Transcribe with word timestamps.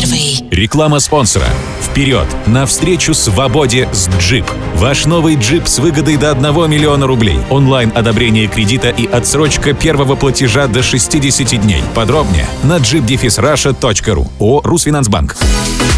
первый. 0.00 0.44
Реклама 0.50 0.98
спонсора. 1.00 1.46
Вперед! 1.82 2.26
Навстречу 2.46 3.14
свободе 3.14 3.88
с 3.92 4.08
Джип. 4.18 4.44
Ваш 4.74 5.06
новый 5.06 5.36
Джип 5.36 5.66
с 5.66 5.78
выгодой 5.78 6.16
до 6.16 6.30
1 6.30 6.70
миллиона 6.70 7.06
рублей. 7.06 7.38
Онлайн 7.50 7.92
одобрение 7.94 8.46
кредита 8.46 8.88
и 8.88 9.06
отсрочка 9.06 9.72
первого 9.74 10.16
платежа 10.16 10.66
до 10.66 10.82
60 10.82 11.60
дней. 11.60 11.82
Подробнее 11.94 12.46
на 12.62 12.78
jeepdefisrussia.ru. 12.78 14.28
О 14.38 14.60
Русфинансбанк. 14.62 15.36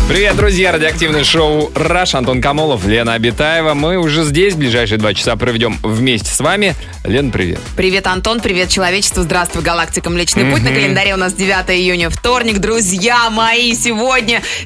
Привет, 0.09 0.37
друзья! 0.37 0.73
Радиоактивное 0.73 1.25
шоу 1.25 1.71
«Раш». 1.75 2.15
Антон 2.15 2.43
Камолов, 2.43 2.85
Лена 2.85 3.15
Абитаева. 3.15 3.73
Мы 3.73 3.97
уже 3.97 4.25
здесь. 4.25 4.55
Ближайшие 4.55 4.99
два 4.99 5.15
часа 5.15 5.37
проведем 5.37 5.79
вместе 5.83 6.31
с 6.31 6.41
вами. 6.41 6.75
Лен, 7.05 7.31
привет. 7.31 7.61
Привет, 7.77 8.07
Антон, 8.07 8.41
привет, 8.41 8.69
человечество, 8.69 9.23
здравствуй, 9.23 9.63
галактика 9.63 10.11
Млечный 10.11 10.51
Путь. 10.51 10.63
На 10.63 10.71
календаре 10.71 11.15
у 11.15 11.17
нас 11.17 11.33
9 11.33 11.71
июня, 11.71 12.11
вторник. 12.11 12.59
Друзья 12.59 13.31
мои, 13.31 13.75
сегодня 13.75 13.92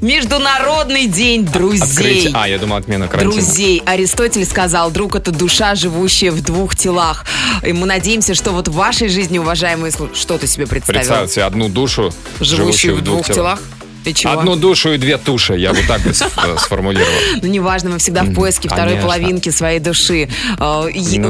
Международный 0.00 1.06
день 1.06 1.44
друзей. 1.44 1.82
Открытие. 1.82 2.32
А, 2.34 2.48
я 2.48 2.58
думал, 2.58 2.76
отмена 2.76 3.08
карантина. 3.08 3.42
Друзей. 3.42 3.82
Аристотель 3.84 4.44
сказал, 4.44 4.90
друг 4.90 5.16
это 5.16 5.30
душа, 5.30 5.74
живущая 5.74 6.30
в 6.30 6.40
двух 6.42 6.76
телах. 6.76 7.24
И 7.62 7.72
мы 7.72 7.86
надеемся, 7.86 8.34
что 8.34 8.52
вот 8.52 8.68
в 8.68 8.72
вашей 8.72 9.08
жизни, 9.08 9.38
уважаемые, 9.38 9.92
что 10.14 10.38
ты 10.38 10.46
себе 10.46 10.66
представил? 10.66 11.00
Представь 11.00 11.30
себе 11.30 11.44
одну 11.44 11.68
душу, 11.68 12.12
Живущую 12.40 12.96
в 12.96 13.02
двух 13.02 13.26
телах. 13.26 13.60
Ты 14.06 14.12
чего? 14.12 14.38
Одну 14.38 14.54
душу 14.54 14.92
и 14.92 14.98
две 14.98 15.18
туши, 15.18 15.54
я 15.54 15.72
вот 15.72 15.84
так 15.88 16.00
бы 16.02 16.10
э, 16.10 16.58
сформулировал. 16.58 17.10
Ну, 17.42 17.48
неважно, 17.48 17.90
мы 17.90 17.98
всегда 17.98 18.22
в 18.22 18.32
поиске 18.32 18.68
второй 18.68 18.98
половинки 18.98 19.48
своей 19.48 19.80
души. 19.80 20.28
Э, 20.60 20.84
Ну, 20.94 21.28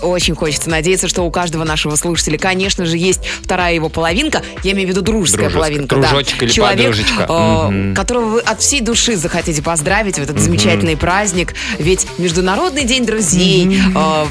очень, 0.00 0.34
хочется 0.34 0.70
надеяться, 0.70 1.06
что 1.06 1.20
у 1.22 1.30
каждого 1.30 1.64
нашего 1.64 1.96
слушателя, 1.96 2.38
конечно 2.38 2.86
же, 2.86 2.96
есть 2.96 3.20
вторая 3.42 3.74
его 3.74 3.90
половинка. 3.90 4.42
Я 4.62 4.72
имею 4.72 4.88
в 4.88 4.90
виду 4.92 5.02
дружеская 5.02 5.50
половинка. 5.50 5.96
да. 5.96 6.08
Кружочек 6.08 6.42
или 6.44 6.60
подружечка. 6.60 7.26
э, 7.28 7.94
которого 7.94 8.24
вы 8.26 8.40
от 8.40 8.62
всей 8.62 8.80
души 8.80 9.16
захотите 9.16 9.60
поздравить 9.60 10.14
в 10.18 10.22
этот 10.22 10.38
замечательный 10.38 10.96
праздник. 10.96 11.54
Ведь 11.78 12.06
Международный 12.16 12.84
день 12.84 13.04
друзей 13.04 13.82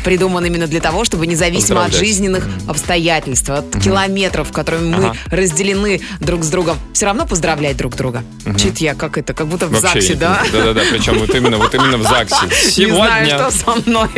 придуман 0.03 0.43
именно 0.45 0.66
для 0.66 0.81
того, 0.81 1.05
чтобы 1.05 1.27
независимо 1.27 1.85
от 1.85 1.93
жизненных 1.93 2.47
обстоятельств, 2.67 3.51
от 3.51 3.69
километров, 3.83 4.51
которыми 4.51 4.95
мы 4.95 5.13
разделены 5.29 6.01
друг 6.21 6.43
с 6.43 6.47
другом, 6.49 6.77
все 6.93 7.05
равно 7.05 7.27
поздравлять 7.36 7.75
друг 7.75 7.97
друга. 7.97 8.23
Чит 8.58 8.78
я, 8.78 8.95
как 8.95 9.17
это, 9.17 9.33
как 9.33 9.47
будто 9.47 9.67
в 9.67 9.72
Вообще, 9.72 10.00
ЗАГСе, 10.00 10.16
да? 10.16 10.41
Да-да-да, 10.53 10.83
причем 10.89 11.19
вот 11.19 11.36
именно, 11.36 11.58
вот 11.58 11.75
именно 11.75 11.97
в 11.97 12.03
ЗАГСе. 12.08 12.45
Не 12.81 12.86
знаю, 12.94 13.28
Сегодня... 13.28 13.50
что 13.50 13.52
со 13.52 13.89
мной. 13.89 14.09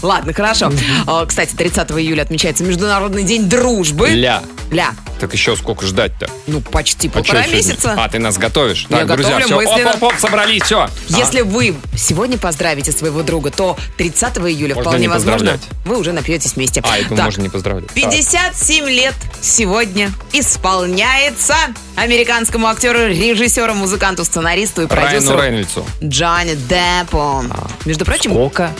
Ладно, 0.00 0.32
хорошо. 0.32 0.72
А, 1.06 1.26
Кстати, 1.26 1.54
30 1.54 1.90
июля 1.90 2.22
отмечается 2.22 2.64
Международный 2.64 3.22
день 3.22 3.50
дружбы. 3.50 4.08
Ля. 4.08 4.42
Ля. 4.70 4.94
Так 5.24 5.32
еще 5.32 5.56
сколько 5.56 5.86
ждать-то? 5.86 6.28
Ну, 6.46 6.60
почти 6.60 7.08
А 7.08 7.12
полтора 7.12 7.44
сегодня? 7.44 7.56
месяца. 7.56 7.94
А, 7.96 8.08
ты 8.10 8.18
нас 8.18 8.36
готовишь? 8.36 8.86
Я 8.90 8.98
так, 8.98 9.06
друзья, 9.06 9.38
готовлю 9.38 9.46
все, 9.46 9.56
мысленно. 9.56 9.90
оп-оп-оп, 9.92 10.20
собрались, 10.20 10.62
все. 10.64 10.86
Если 11.08 11.40
вы 11.40 11.74
сегодня 11.96 12.36
поздравите 12.36 12.92
своего 12.92 13.22
друга, 13.22 13.50
то 13.50 13.74
30 13.96 14.36
июля 14.36 14.74
Можно 14.74 14.82
вполне 14.90 15.00
не 15.00 15.08
возможно 15.08 15.58
вы 15.86 15.98
уже 15.98 16.12
напьетесь 16.12 16.56
вместе. 16.56 16.82
А, 16.84 16.98
это 16.98 17.14
Так, 17.16 17.24
можно 17.24 17.40
не 17.40 17.48
поздравлять. 17.48 17.90
57 17.94 18.86
лет 18.90 19.14
сегодня 19.40 20.12
исполняется 20.34 21.54
американскому 21.96 22.66
актеру, 22.66 23.06
режиссеру, 23.08 23.72
музыканту, 23.72 24.24
сценаристу 24.26 24.82
и 24.82 24.86
Так, 24.86 24.98
Райану 24.98 25.12
продюсеру 25.26 25.40
Рейнольдсу. 25.42 25.86
Джонни 26.02 26.54
Деппу. 26.54 27.44
Между 27.86 28.04
прочим, 28.04 28.32
Сколько? 28.32 28.70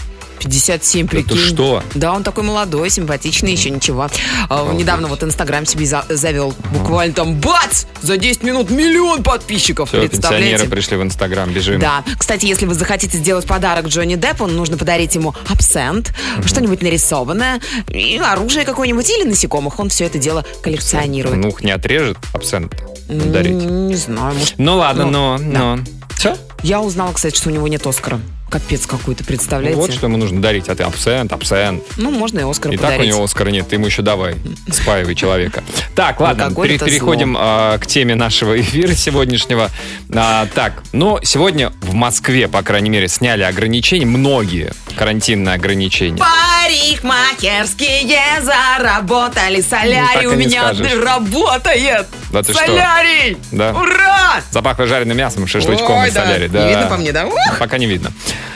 57, 0.45 1.09
ты 1.09 1.23
прикинь. 1.23 1.37
что? 1.39 1.83
Да, 1.95 2.13
он 2.13 2.23
такой 2.23 2.45
молодой, 2.45 2.89
симпатичный, 2.91 3.53
еще 3.53 3.71
ничего. 3.71 4.09
А, 4.49 4.73
Недавно 4.73 5.09
вот 5.09 5.23
Инстаграм 5.23 5.67
себе 5.67 5.87
за- 5.87 6.05
завел. 6.09 6.55
Буквально 6.73 7.15
там, 7.15 7.35
бац! 7.41 7.85
За 8.03 8.17
10 8.17 8.43
минут 8.43 8.71
миллион 8.71 9.23
подписчиков. 9.23 9.89
Все, 9.89 10.01
Представляете? 10.07 10.51
пенсионеры 10.51 10.71
пришли 10.71 10.97
в 10.97 11.03
Инстаграм, 11.03 11.51
бежим. 11.51 11.81
Да. 11.81 12.05
Кстати, 12.19 12.47
если 12.47 12.67
вы 12.67 12.75
захотите 12.75 13.19
сделать 13.19 13.47
подарок 13.47 13.87
Джонни 13.87 14.17
Деппу, 14.17 14.47
нужно 14.47 14.77
подарить 14.77 15.15
ему 15.15 15.35
абсент, 15.49 16.13
что-нибудь 16.45 16.83
нарисованное, 16.83 17.61
и 17.89 18.19
оружие 18.19 18.65
какое-нибудь 18.65 19.09
или 19.11 19.25
насекомых. 19.29 19.79
Он 19.81 19.89
все 19.89 20.05
это 20.05 20.19
дело 20.19 20.45
коллекционирует. 20.63 21.37
Ну, 21.37 21.57
не 21.61 21.71
отрежет 21.73 22.19
абсент 22.33 22.75
дарить. 23.09 23.53
Не 23.55 23.97
знаю, 23.97 24.35
может. 24.35 24.55
Ну 24.59 24.77
ладно, 24.77 25.07
но, 25.07 25.39
да. 25.39 25.45
но. 25.77 25.79
Все? 26.17 26.37
Я 26.63 26.81
узнала, 26.81 27.13
кстати, 27.13 27.37
что 27.37 27.49
у 27.51 27.53
него 27.53 27.69
нет 27.69 27.87
Оскара. 27.87 28.21
Капец 28.55 28.87
какой-то, 28.87 29.25
представляете? 29.25 29.77
Вот 29.81 29.93
что 29.93 30.07
ему 30.07 30.17
нужно 30.17 30.41
дарить, 30.41 30.69
а 30.69 30.77
ты 30.77 30.85
абсент, 30.85 31.33
абсент. 31.33 31.83
Ну, 31.97 32.13
можно 32.13 32.39
и 32.39 32.45
Оскар 32.49 32.71
И 32.71 32.77
так 32.77 32.85
у 32.85 32.93
подарить. 32.93 33.13
него 33.13 33.25
Оскара 33.25 33.51
нет, 33.51 33.67
ты 33.69 33.75
ему 33.75 33.87
еще 33.87 34.03
давай, 34.03 34.37
спаивай 34.71 35.17
человека. 35.17 35.65
Так, 35.97 36.21
ладно, 36.21 36.55
пере- 36.55 36.79
переходим 36.79 37.37
а, 37.39 37.79
к 37.79 37.87
теме 37.89 38.15
нашего 38.15 38.61
эфира 38.61 38.93
сегодняшнего. 38.95 39.71
А, 40.15 40.47
так, 40.55 40.85
ну, 40.93 41.19
сегодня 41.25 41.73
в 41.83 41.95
Москве, 41.95 42.47
по 42.47 42.63
крайней 42.63 42.91
мере, 42.91 43.09
сняли 43.09 43.43
ограничения, 43.43 44.07
многие 44.07 44.73
карантинные 44.97 45.55
ограничения. 45.57 46.23
Парикмахерские 46.23 48.41
заработали, 48.43 49.61
солярий 49.63 50.27
Ну, 50.27 50.33
у 50.33 50.37
меня 50.37 50.75
скажешь. 50.75 50.93
работает. 51.03 52.07
Да 52.35 52.43
ты 52.43 52.53
что? 52.53 52.67
солярий! 52.67 53.37
Да. 53.53 53.71
Ура! 53.71 54.43
Запахло 54.51 54.87
жареным 54.87 55.17
мясом, 55.17 55.47
шашлычком 55.47 55.99
Ой, 55.99 56.09
и 56.09 56.11
да. 56.11 56.25
солярий. 56.25 56.49
Не 56.49 56.69
видно 56.69 56.87
по 56.89 56.97
мне, 56.97 57.13
да? 57.13 57.27
Ух! 57.27 57.59
Пока 57.61 57.79
не 57.79 57.87
видно. 57.87 58.11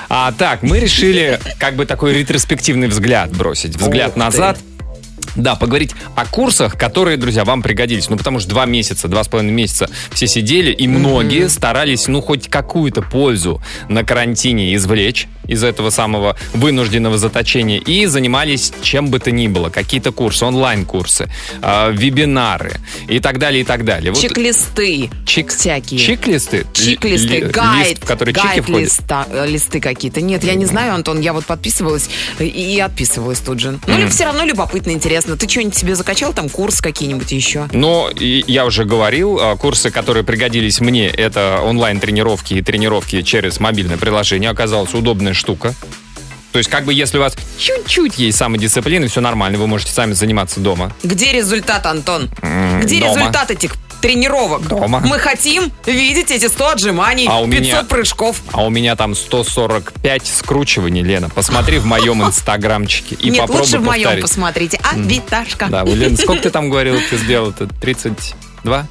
А, 0.09 0.33
так, 0.33 0.62
мы 0.62 0.81
решили 0.81 1.39
как 1.59 1.77
бы 1.77 1.87
такой 1.87 2.12
ретроспективный 2.15 2.88
взгляд 2.88 3.31
бросить. 3.31 3.77
Взгляд 3.77 4.17
Ух 4.17 4.31
ты. 4.33 4.59
Да, 5.37 5.55
поговорить 5.55 5.93
о 6.16 6.25
курсах, 6.27 6.77
которые, 6.78 7.16
друзья, 7.16 7.44
вам 7.44 7.62
пригодились. 7.62 8.09
Ну, 8.09 8.16
потому 8.16 8.41
что 8.41 8.49
два 8.50 8.66
месяца, 8.66 9.09
два 9.09 9.22
с 9.25 9.28
половиной 9.28 9.53
месяца 9.53 9.89
все 10.12 10.27
сидели, 10.27 10.72
и 10.72 10.87
многие 10.89 11.49
старались, 11.49 12.09
ну, 12.09 12.21
хоть 12.21 12.49
какую-то 12.49 13.03
пользу 13.03 13.62
на 13.88 14.05
карантине 14.05 14.75
извлечь 14.75 15.28
из 15.47 15.65
этого 15.65 15.91
самого 15.91 16.37
вынужденного 16.53 17.17
заточения 17.19 17.78
и 17.78 18.05
занимались 18.06 18.72
чем 18.83 19.09
бы 19.09 19.19
то 19.19 19.31
ни 19.31 19.49
было. 19.49 19.71
Какие-то 19.71 20.12
курсы, 20.12 20.44
онлайн-курсы, 20.44 21.31
э, 21.62 21.93
вебинары 21.93 22.72
и 23.09 23.19
так 23.21 23.38
далее, 23.38 23.62
и 23.62 23.65
так 23.65 23.84
далее. 23.84 24.12
Вот 24.12 24.21
Чек-листы 24.21 25.11
чек- 25.25 25.50
всякие. 25.55 26.00
Чек-листы? 26.00 26.67
Чек-листы, 26.72 27.28
Ли- 27.28 27.41
гайд, 27.44 27.88
Лист, 27.88 28.05
в 28.05 28.06
который 28.06 28.34
чеки 28.34 28.47
гайд 28.47 28.62
входят? 28.65 28.81
листа, 28.83 29.27
э, 29.31 29.47
листы 29.47 29.81
какие-то. 29.81 30.21
Нет, 30.21 30.44
я 30.44 30.55
не 30.55 30.67
знаю, 30.67 30.94
Антон, 30.94 31.21
я 31.21 31.33
вот 31.33 31.47
подписывалась 31.47 32.11
и, 32.38 32.44
и 32.44 32.81
отписывалась 32.81 33.38
тут 33.38 33.61
же. 33.61 33.78
Ну, 33.87 34.09
все 34.09 34.25
равно 34.25 34.44
любопытно, 34.44 34.91
интересно. 34.91 35.28
Ты 35.37 35.49
что-нибудь 35.49 35.77
себе 35.77 35.94
закачал, 35.94 36.33
там, 36.33 36.49
курс 36.49 36.81
какие-нибудь 36.81 37.31
еще? 37.33 37.69
И 38.19 38.44
я 38.47 38.65
уже 38.65 38.84
говорил, 38.84 39.39
а, 39.41 39.56
курсы, 39.56 39.91
которые 39.91 40.25
пригодились 40.25 40.81
мне, 40.81 41.09
это 41.09 41.61
онлайн-тренировки 41.65 42.55
и 42.55 42.62
тренировки 42.62 43.22
через 43.22 43.61
мобильное 43.61 43.97
приложение. 43.97 44.50
Оказалась 44.50 44.94
удобная 44.94 45.34
штука. 45.34 45.75
То 46.53 46.59
есть, 46.59 46.71
как 46.71 46.84
бы, 46.84 46.94
если 46.94 47.19
у 47.19 47.21
вас 47.21 47.37
чуть-чуть 47.59 48.19
есть 48.19 48.38
самодисциплины, 48.38 49.09
все 49.09 49.21
нормально, 49.21 49.59
вы 49.59 49.67
можете 49.67 49.93
сами 49.93 50.15
заниматься 50.15 50.61
дома. 50.61 50.93
Где 51.03 51.33
результат, 51.33 51.84
Антон? 51.87 52.31
Где 52.83 53.00
дома. 53.00 53.15
результат 53.15 53.50
этих 53.50 53.75
тренировок? 54.00 54.66
Дома. 54.69 55.00
Мы 55.04 55.19
хотим 55.19 55.70
видеть 55.86 56.31
эти 56.31 56.47
100 56.48 56.69
отжиманий, 56.70 57.26
А 57.28 57.41
у 57.41 57.47
500 57.47 57.60
меня- 57.60 57.82
прыжков. 57.84 58.41
А 58.53 58.64
у 58.64 58.70
меня 58.70 58.97
там 58.97 59.14
145 59.14 60.26
скручиваний, 60.26 61.03
Лена. 61.03 61.28
Посмотри 61.31 61.78
в 61.78 61.86
моем 61.86 62.22
инстаграмчике 62.25 63.14
и 63.16 63.31
Нет, 63.31 63.41
попробуй 63.42 63.62
лучше 63.62 63.78
в 63.78 63.82
моем 63.84 64.04
повторить. 64.04 64.22
посмотрите. 64.22 64.81
А, 64.82 64.97
Виташка. 64.97 65.66
Да, 65.69 65.84
у 65.84 65.94
Лены, 65.94 66.16
сколько 66.16 66.42
ты 66.44 66.50
там 66.50 66.70
говорил, 66.70 66.98
ты 67.10 67.16
сделал? 67.16 67.50
Это 67.50 67.66
32? 67.66 68.87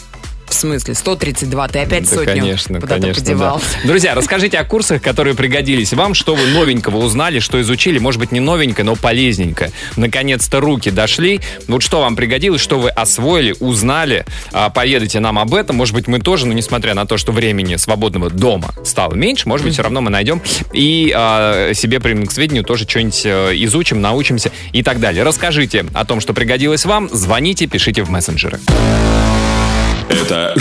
В 0.47 0.53
смысле? 0.53 0.94
132, 0.96 1.68
ты 1.68 1.80
опять 1.80 2.09
Да, 2.09 2.16
сотню 2.16 2.25
конечно, 2.25 2.80
куда-то 2.80 3.02
конечно. 3.02 3.24
подевал. 3.24 3.62
да. 3.84 3.88
Друзья, 3.88 4.16
расскажите 4.16 4.58
о 4.58 4.64
курсах, 4.64 5.02
которые 5.02 5.35
пригодились 5.35 5.94
вам, 5.94 6.14
что 6.14 6.35
вы 6.35 6.47
новенького 6.47 6.97
узнали, 6.97 7.40
что 7.40 7.59
изучили, 7.61 7.99
может 7.99 8.20
быть, 8.20 8.32
не 8.32 8.40
новенькое, 8.40 8.85
но 8.85 8.96
полезненькое. 8.96 9.72
Наконец-то 9.97 10.59
руки 10.59 10.90
дошли. 10.90 11.41
Вот 11.67 11.84
что 11.84 11.99
вам 11.99 12.16
пригодилось, 12.16 12.61
что 12.61 12.79
вы 12.79 12.90
освоили, 12.90 13.55
узнали, 13.59 14.26
А, 14.53 14.70
поведайте 14.70 15.20
нам 15.20 15.38
об 15.38 15.53
этом. 15.53 15.76
Может 15.76 15.94
быть, 15.94 16.08
мы 16.08 16.20
тоже, 16.20 16.47
но 16.47 16.53
несмотря 16.53 16.94
на 16.94 17.05
то, 17.05 17.17
что 17.17 17.32
времени 17.32 17.76
свободного 17.76 18.29
дома 18.29 18.73
стало 18.85 19.14
меньше, 19.14 19.47
может 19.49 19.66
быть, 19.66 19.73
все 19.73 19.84
равно 19.84 20.02
мы 20.02 20.09
найдем 20.09 20.41
и 20.73 21.11
а, 21.16 21.73
себе 21.73 21.99
примем 21.99 22.26
к 22.26 22.32
сведению 22.32 22.64
тоже 22.64 22.88
что-нибудь 22.88 23.22
э, 23.26 23.52
изучим, 23.66 24.02
научимся 24.02 24.52
и 24.72 24.82
так 24.82 24.99
далее. 24.99 25.23
Расскажите 25.23 25.85
о 25.94 26.05
том, 26.05 26.22
что 26.22 26.34
пригодилось 26.34 26.85
вам, 26.85 27.09
звоните, 27.11 27.67
пишите 27.67 28.03
в 28.03 28.09
мессенджеры. 28.09 28.59
Это 30.09 30.54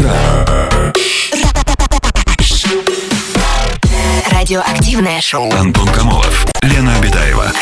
Радиоактивное 4.31 5.21
шоу. 5.21 5.53
Антон 5.53 5.89
Камолов, 5.89 6.47
Лена 6.63 6.97
Обитаева. 6.97 7.53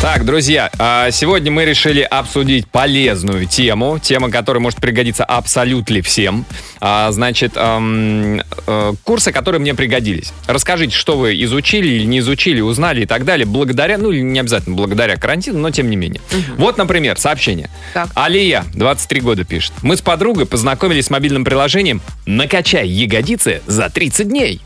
Так, 0.00 0.24
друзья, 0.24 0.70
а, 0.78 1.10
сегодня 1.10 1.52
мы 1.52 1.66
решили 1.66 2.00
обсудить 2.00 2.66
полезную 2.66 3.44
тему, 3.44 3.98
тема, 3.98 4.30
которая 4.30 4.62
может 4.62 4.80
пригодиться 4.80 5.26
абсолютно 5.26 6.00
всем. 6.00 6.46
А, 6.80 7.12
Значит, 7.12 7.52
э, 7.54 8.92
курсы, 9.04 9.30
которые 9.30 9.60
мне 9.60 9.74
пригодились. 9.74 10.32
Расскажите, 10.46 10.96
что 10.96 11.18
вы 11.18 11.34
изучили 11.42 11.88
или 11.88 12.04
не 12.04 12.20
изучили, 12.20 12.62
узнали 12.62 13.02
и 13.02 13.06
так 13.06 13.26
далее, 13.26 13.44
благодаря, 13.44 13.98
ну 13.98 14.10
не 14.10 14.40
обязательно 14.40 14.74
благодаря 14.74 15.16
карантину, 15.16 15.58
но 15.58 15.70
тем 15.70 15.90
не 15.90 15.96
менее. 15.96 16.22
Вот, 16.56 16.78
например, 16.78 17.18
сообщение. 17.18 17.68
Так. 17.92 18.08
Алия, 18.14 18.64
23 18.72 19.20
года, 19.20 19.44
пишет. 19.44 19.74
Мы 19.82 19.98
с 19.98 20.00
подругой 20.00 20.46
познакомились 20.46 21.06
с 21.06 21.10
мобильным 21.10 21.44
приложением 21.44 22.00
«Накачай 22.24 22.88
ягодицы 22.88 23.60
за 23.66 23.90
30 23.90 24.28
дней». 24.28 24.62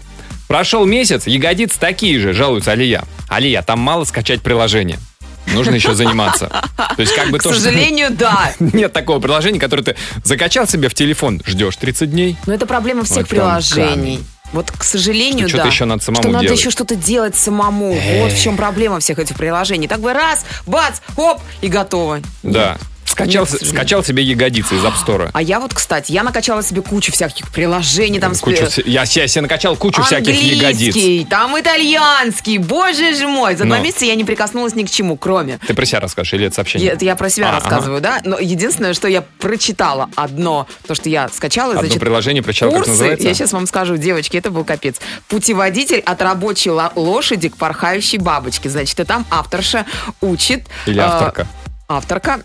Прошел 0.46 0.84
месяц, 0.84 1.26
ягодицы 1.26 1.81
такие 1.81 2.20
же, 2.20 2.34
жалуется 2.34 2.70
Алия. 2.70 3.02
Алия, 3.28 3.62
там 3.62 3.81
мало 3.81 4.04
скачать 4.04 4.40
приложение. 4.40 4.98
Нужно 5.46 5.75
еще 5.75 5.94
заниматься. 5.94 6.46
То 6.76 7.00
есть 7.00 7.14
как 7.14 7.31
бы 7.31 7.38
К 7.38 7.43
то, 7.43 7.52
что- 7.52 7.61
сожалению, 7.62 8.08
да. 8.11 8.52
Нет 8.58 8.93
такого 8.93 9.20
приложения, 9.20 9.61
которое 9.61 9.82
ты 9.82 9.96
закачал 10.25 10.67
себе 10.67 10.88
в 10.88 10.94
телефон, 10.94 11.43
ждешь 11.46 11.76
30 11.76 12.11
дней. 12.11 12.37
Но 12.46 12.55
это 12.55 12.67
проблема 12.67 13.05
всех 13.05 13.19
Вот 13.19 13.29
приложений. 13.29 14.20
Вот, 14.52 14.70
к 14.70 14.85
сожалению, 14.85 15.49
Что 15.49 15.56
да. 15.58 15.62
что-то 15.64 15.75
еще 15.75 15.85
надо 15.85 16.02
самому 16.05 16.23
что 16.23 16.31
надо 16.32 16.44
делать. 16.44 16.61
еще 16.61 16.70
что-то 16.70 16.94
делать 16.94 17.35
самому. 17.35 17.93
Вот 18.20 18.31
в 18.32 18.41
чем 18.41 18.56
проблема 18.56 19.00
всех 19.00 19.19
этих 19.19 19.37
приложений. 19.37 19.88
Так 19.88 20.00
бы 20.00 20.12
раз, 20.12 20.44
бац, 20.67 21.00
оп, 21.17 21.41
и 21.61 21.67
готово. 21.69 22.20
Да. 22.44 22.79
Скачал, 23.14 23.46
Нет, 23.50 23.66
скачал 23.69 24.02
себе 24.02 24.22
ягодицы 24.25 24.75
из 24.75 24.82
App 24.84 24.94
Store. 25.06 25.31
А 25.32 25.40
я 25.40 25.61
вот, 25.61 25.72
кстати, 25.72 26.11
я 26.11 26.25
накачала 26.25 26.62
себе 26.64 26.82
кучу 26.82 27.12
всяких 27.12 27.49
приложений. 27.52 28.19
Там 28.19 28.34
Кучу, 28.34 28.64
вся- 28.64 28.82
я, 28.84 29.06
се- 29.06 29.28
себе 29.28 29.43
накачал 29.43 29.76
кучу 29.76 30.02
всяких 30.02 30.34
ягодиц. 30.43 31.28
Там 31.31 31.58
итальянский, 31.58 32.58
боже 32.58 33.14
ж 33.14 33.26
мой. 33.26 33.55
За 33.55 33.64
два 33.64 33.76
Но. 33.78 33.82
месяца 33.84 34.05
я 34.05 34.16
не 34.16 34.25
прикоснулась 34.25 34.75
ни 34.75 34.82
к 34.82 34.90
чему, 34.90 35.16
кроме... 35.16 35.58
Ты 35.66 35.75
про 35.75 35.84
себя 35.87 36.00
расскажешь 36.00 36.34
или 36.34 36.46
это 36.46 36.56
сообщение? 36.56 36.87
Я- 36.88 36.93
Это 36.94 37.05
я 37.05 37.14
про 37.16 37.28
себя 37.31 37.50
А, 37.50 37.52
рассказываю, 37.52 38.00
да? 38.00 38.20
Но 38.25 38.38
единственное, 38.38 38.94
что 38.94 39.06
я 39.06 39.22
прочитала 39.22 40.10
одно, 40.17 40.67
то, 40.87 40.94
что 40.96 41.08
я 41.08 41.28
скачала, 41.28 41.70
Одно 41.70 41.82
значит, 41.82 42.00
приложение 42.00 42.43
прочитала, 42.43 42.70
как 42.70 42.78
курсы, 42.81 42.90
называется? 42.90 43.28
я 43.28 43.34
сейчас 43.34 43.52
вам 43.52 43.67
скажу, 43.69 43.96
девочки, 43.96 44.37
это 44.37 44.50
был 44.50 44.64
капец. 44.64 44.96
Путеводитель 45.28 46.00
от 46.00 46.20
рабочей 46.20 46.70
ло- 46.70 46.93
лошади 46.96 47.49
к 47.49 47.56
порхающей 47.56 48.19
бабочке. 48.19 48.69
Значит, 48.69 48.99
и 48.99 49.05
там 49.05 49.25
авторша 49.31 49.87
учит... 50.20 50.64
Или 50.87 51.00
э, 51.00 51.44
авторка? 51.88 52.40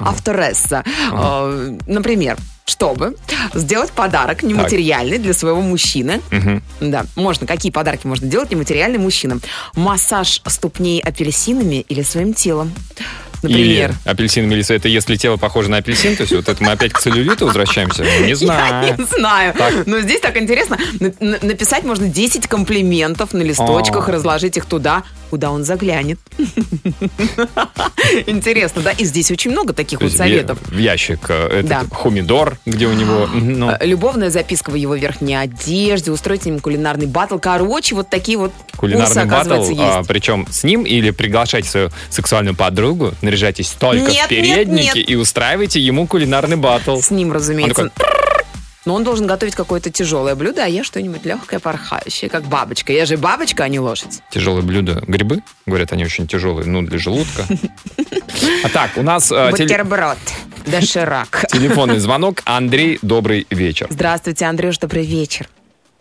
авторесса. 0.00 0.84
Э, 1.12 1.76
Например, 1.86 2.36
чтобы 2.64 3.16
сделать 3.54 3.90
подарок 3.92 4.42
нематериальный 4.42 5.18
для 5.18 5.32
своего 5.34 5.60
мужчины. 5.60 6.20
Да, 6.80 7.04
можно. 7.16 7.46
Какие 7.46 7.72
подарки 7.72 8.06
можно 8.06 8.26
делать 8.28 8.50
нематериальным 8.50 9.02
мужчинам? 9.02 9.40
Массаж 9.74 10.40
ступней 10.46 11.00
апельсинами 11.00 11.84
или 11.88 12.02
своим 12.02 12.34
телом. 12.34 12.72
Например. 13.42 13.90
Или 13.90 13.94
апельсин 14.08 14.48
Мелисса, 14.48 14.74
это 14.74 14.86
если 14.86 15.16
тело 15.16 15.36
похоже 15.36 15.68
на 15.68 15.78
апельсин, 15.78 16.14
то 16.14 16.22
есть 16.22 16.32
вот 16.32 16.48
это 16.48 16.62
мы 16.62 16.70
опять 16.70 16.92
к 16.92 17.00
целлюлиту 17.00 17.46
возвращаемся? 17.46 18.04
Не 18.04 18.34
знаю. 18.34 18.86
Я 18.86 18.96
не 18.96 19.04
знаю. 19.04 19.52
Так. 19.54 19.84
Но 19.86 19.98
здесь 19.98 20.20
так 20.20 20.36
интересно. 20.36 20.78
На- 21.00 21.12
на- 21.18 21.38
Написать 21.42 21.82
можно 21.82 22.06
10 22.06 22.46
комплиментов 22.46 23.32
на 23.32 23.42
листочках, 23.42 24.08
О. 24.08 24.12
разложить 24.12 24.56
их 24.56 24.66
туда, 24.66 25.02
куда 25.32 25.50
он 25.50 25.64
заглянет. 25.64 26.18
Интересно, 28.26 28.82
да? 28.82 28.90
И 28.90 29.06
здесь 29.06 29.30
очень 29.30 29.50
много 29.50 29.72
таких 29.72 30.02
вот 30.02 30.12
советов. 30.12 30.58
В 30.66 30.76
ящик 30.76 31.20
э, 31.30 31.60
этот 31.60 31.88
хумидор, 31.90 32.58
где 32.66 32.86
у 32.86 32.92
него... 32.92 33.26
ну, 33.32 33.70
Э, 33.70 33.78
Любовная 33.86 34.28
записка 34.28 34.68
в 34.68 34.74
его 34.74 34.94
верхней 34.94 35.36
одежде, 35.36 36.10
устроить 36.10 36.42
с 36.42 36.44
ним 36.44 36.60
кулинарный 36.60 37.06
батл. 37.06 37.38
Короче, 37.38 37.94
вот 37.94 38.10
такие 38.10 38.36
вот 38.36 38.52
Кулинарный 38.76 39.24
батл, 39.24 39.72
а, 39.78 40.02
причем 40.06 40.46
с 40.50 40.64
ним 40.64 40.82
или 40.82 41.08
приглашайте 41.12 41.70
свою 41.70 41.90
сексуальную 42.10 42.54
подругу, 42.54 43.14
наряжайтесь 43.22 43.70
только 43.70 44.10
в 44.10 44.28
переднике 44.28 45.00
и 45.00 45.14
устраивайте 45.14 45.80
ему 45.80 46.06
кулинарный 46.06 46.58
батл. 46.58 47.00
С 47.00 47.10
ним, 47.10 47.32
разумеется. 47.32 47.90
Но 48.84 48.94
он 48.94 49.04
должен 49.04 49.26
готовить 49.26 49.54
какое-то 49.54 49.90
тяжелое 49.90 50.34
блюдо, 50.34 50.64
а 50.64 50.66
я 50.66 50.82
что-нибудь 50.82 51.24
легкое, 51.24 51.60
порхающее, 51.60 52.28
как 52.28 52.44
бабочка. 52.44 52.92
Я 52.92 53.06
же 53.06 53.16
бабочка, 53.16 53.64
а 53.64 53.68
не 53.68 53.78
лошадь. 53.78 54.22
Тяжелое 54.30 54.62
блюдо. 54.62 55.02
Грибы, 55.06 55.42
говорят, 55.66 55.92
они 55.92 56.04
очень 56.04 56.26
тяжелые, 56.26 56.66
ну, 56.66 56.82
для 56.82 56.98
желудка. 56.98 57.44
А 58.64 58.68
так, 58.70 58.90
у 58.96 59.02
нас 59.02 59.30
э, 59.30 59.50
Бутерброд. 59.50 60.18
Доширак. 60.66 61.44
телефонный 61.52 61.98
звонок. 61.98 62.42
Андрей, 62.44 62.98
добрый 63.02 63.46
вечер. 63.50 63.86
Здравствуйте, 63.90 64.46
Андрюш, 64.46 64.78
добрый 64.78 65.04
вечер. 65.04 65.48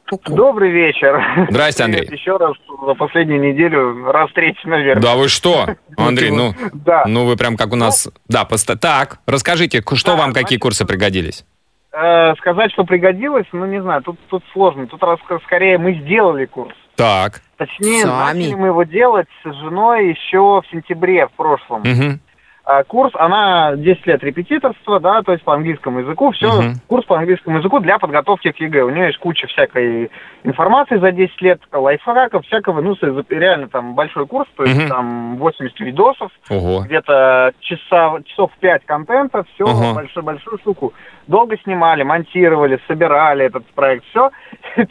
Ку-ку. 0.10 0.36
Добрый 0.36 0.72
вечер. 0.72 1.48
Здрасте, 1.50 1.84
Андрей. 1.84 2.02
Привет 2.02 2.20
еще 2.20 2.38
раз 2.38 2.54
за 2.86 2.94
последнюю 2.96 3.42
неделю, 3.42 4.12
раз 4.12 4.30
третий, 4.34 4.68
наверное. 4.68 5.02
Да 5.02 5.16
вы 5.16 5.30
что? 5.30 5.76
Андрей, 5.98 6.32
ну, 6.32 6.54
Да. 6.74 7.06
ну 7.08 7.26
вы 7.26 7.38
прям 7.38 7.58
как 7.58 7.72
у 7.74 7.76
нас... 7.76 8.10
Да, 8.28 8.44
поста- 8.44 8.76
так, 8.76 9.20
расскажите, 9.26 9.84
что 9.94 10.12
Да, 10.12 10.18
вам, 10.18 10.34
какие 10.34 10.44
значит, 10.58 10.62
курсы 10.62 10.86
пригодились? 10.86 11.46
Э, 11.94 12.36
сказать, 12.36 12.72
что 12.72 12.86
пригодилось, 12.86 13.48
ну 13.52 13.66
не 13.66 13.82
знаю, 13.82 14.02
тут, 14.02 14.18
тут 14.30 14.44
сложно. 14.54 14.88
Тут 14.88 15.04
раз, 15.04 15.20
скорее 15.44 15.78
мы 15.78 15.94
сделали 15.96 16.46
курс. 16.46 16.74
Так, 16.96 17.42
Точнее, 17.58 18.06
Сами. 18.06 18.40
начали 18.40 18.54
мы 18.56 18.68
его 18.68 18.84
делать 18.84 19.28
с 19.44 19.54
женой 19.60 20.10
еще 20.10 20.62
в 20.62 20.64
сентябре 20.72 21.28
в 21.28 21.32
прошлом. 21.34 21.82
мгм, 21.82 22.20
А, 22.64 22.84
курс, 22.84 23.12
она 23.16 23.76
10 23.76 24.06
лет 24.06 24.24
репетиторства, 24.24 25.00
да, 25.00 25.24
то 25.24 25.32
есть 25.32 25.44
по 25.44 25.56
английскому 25.56 26.00
языку, 26.02 26.30
все, 26.32 26.48
Мгм. 26.62 26.76
курс 26.88 27.06
по 27.06 27.18
английскому 27.18 27.58
языку 27.58 27.80
для 27.80 27.98
подготовки 27.98 28.52
к 28.52 28.60
ЕГЭ. 28.60 28.84
У 28.84 28.92
нее 28.92 29.08
есть 29.08 29.18
куча 29.18 29.48
всякой 29.48 30.12
информации 30.44 30.98
за 30.98 31.12
10 31.12 31.42
лет, 31.42 31.60
лайфхаков, 31.74 32.46
всякого, 32.46 32.82
ну, 32.82 32.96
реально 33.30 33.68
там 33.68 33.96
большой 33.96 34.28
курс, 34.28 34.48
то 34.56 34.64
есть 34.64 34.78
Мгм. 34.80 34.90
там 34.90 35.38
80 35.38 35.80
видосов, 35.80 36.32
ого. 36.50 36.84
где-то 36.86 37.52
часа, 37.62 38.20
часов 38.26 38.52
5 38.60 38.86
контента, 38.86 39.44
все, 39.56 39.66
большую-большую 39.96 40.60
штуку. 40.60 40.94
Долго 41.28 41.58
снимали, 41.60 42.04
монтировали, 42.04 42.80
собирали 42.88 43.46
этот 43.46 43.66
проект, 43.68 44.06
все. 44.06 44.32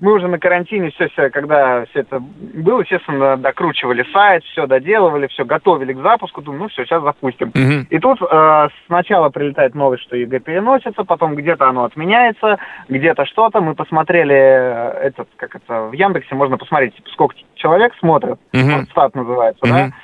Мы 0.00 0.12
уже 0.12 0.28
на 0.28 0.38
карантине 0.38 0.90
все, 0.90 1.08
все, 1.08 1.30
когда 1.30 1.84
все 1.86 2.00
это 2.00 2.20
было, 2.20 2.80
естественно, 2.80 3.36
докручивали 3.36 4.04
сайт, 4.12 4.44
все 4.44 4.66
доделывали, 4.66 5.26
все 5.28 5.44
готовили 5.44 5.92
к 5.92 6.02
запуску, 6.02 6.42
думаю, 6.42 6.62
ну 6.62 6.68
все, 6.68 6.84
сейчас 6.84 7.02
запустим. 7.02 7.52
Мгм. 7.54 7.86
И 7.90 7.98
тут 7.98 8.18
э, 8.22 8.68
сначала 8.86 9.30
прилетает 9.30 9.74
новость, 9.74 10.02
что 10.04 10.16
ЕГЭ 10.16 10.40
переносится, 10.40 11.04
потом 11.04 11.34
где-то 11.34 11.68
оно 11.68 11.84
отменяется, 11.84 12.58
где-то 12.88 13.24
что-то. 13.26 13.60
Мы 13.60 13.74
посмотрели 13.74 14.34
э, 14.34 14.90
этот, 15.02 15.28
как 15.36 15.56
это, 15.56 15.86
в 15.86 15.92
Яндексе 15.92 16.34
можно 16.34 16.58
посмотреть, 16.58 16.94
типа, 16.96 17.08
сколько 17.10 17.36
человек 17.54 17.94
смотрят, 17.98 18.38
Мгм. 18.52 18.80
Wordstat 18.80 19.14
называется, 19.14 19.60
да. 19.66 19.84
Мгм. 19.84 19.94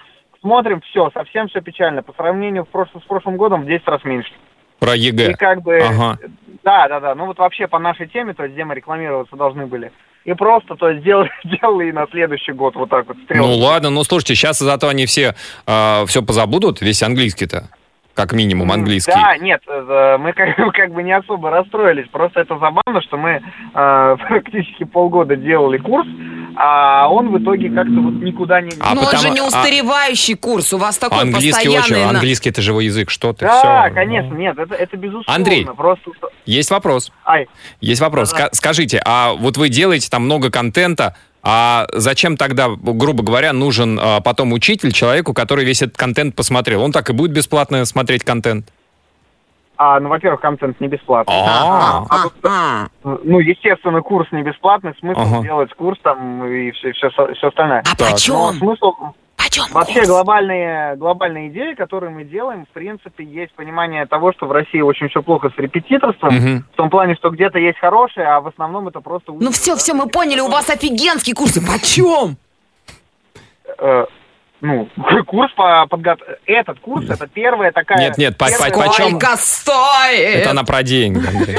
Смотрим, 0.41 0.81
все, 0.83 1.11
совсем 1.11 1.49
все 1.49 1.61
печально. 1.61 2.03
По 2.03 2.13
сравнению 2.13 2.65
в 2.65 2.69
прошлом, 2.69 3.03
с 3.03 3.05
прошлым 3.05 3.37
годом 3.37 3.63
в 3.63 3.67
10 3.67 3.89
раз 3.89 4.05
меньше. 4.05 4.33
Про 4.79 4.95
И 4.95 5.01
ЕГЭ. 5.01 5.35
как 5.35 5.63
бы, 5.63 5.77
Ага. 5.79 6.19
да, 6.65 6.89
да, 6.89 7.01
да, 7.01 7.15
ну 7.15 7.27
вот 7.27 7.39
вообще 7.39 7.67
по 7.67 7.79
нашей 7.79 8.07
теме, 8.09 8.35
то 8.35 8.43
есть 8.45 8.55
где 8.55 8.65
мы 8.65 8.75
рекламироваться 8.75 9.37
должны 9.37 9.67
были. 9.67 9.91
И 10.25 10.35
просто, 10.35 10.75
то 10.75 10.91
есть 10.91 11.05
делали, 11.05 11.31
делали 11.45 11.89
и 11.89 11.93
на 11.93 12.07
следующий 12.11 12.53
год 12.53 12.75
вот 12.75 12.91
так 12.91 13.07
вот. 13.07 13.17
Ну 13.17 13.25
стрелочкой. 13.25 13.61
ладно, 13.61 13.91
ну 13.91 14.03
слушайте, 14.05 14.35
сейчас 14.35 14.59
зато 14.59 14.89
они 14.89 15.07
все 15.07 15.35
все 15.65 16.23
позабудут, 16.23 16.81
весь 16.81 17.03
английский-то. 17.03 17.69
Как 18.17 18.33
минимум 18.33 18.73
английский. 18.73 19.13
Да, 19.13 19.37
нет, 19.37 19.61
э, 19.69 20.17
мы 20.19 20.33
как, 20.33 20.57
как 20.75 20.93
бы 20.93 21.03
не 21.03 21.13
особо 21.13 21.51
расстроились. 21.51 22.09
Просто 22.11 22.41
это 22.41 22.59
забавно, 22.59 23.03
что 23.03 23.19
мы 23.19 23.43
э, 23.75 24.17
практически 24.29 24.85
полгода 24.85 25.37
делали 25.37 25.77
курс, 25.77 26.09
а 26.57 27.09
он 27.11 27.29
в 27.31 27.39
итоге 27.43 27.69
как-то 27.69 28.01
вот 28.01 28.15
никуда 28.15 28.63
не... 28.63 28.71
А 28.81 28.95
Но 28.95 29.01
он 29.03 29.07
потому- 29.07 29.23
же 29.23 29.31
не 29.31 29.41
а- 29.41 29.45
устаревающий 29.45 30.35
курс. 30.35 30.73
У 30.73 30.79
вас 30.79 30.97
такой 30.97 31.21
Английский 31.21 31.51
постоянный... 31.69 31.81
очень, 32.05 32.17
английский 32.17 32.49
это 32.49 32.63
живой 32.63 32.87
язык, 32.87 33.11
что 33.11 33.35
ты, 33.35 33.45
да, 33.45 33.85
все. 33.85 33.95
конечно, 33.95 34.33
нет, 34.33 34.59
это, 34.59 34.75
это 34.75 34.97
безусловно. 34.97 35.35
Андрей. 35.35 35.67
Просто... 35.77 36.11
Есть 36.47 36.71
вопрос. 36.71 37.13
Ай, 37.27 37.49
Есть 37.83 38.01
вопрос. 38.01 38.33
Ска- 38.35 38.49
Скажите, 38.53 39.03
а 39.05 39.35
вот 39.35 39.59
вы 39.59 39.69
делаете 39.69 40.09
там 40.11 40.25
много 40.25 40.51
контента, 40.51 41.15
а 41.49 41.87
зачем 41.93 42.37
тогда, 42.37 42.69
грубо 42.77 43.23
говоря, 43.23 43.53
нужен 43.53 44.01
а, 44.03 44.21
потом 44.21 44.53
учитель 44.53 44.91
человеку, 44.91 45.33
который 45.33 45.65
весь 45.65 45.81
этот 45.81 45.97
контент 45.97 46.35
посмотрел? 46.35 46.83
Он 46.83 46.91
так 46.91 47.09
и 47.09 47.13
будет 47.13 47.31
бесплатно 47.31 47.85
смотреть 47.85 48.25
контент? 48.25 48.67
а, 49.79 50.01
ну, 50.01 50.09
во-первых, 50.09 50.41
контент 50.41 50.81
не 50.81 50.89
бесплатный. 50.89 51.35
А, 51.37 52.05
А, 52.09 52.25
а. 52.43 52.89
Ну, 53.05 53.39
естественно, 53.41 54.01
курс 54.01 54.27
не 54.33 54.43
бесплатный, 54.43 54.95
смысл 54.99 55.21
Ага. 55.21 55.43
делать 55.43 55.73
курс 55.75 55.99
там 56.03 56.45
и 56.47 56.71
все, 56.73 56.93
все, 56.93 57.11
все 57.11 57.47
остальное. 57.49 57.81
А 57.81 57.95
Так. 57.97 58.09
Но 58.09 58.15
почем? 58.15 58.59
смысл, 58.59 58.93
Почем 59.57 59.75
Вообще 59.75 59.95
курс? 59.95 60.09
глобальные, 60.09 60.97
глобальные 60.97 61.49
идеи, 61.49 61.75
которые 61.75 62.11
мы 62.11 62.25
делаем, 62.25 62.67
в 62.67 62.69
принципе, 62.71 63.25
есть 63.25 63.55
понимание 63.55 64.07
того, 64.07 64.33
что 64.33 64.47
в 64.47 64.53
России 64.53 64.81
очень 64.81 65.09
все 65.09 65.23
плохо 65.23 65.51
с 65.55 65.59
репетиторством, 65.59 66.35
Мгм. 66.35 66.65
в 66.73 66.77
том 66.77 66.91
плане, 66.91 67.15
что 67.17 67.31
где-то 67.31 67.59
есть 67.59 67.79
хорошие, 67.79 68.27
а 68.27 68.41
в 68.41 68.49
основном 68.49 68.89
это 68.89 69.01
просто... 69.01 69.33
Ну 69.33 69.51
все, 69.51 69.77
все, 69.77 69.95
мы 69.95 70.09
поняли, 70.09 70.41
у 70.41 70.49
вас 70.49 70.69
офигенские 70.71 71.35
курсы. 71.35 71.61
Почем? 71.67 72.37
Э, 73.79 74.05
ну, 74.61 74.89
курс 75.27 75.53
по 75.55 75.87
подготовке... 75.87 76.37
Этот 76.47 76.79
курс, 76.81 77.09
это 77.09 77.27
первая 77.27 77.73
такая... 77.73 77.99
Нет, 77.99 78.19
нет, 78.19 78.37
по- 78.39 78.47
по- 78.47 78.71
почем? 78.71 79.19
Сколько 79.19 79.37
стоит? 79.37 80.37
Это 80.37 80.51
она 80.51 80.65
про 80.65 80.83
деньги. 80.83 81.19
Андрей. 81.27 81.59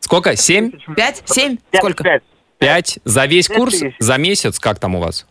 Сколько? 0.00 0.36
Семь? 0.36 0.72
Пять? 0.96 1.22
Семь? 1.26 1.56
Сколько? 1.74 2.02
пять. 2.04 2.22
Пять? 2.58 2.98
За 3.04 3.26
весь 3.26 3.48
курс? 3.48 3.82
За 3.98 4.16
месяц? 4.18 4.58
Как 4.58 4.78
там 4.78 4.94
у 4.94 5.00
вас? 5.00 5.26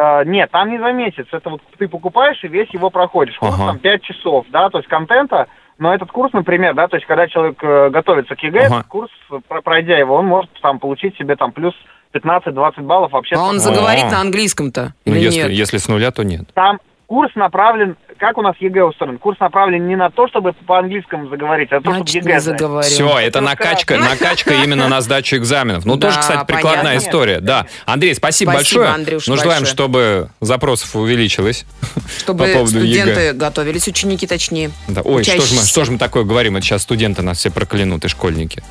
Э, 0.00 0.22
нет, 0.24 0.48
там 0.52 0.70
не 0.70 0.78
за 0.78 0.92
месяц. 0.92 1.26
Это 1.32 1.50
вот 1.50 1.60
ты 1.76 1.88
покупаешь 1.88 2.38
и 2.44 2.48
весь 2.48 2.70
его 2.72 2.88
проходишь. 2.88 3.36
Курс 3.36 3.54
Ага. 3.54 3.66
там 3.66 3.78
5 3.80 4.02
часов, 4.02 4.46
да, 4.50 4.70
то 4.70 4.78
есть 4.78 4.88
контента. 4.88 5.48
Но 5.78 5.92
этот 5.92 6.10
курс, 6.12 6.32
например, 6.32 6.74
да, 6.74 6.86
то 6.86 6.96
есть 6.96 7.06
когда 7.06 7.26
человек 7.26 7.58
э, 7.62 7.90
готовится 7.90 8.36
к 8.36 8.42
ЕГЭ, 8.42 8.66
Ага. 8.66 8.74
этот 8.76 8.86
курс, 8.86 9.10
про- 9.48 9.60
пройдя 9.60 9.98
его, 9.98 10.14
он 10.14 10.26
может 10.26 10.50
там 10.62 10.78
получить 10.78 11.16
себе 11.18 11.34
там 11.34 11.50
плюс 11.50 11.74
15-20 12.14 12.82
баллов 12.82 13.10
вообще. 13.12 13.34
А 13.36 13.42
он 13.42 13.58
за- 13.58 13.72
заговорит 13.74 14.04
О. 14.04 14.10
на 14.12 14.20
английском-то? 14.20 14.94
Ну, 15.04 15.12
Или 15.14 15.20
если, 15.20 15.42
нет? 15.42 15.50
если 15.50 15.78
с 15.78 15.88
нуля, 15.88 16.10
то 16.12 16.22
нет. 16.22 16.42
Там 16.54 16.78
курс 17.08 17.34
направлен, 17.34 17.96
как 18.18 18.38
у 18.38 18.42
нас 18.42 18.56
ЕГЭ 18.60 18.84
устроен, 18.84 19.18
курс 19.18 19.38
направлен 19.40 19.86
не 19.86 19.96
на 19.96 20.10
то, 20.10 20.28
чтобы 20.28 20.52
по-английскому 20.52 21.28
заговорить, 21.28 21.68
а 21.72 21.76
на 21.76 21.80
то, 21.80 21.90
чтобы 21.92 22.04
Значит, 22.10 22.24
ЕГЭ 22.24 22.40
знать. 22.40 22.84
Все, 22.86 23.18
это 23.18 23.40
накачка, 23.40 23.96
накачка 23.98 24.54
именно 24.54 24.88
на 24.88 25.00
сдачу 25.00 25.36
экзаменов. 25.36 25.84
Ну, 25.84 25.96
Да, 25.96 26.08
тоже, 26.08 26.20
кстати, 26.20 26.46
прикладная 26.46 26.84
понятно. 26.84 27.06
история. 27.06 27.40
Да. 27.40 27.66
Андрей, 27.86 28.14
спасибо, 28.14 28.50
Спасибо, 28.50 28.80
большое. 28.82 28.94
Андрюш, 28.94 29.26
ну, 29.26 29.36
желаем, 29.36 29.60
большое. 29.60 29.74
чтобы 29.74 30.30
запросов 30.40 30.96
увеличилось. 30.96 31.64
Чтобы 32.18 32.46
по 32.46 32.52
поводу 32.52 32.70
студенты 32.70 33.20
ЕГЭ. 33.20 33.32
готовились, 33.34 33.86
ученики 33.88 34.26
точнее. 34.26 34.70
Да. 34.88 35.02
Ой, 35.02 35.22
что 35.22 35.40
ж, 35.40 35.52
мы, 35.52 35.62
что 35.66 35.84
ж 35.84 35.88
мы 35.90 35.98
такое 35.98 36.24
говорим? 36.24 36.56
Это 36.56 36.66
сейчас 36.66 36.82
студенты 36.82 37.22
нас 37.22 37.38
все 37.38 37.50
проклянут 37.50 38.04
и 38.04 38.08
школьники. 38.08 38.62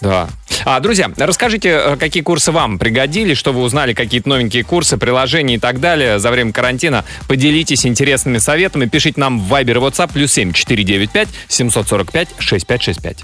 Да. 0.00 0.28
А, 0.64 0.80
друзья, 0.80 1.10
расскажите, 1.16 1.68
э, 1.68 1.96
какие 1.96 2.22
курсы 2.22 2.52
вам 2.52 2.78
пригодились, 2.78 3.36
что 3.36 3.52
вы 3.52 3.60
узнали, 3.60 3.92
какие-то 3.92 4.28
новенькие 4.28 4.64
курсы, 4.64 4.96
приложения 4.96 5.56
и 5.56 5.58
так 5.58 5.80
далее 5.80 6.18
за 6.18 6.30
время 6.30 6.52
карантина. 6.52 7.04
Поделитесь 7.28 7.86
интересными 7.86 8.38
советами. 8.38 8.85
Пишите 8.90 9.20
нам 9.20 9.40
в 9.40 9.52
Viber 9.52 9.72
и 9.72 9.74
WhatsApp 9.74 10.12
плюс 10.12 10.32
7 10.32 10.52
495 10.52 11.28
745 11.48 12.28
6565. 12.38 13.18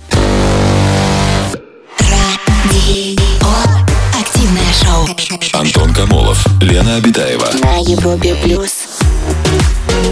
Радио. 1.99 3.23
Активное 4.21 4.73
шоу. 4.73 5.61
Антон 5.61 5.93
Камолов, 5.95 6.47
Лена 6.61 6.97
Обитаева. 6.97 7.49
На 7.63 7.77
Европе 7.79 8.35
плюс. 8.43 8.92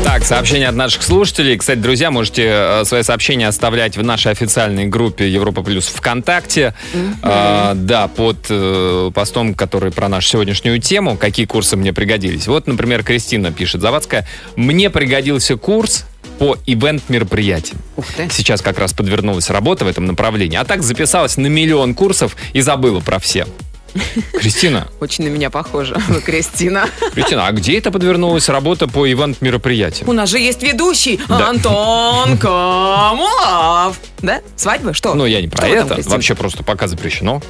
Так, 0.04 0.25
сообщения 0.25 0.68
от 0.68 0.75
наших 0.75 1.02
слушателей. 1.02 1.56
Кстати, 1.56 1.78
друзья, 1.78 2.11
можете 2.11 2.47
э, 2.47 2.85
свои 2.85 3.02
сообщения 3.02 3.49
оставлять 3.49 3.97
в 3.97 4.02
нашей 4.02 4.32
официальной 4.32 4.87
группе 4.87 5.28
Европа 5.28 5.62
Плюс 5.62 5.87
ВКонтакте. 5.87 6.75
А, 7.23 7.75
да, 7.75 8.09
под 8.09 8.47
э, 8.49 9.11
постом, 9.14 9.54
который 9.54 9.92
про 9.92 10.09
нашу 10.09 10.28
сегодняшнюю 10.28 10.80
тему, 10.80 11.16
какие 11.16 11.47
курсы 11.47 11.76
мне 11.76 11.92
пригодились. 11.92 12.47
Вот, 12.49 12.66
например, 12.66 13.04
Кристина 13.04 13.52
пишет, 13.52 13.80
Завадская, 13.82 14.26
мне 14.56 14.90
пригодился 14.90 15.56
курс 15.56 16.06
по 16.38 16.56
ивент-мероприятиям. 16.66 17.78
Сейчас 18.30 18.62
как 18.62 18.78
раз 18.78 18.92
подвернулась 18.92 19.50
работа 19.50 19.85
в 19.85 19.88
этом 19.88 20.06
направлении. 20.06 20.56
А 20.56 20.64
так 20.64 20.82
записалась 20.82 21.37
на 21.37 21.47
миллион 21.47 21.94
курсов 21.94 22.37
и 22.52 22.61
забыла 22.61 23.00
про 23.00 23.18
все. 23.18 23.47
Кристина, 24.38 24.88
Очень 25.00 25.25
на 25.25 25.28
меня 25.28 25.50
похоже, 25.50 25.97
вы, 26.09 26.20
Кристина. 26.20 26.87
Кристина, 27.12 27.47
а 27.47 27.52
где 27.52 27.78
это 27.78 27.90
подвернулась 27.90 28.49
работа 28.49 28.87
по 28.88 29.11
ивент-мероприятиям? 29.11 30.09
У 30.09 30.12
нас 30.12 30.28
же 30.30 30.38
есть 30.38 30.62
ведущий 30.62 31.20
Да. 31.28 31.49
Антон 31.50 32.38
Камолов. 32.40 33.99
Да? 34.20 34.40
Свадьба? 34.56 34.94
Что? 34.94 35.14
Ну, 35.14 35.26
я 35.26 35.40
не 35.40 35.49
про 35.49 35.66
Что 35.66 35.75
там, 35.76 35.87
это. 35.87 35.94
Кристина? 35.94 36.14
Вообще 36.16 36.35
просто 36.35 36.62
пока 36.62 36.87
запрещено. 36.87 37.42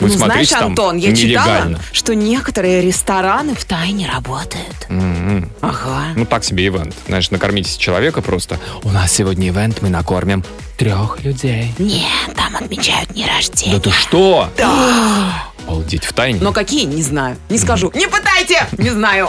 Вы 0.00 0.08
ну, 0.08 0.14
знаешь, 0.14 0.32
смотрите 0.32 0.54
там 0.54 0.64
Антон, 0.70 0.96
я 0.96 1.14
читала, 1.14 1.46
нелегально. 1.46 1.80
что 1.92 2.14
некоторые 2.14 2.80
рестораны 2.80 3.54
в 3.54 3.64
тайне 3.66 4.08
работают. 4.10 4.86
М-м. 4.88 5.50
Ага. 5.60 6.12
Ну, 6.16 6.24
так 6.24 6.42
себе 6.42 6.66
ивент. 6.68 6.94
Знаешь, 7.06 7.30
накормите 7.30 7.78
человека 7.78 8.22
просто. 8.22 8.58
У 8.82 8.88
нас 8.88 9.12
сегодня 9.12 9.48
ивент, 9.50 9.82
мы 9.82 9.90
накормим 9.90 10.42
трех 10.78 11.22
людей. 11.22 11.74
Нет, 11.78 12.34
там 12.34 12.56
отмечают 12.56 13.10
дни 13.10 13.26
рождения. 13.26 13.74
Да 13.74 13.80
ты 13.80 13.90
что? 13.90 14.48
Да. 14.56 15.44
Обалдеть, 15.66 16.04
в 16.04 16.12
тайне. 16.12 16.38
Но 16.42 16.52
какие, 16.52 16.84
не 16.84 17.02
знаю. 17.02 17.36
Не 17.48 17.58
скажу. 17.58 17.90
Не 17.94 18.06
пытайте! 18.06 18.66
Не 18.78 18.90
знаю. 18.90 19.28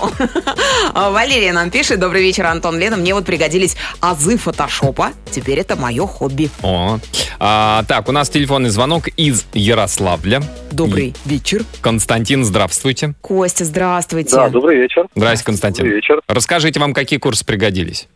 Валерия 0.95 1.53
нам 1.53 1.69
пишет. 1.69 1.99
Добрый 1.99 2.23
вечер, 2.23 2.45
Антон 2.45 2.79
Лена. 2.79 2.97
Мне 2.97 3.13
вот 3.13 3.25
пригодились 3.25 3.75
азы 4.01 4.37
фотошопа. 4.37 5.11
Теперь 5.29 5.59
это 5.59 5.75
мое 5.75 6.05
хобби. 6.07 6.49
О. 6.63 6.97
А, 7.39 7.83
так, 7.87 8.09
у 8.09 8.11
нас 8.11 8.29
телефонный 8.29 8.69
звонок 8.69 9.07
из 9.17 9.45
Ярославля. 9.53 10.41
Добрый 10.71 11.13
вечер. 11.25 11.63
Константин, 11.81 12.43
здравствуйте. 12.43 13.13
Костя, 13.21 13.65
здравствуйте. 13.65 14.35
Да, 14.35 14.49
добрый 14.49 14.77
вечер. 14.77 15.07
Здрасте, 15.15 15.45
Константин. 15.45 15.85
Добрый 15.85 15.95
вечер. 15.97 16.21
Расскажите 16.27 16.79
вам, 16.79 16.93
какие 16.93 17.19
курсы 17.19 17.45
пригодились. 17.45 18.07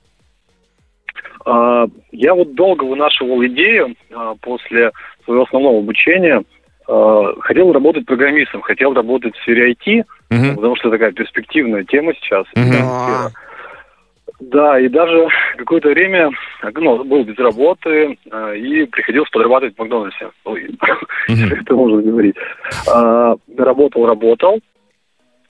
А, 1.46 1.86
Я 2.12 2.34
вот 2.34 2.56
долго 2.56 2.84
вынашивал 2.86 3.44
идею 3.46 3.96
а, 4.14 4.34
после 4.42 4.92
своего 5.26 5.44
основного 5.44 5.80
обучения. 5.80 6.44
А, 6.88 7.34
Хотел 7.42 7.72
работать 7.74 8.06
программистом, 8.06 8.62
хотел 8.62 8.94
работать 8.94 9.36
в 9.36 9.42
сфере 9.42 9.72
IT, 9.74 10.04
Мгм. 10.30 10.56
потому 10.56 10.76
что 10.76 10.90
такая 10.90 11.12
перспективная 11.12 11.84
тема 11.84 12.14
сейчас. 12.16 12.46
Мгм. 12.56 12.72
Да. 12.72 13.32
Да, 14.42 14.80
и 14.80 14.90
даже 14.90 15.28
какое-то 15.56 15.90
время 15.90 16.30
ну, 16.74 17.04
был 17.06 17.24
без 17.24 17.38
работы 17.38 18.18
а, 18.32 18.52
и 18.54 18.86
приходилось 18.86 19.30
подрабатывать 19.30 19.76
в 19.76 19.80
Макдональдсе. 19.80 20.30
Ой, 20.44 20.70
Мгм. 21.30 21.54
это 21.62 21.74
можно 21.76 22.02
говорить. 22.02 22.36
А, 22.92 23.36
Работал, 23.58 24.06
работал, 24.06 24.60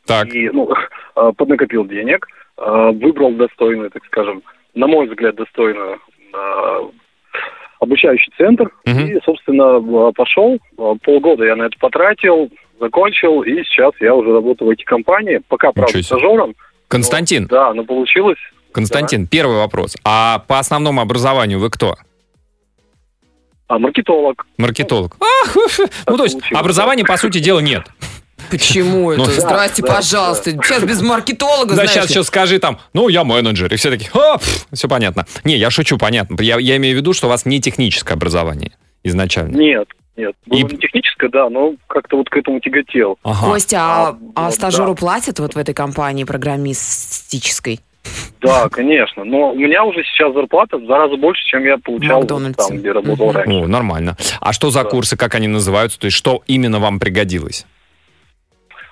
Так, 0.06 0.28
и 0.34 0.50
ну, 0.50 0.72
а, 1.16 1.32
поднакопил 1.32 1.86
денег, 1.86 2.28
выбрал 2.58 3.32
достойную, 3.32 3.90
так 3.90 4.06
скажем, 4.06 4.42
на 4.76 4.88
мой 4.88 5.08
взгляд, 5.08 5.36
достойную 5.36 6.00
обучающий 7.86 8.32
центр. 8.38 8.70
Мгм. 8.86 9.08
И, 9.08 9.20
собственно, 9.24 9.78
а, 9.78 10.12
пошел. 10.12 10.58
А, 10.78 10.96
Полгода 11.04 11.46
я 11.46 11.56
на 11.56 11.64
это 11.64 11.78
потратил, 11.80 12.50
закончил, 12.80 13.42
и 13.42 13.64
сейчас 13.64 13.94
я 14.02 14.14
уже 14.14 14.34
работаю 14.34 14.70
в 14.70 14.72
IT-компании. 14.72 15.42
Пока, 15.48 15.72
правда, 15.72 16.04
стажером. 16.04 16.56
Константин, 16.88 17.48
Но, 17.50 17.58
да, 17.58 17.74
но 17.74 17.84
получилось. 17.84 18.38
Константин, 18.72 19.28
первый 19.28 19.58
вопрос. 19.58 19.96
А 20.04 20.40
по 20.48 20.60
основному 20.60 21.02
образованию 21.02 21.60
вы 21.60 21.70
кто? 21.70 21.96
А 23.68 23.80
маркетолог. 23.80 24.46
Маркетолог. 24.58 25.16
Ах, 25.20 25.56
ну, 26.08 26.18
то 26.18 26.24
есть 26.24 26.38
образования, 26.52 27.04
по 27.04 27.18
сути 27.18 27.40
дела, 27.40 27.60
нет. 27.60 27.84
Почему 28.50 29.12
это? 29.12 29.22
Ну, 29.22 29.26
да, 29.28 29.32
Здрасте, 29.34 29.82
да, 29.82 29.94
пожалуйста. 29.96 30.52
Сейчас 30.52 30.84
без 30.84 31.02
маркетолога, 31.02 31.76
Да, 31.76 31.88
сейчас 31.88 32.10
еще 32.10 32.24
скажи 32.24 32.60
там, 32.60 32.80
ну, 32.94 33.08
я 33.10 33.24
менеджер. 33.24 33.72
И 33.74 33.76
все 33.78 33.90
такие, 33.90 34.10
а, 34.14 34.38
все 34.74 34.88
понятно. 34.88 35.26
Не, 35.44 35.58
я 35.58 35.70
шучу, 35.70 35.98
понятно. 35.98 36.42
Я, 36.42 36.58
я 36.60 36.78
имею 36.78 36.96
в 36.96 37.00
виду, 37.00 37.14
что 37.14 37.28
у 37.28 37.30
вас 37.30 37.46
не 37.46 37.60
техническое 37.62 38.14
образование 38.16 38.72
изначально. 39.04 39.56
Нет, 39.58 39.88
нет. 40.18 40.34
Было 40.46 40.60
И- 40.60 40.64
не 40.64 40.78
техническое, 40.78 41.30
да, 41.30 41.50
но 41.50 41.76
как-то 41.88 42.18
вот 42.18 42.30
к 42.30 42.36
этому 42.38 42.60
тяготел. 42.60 43.18
Ага. 43.24 43.46
Костя, 43.48 43.78
а, 43.80 44.08
А, 44.10 44.18
а 44.36 44.46
вот, 44.46 44.54
стажеру 44.56 44.94
да. 44.94 45.00
платят 45.00 45.40
вот 45.40 45.56
в 45.56 45.58
этой 45.58 45.74
компании 45.74 46.24
программистической? 46.24 47.80
Да, 48.42 48.70
конечно. 48.70 49.24
Но 49.24 49.52
у 49.52 49.56
меня 49.56 49.84
уже 49.84 50.04
сейчас 50.04 50.32
зарплата 50.34 50.78
в 50.78 50.86
два 50.86 51.00
раза 51.00 51.16
больше, 51.18 51.44
чем 51.46 51.64
я 51.66 51.78
получал 51.80 52.22
вот 52.22 52.30
Макдональдсе. 52.30 52.68
там, 52.68 52.78
где 52.78 52.92
работал 52.92 53.28
Мгм. 53.28 53.36
раньше. 53.36 53.52
О, 53.64 53.68
нормально. 53.68 54.18
А 54.42 54.54
что 54.54 54.70
за 54.70 54.84
Да. 54.84 54.90
курсы, 54.90 55.18
как 55.18 55.34
они 55.34 55.48
называются? 55.48 55.98
То 56.00 56.06
есть 56.06 56.16
что 56.18 56.44
именно 56.46 56.80
вам 56.80 57.00
пригодилось? 57.00 57.66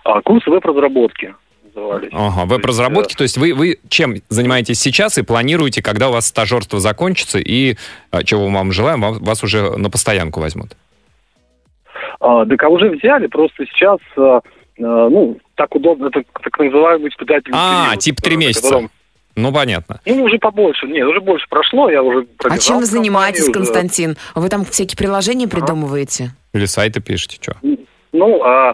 А, 0.03 0.22
курсы 0.22 0.50
веб-разработки 0.50 1.33
назывались. 1.63 2.10
Ага, 2.12 2.45
веб-разработки. 2.45 3.15
То 3.15 3.24
есть 3.24 3.38
вы, 3.38 3.53
вы 3.53 3.79
чем 3.89 4.15
занимаетесь 4.29 4.79
сейчас 4.79 5.17
и 5.17 5.22
планируете, 5.24 5.81
когда 5.81 6.10
у 6.10 6.12
вас 6.13 6.27
стажерство 6.27 6.79
закончится, 6.79 7.39
и 7.39 7.77
а, 8.12 8.24
чего 8.24 8.48
мы 8.50 8.60
вам 8.60 8.72
желаем, 8.72 9.01
вам- 9.01 9.19
вас 9.24 9.43
уже 9.43 9.75
на 9.77 9.89
постоянку 9.89 10.39
возьмут? 10.39 10.75
А, 12.19 12.45
да 12.45 12.55
кого 12.57 12.75
уже 12.75 12.89
взяли, 12.89 13.27
просто 13.27 13.65
сейчас, 13.65 14.00
а, 14.17 14.38
а, 14.38 14.41
ну, 15.10 15.38
так 15.55 15.74
удобно, 15.75 16.07
это 16.07 16.24
так 16.41 16.57
называемый 16.60 17.10
испытательный 17.10 17.57
А, 17.60 17.86
период, 17.88 18.00
типа 18.01 18.22
три 18.22 18.36
а, 18.36 18.38
на 18.38 18.39
месяца. 18.39 18.63
котором- 18.63 18.89
Ну, 19.36 19.51
понятно. 19.51 20.00
ну, 20.05 20.24
уже 20.24 20.38
побольше, 20.38 20.86
нет, 20.88 21.07
уже 21.07 21.19
больше 21.22 21.48
прошло, 21.50 21.89
я 21.89 22.03
уже 22.03 22.27
А 22.43 22.57
чем 22.57 22.77
вы 22.79 22.86
занимаетесь, 22.86 23.43
уже. 23.43 23.51
Константин? 23.51 24.15
Вы 24.36 24.50
там 24.50 24.63
всякие 24.65 24.95
приложения 24.98 25.48
придумываете? 25.48 26.31
Или 26.53 26.65
сайты 26.65 27.01
пишете, 27.01 27.38
что? 27.41 27.55
Ну, 28.12 28.43
а, 28.43 28.69
а, 28.69 28.74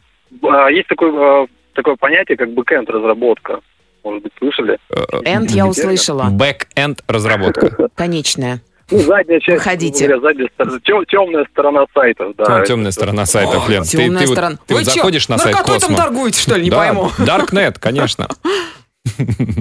есть 0.72 0.88
такое, 0.88 1.12
а, 1.44 1.48
такое 1.74 1.96
понятие, 1.96 2.38
как 2.38 2.50
backend 2.54 2.90
разработка. 2.90 3.60
Может 4.04 4.24
быть, 4.24 4.32
слышали? 4.40 4.78
End 5.26 5.52
я 5.52 5.68
услышала. 5.68 6.30
Back-end 6.32 7.02
разработка. 7.08 7.90
Конечная. 7.96 8.62
Ну, 8.92 8.98
задняя 9.00 9.40
часть, 9.40 9.60
Выходите. 9.60 10.08
говоря, 10.08 10.22
задняя 10.22 10.50
сторона, 10.56 10.80
тем- 10.84 11.06
темная 11.06 11.46
сторона 11.52 11.86
сайтов, 11.94 12.36
да. 12.38 12.64
Темная 12.66 12.92
сторона 12.92 13.26
сайтов, 13.28 13.70
Лен. 13.70 13.84
Ты- 13.84 13.98
Темная 13.98 14.22
ты 14.22 14.28
сторона. 14.28 14.56
Ты 14.66 14.74
Вы 14.74 14.80
вот 14.80 14.86
заходишь 14.90 15.30
на 15.30 15.38
сайт 15.38 15.56
наркотой 15.56 15.80
там 15.80 15.90
Космо. 15.90 16.04
торгуете, 16.06 16.40
что 16.42 16.56
ли? 16.56 16.64
Не 16.64 16.70
Да, 16.72 16.78
пойму. 16.78 17.08
Darknet, 17.20 17.76
конечно. 17.80 18.28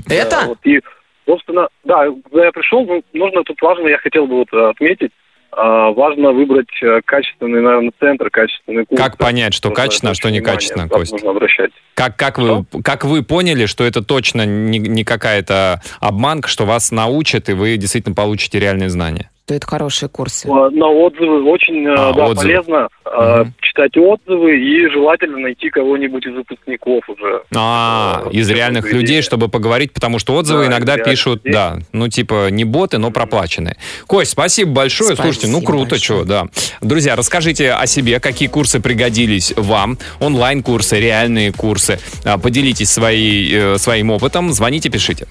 Да, 0.07 0.15
Это? 0.15 0.45
вот, 0.47 0.59
и, 0.65 0.81
собственно, 1.27 1.69
да, 1.85 2.05
когда 2.31 2.47
я 2.47 2.53
пришел, 2.53 2.85
ну, 2.87 3.03
нужно 3.13 3.43
тут 3.45 3.61
важно, 3.63 3.87
я 3.89 3.99
хотел 3.99 4.27
бы 4.27 4.37
вот 4.39 4.49
э, 4.53 4.71
отметить, 4.71 5.11
а, 5.13 5.28
важно 5.63 6.33
выбрать 6.33 6.69
э, 6.83 7.01
качественный, 7.05 7.61
наверное, 7.61 7.93
центр, 7.99 8.31
качественный 8.31 8.87
курс. 8.87 9.01
Как 9.01 9.17
понять, 9.17 9.55
что 9.55 9.71
качественно, 9.71 10.13
а 10.13 10.15
что 10.15 10.31
некачественно, 10.31 10.89
Кость? 10.89 11.13
Нужно 11.13 11.31
обращать. 11.31 11.71
Как, 11.95 12.17
как, 12.17 12.39
вы, 12.39 12.65
как 12.85 13.05
вы 13.05 13.23
поняли, 13.23 13.67
что 13.67 13.85
это 13.85 14.03
точно 14.03 14.47
не, 14.47 14.79
не 14.79 15.05
какая-то 15.05 15.81
обманка, 16.01 16.49
что 16.49 16.65
вас 16.65 16.93
научат, 16.93 17.49
и 17.49 17.55
вы 17.55 17.77
действительно 17.77 18.15
получите 18.15 18.59
реальные 18.61 18.89
знания? 18.91 19.31
Что 19.47 19.55
это 19.55 19.67
хорошие 19.67 20.09
курсы. 20.11 20.47
А, 20.47 20.69
На 20.71 20.87
отзывы 20.89 21.43
очень 21.45 21.87
э, 21.87 21.95
А, 21.97 22.13
да, 22.13 22.27
отзывы. 22.27 22.43
полезно 22.53 22.89
э, 23.07 23.09
читать 23.09 23.55
почитать 23.79 23.97
отзывы 23.97 24.59
и 24.59 24.89
желательно 24.91 25.39
найти 25.39 25.71
кого-нибудь 25.71 26.27
из 26.27 26.35
выпускников 26.35 27.09
уже. 27.09 27.43
А, 27.55 28.25
Э, 28.27 28.31
из 28.33 28.49
реальных 28.51 28.93
людей, 28.93 29.23
чтобы 29.23 29.49
поговорить, 29.49 29.93
потому 29.93 30.19
что 30.19 30.35
отзывы 30.35 30.63
Да, 30.65 30.69
иногда 30.69 30.97
пишут, 30.99 31.45
людей. 31.45 31.53
да, 31.53 31.79
ну 31.93 32.09
типа 32.09 32.49
не 32.51 32.65
боты, 32.65 32.99
но 32.99 33.11
проплаченные. 33.11 33.77
Кость, 34.07 34.33
спасибо 34.33 34.73
большое. 34.73 35.15
Спасибо 35.15 35.33
Слушайте, 35.33 35.49
ну 35.49 35.63
круто, 35.63 35.91
большое. 35.91 36.21
что, 36.21 36.29
да. 36.29 36.47
Друзья, 36.81 37.17
расскажите 37.17 37.73
о 37.73 37.87
себе, 37.87 38.21
какие 38.21 38.49
курсы 38.49 38.81
пригодились 38.81 39.53
вам, 39.57 39.99
онлайн-курсы, 40.21 40.99
реальные 41.01 41.53
курсы. 41.53 41.99
А, 42.25 42.39
Поделитесь 42.39 42.91
своей, 42.91 43.75
э, 43.75 43.79
своим 43.79 44.11
опытом, 44.11 44.53
звоните, 44.53 44.91
пишите. 44.91 45.27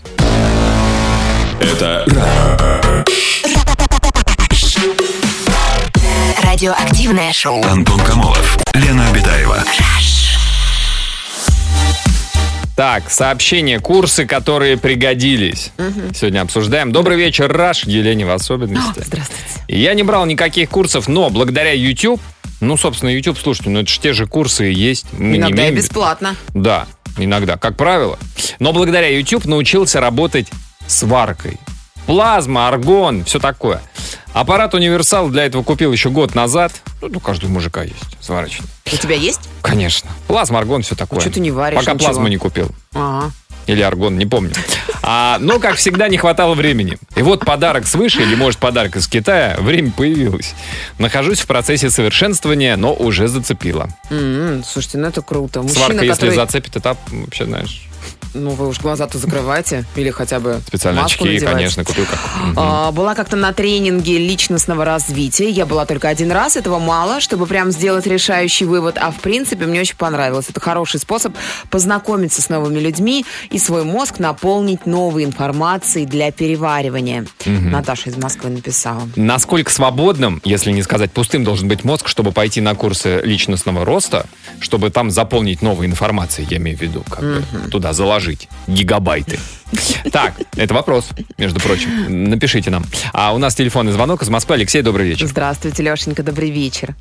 Это 1.60 2.06
Радиоактивное 6.62 7.32
шоу. 7.34 7.64
Антон 7.66 8.00
Камолов, 8.00 8.58
Лена 8.74 9.08
Обитаева. 9.10 9.64
Так, 12.76 13.12
сообщения, 13.12 13.80
курсы, 13.80 14.26
которые 14.26 14.76
пригодились. 14.78 15.72
Сегодня 16.16 16.42
обсуждаем. 16.42 16.92
Добрый 16.92 17.16
вечер, 17.16 17.52
Раш, 17.56 17.84
Елене 17.84 18.26
в 18.26 18.32
особенности. 18.32 19.04
Здравствуйте. 19.06 19.44
Я 19.68 19.94
не 19.94 20.02
брал 20.02 20.26
никаких 20.26 20.70
курсов, 20.72 21.08
но 21.08 21.30
благодаря 21.30 21.74
YouTube, 21.74 22.20
ну, 22.60 22.76
собственно, 22.76 23.12
YouTube, 23.12 23.38
слушайте, 23.38 23.70
ну 23.70 23.82
это 23.82 23.92
же 23.92 24.00
те 24.00 24.14
же 24.14 24.26
курсы 24.26 24.64
есть. 24.64 25.06
Мы 25.14 25.34
не 25.34 25.38
Иногда 25.38 25.62
и 25.62 25.66
имеем- 25.70 25.76
бесплатно. 25.76 26.36
Да, 26.56 26.88
иногда, 27.20 27.58
как 27.58 27.78
правило. 27.78 28.18
Но 28.58 28.74
благодаря 28.74 29.10
YouTube 29.16 29.46
научился 29.46 30.02
работать 30.02 30.48
с 30.88 31.04
варкой. 31.04 31.60
Плазма, 32.08 32.68
аргон, 32.70 33.24
все 33.26 33.38
такое. 33.40 33.82
Аппарат 34.34 34.74
универсал 34.74 35.30
для 35.30 35.46
этого 35.46 35.62
купил 35.64 35.92
еще 35.92 36.10
год 36.10 36.36
назад. 36.36 36.72
Ну, 37.02 37.10
у 37.14 37.20
каждого 37.20 37.52
мужика 37.52 37.84
есть 37.84 38.18
сварочный. 38.22 38.66
У 38.92 38.96
тебя 38.98 39.16
есть? 39.16 39.42
Конечно. 39.62 40.10
Плазма, 40.28 40.60
аргон, 40.60 40.82
все 40.84 40.96
такое. 40.96 41.20
чё 41.20 41.30
ты 41.30 41.40
не 41.40 41.52
варишь 41.52 41.78
Пока 41.80 41.94
ничего? 41.94 42.06
плазму 42.08 42.28
не 42.28 42.38
купил. 42.38 42.70
Ага. 42.94 43.32
Или 43.66 43.82
аргон, 43.82 44.18
не 44.18 44.26
помню. 44.26 44.54
А, 45.04 45.38
но, 45.42 45.60
как 45.60 45.76
всегда, 45.76 46.08
не 46.08 46.18
хватало 46.18 46.54
времени. 46.54 46.98
И 47.18 47.22
вот 47.22 47.44
подарок 47.44 47.86
свыше, 47.86 48.22
или, 48.22 48.36
может, 48.36 48.60
подарок 48.60 48.96
из 48.96 49.08
Китая, 49.10 49.58
время 49.60 49.92
появилось. 49.92 50.54
Нахожусь 51.00 51.42
в 51.42 51.48
процессе 51.48 51.90
совершенствования, 51.90 52.78
но 52.78 52.94
уже 52.94 53.28
зацепило. 53.28 53.90
М, 54.10 54.64
Слушайте, 54.64 54.98
ну 55.00 55.08
это 55.10 55.22
круто. 55.22 55.62
Мужчина, 55.62 55.80
Сварка, 55.86 56.06
если 56.06 56.28
который... 56.28 56.36
зацепит, 56.36 56.76
это 56.78 56.96
вообще, 57.12 57.44
знаешь, 57.46 57.82
Ну, 58.34 58.52
вы 58.52 58.68
уж 58.68 58.80
глаза-то 58.80 59.18
закрывайте. 59.18 59.86
Или 59.96 60.10
хотя 60.12 60.40
бы 60.40 60.60
специальные 60.68 61.04
маску 61.04 61.24
очки, 61.24 61.36
надевайте. 61.36 61.56
конечно, 61.58 61.84
купил 61.84 62.06
как... 62.06 62.20
А, 62.56 62.92
Была 62.92 63.16
как-то 63.16 63.36
на 63.36 63.54
тренинге 63.54 64.18
личностного 64.18 64.86
развития. 64.86 65.50
Я 65.50 65.66
была 65.66 65.86
только 65.86 66.10
один 66.10 66.32
раз, 66.32 66.56
этого 66.56 66.80
мало, 66.80 67.20
чтобы 67.20 67.46
прям 67.46 67.72
сделать 67.72 68.08
решающий 68.08 68.66
вывод. 68.66 68.98
А 69.00 69.12
в 69.12 69.18
принципе 69.20 69.66
мне 69.66 69.82
очень 69.82 69.96
понравилось. 69.96 70.48
Это 70.50 70.60
хороший 70.60 71.00
способ 71.00 71.36
познакомиться 71.70 72.42
с 72.42 72.50
новыми 72.50 72.80
людьми 72.80 73.26
и 73.50 73.60
свой 73.60 73.84
мозг 73.84 74.20
наполнить 74.20 74.86
новой 74.86 75.24
информацией 75.24 76.06
для 76.06 76.32
переваривания. 76.32 77.26
Наташа 77.46 78.10
из 78.10 78.18
Москвы 78.18 78.50
написала. 78.50 79.02
Насколько 79.16 79.72
свободным, 79.72 80.42
если 80.44 80.72
не 80.72 80.84
сказать 80.84 81.12
пустым, 81.12 81.44
должен 81.44 81.68
быть 81.68 81.84
мозг, 81.84 82.08
чтобы 82.08 82.32
пойти 82.32 82.62
на 82.62 82.76
курсы 82.76 83.22
личностного 83.24 83.86
роста, 83.86 84.26
чтобы 84.60 84.90
там 84.90 85.12
заполнить 85.12 85.62
новой 85.62 85.86
информацией, 85.86 86.48
я 86.50 86.58
имею 86.58 86.78
в 86.78 86.82
виду, 86.82 87.04
как 87.10 87.22
бы 87.22 87.44
туда 87.70 87.94
заложить 87.94 88.17
гигабайты. 88.68 89.40
Так, 90.12 90.34
это 90.56 90.74
вопрос, 90.74 91.10
между 91.38 91.60
прочим. 91.60 91.90
Напишите 92.30 92.70
нам. 92.70 92.84
А 93.14 93.34
у 93.34 93.38
нас 93.38 93.56
телефонный 93.56 93.92
звонок 93.92 94.24
из 94.24 94.30
Москвы. 94.30 94.56
Алексей, 94.56 94.82
добрый 94.82 95.08
вечер. 95.08 95.28
Здравствуйте, 95.28 95.84
Лешенька, 95.84 96.24
добрый 96.24 96.50
вечер. 96.50 96.96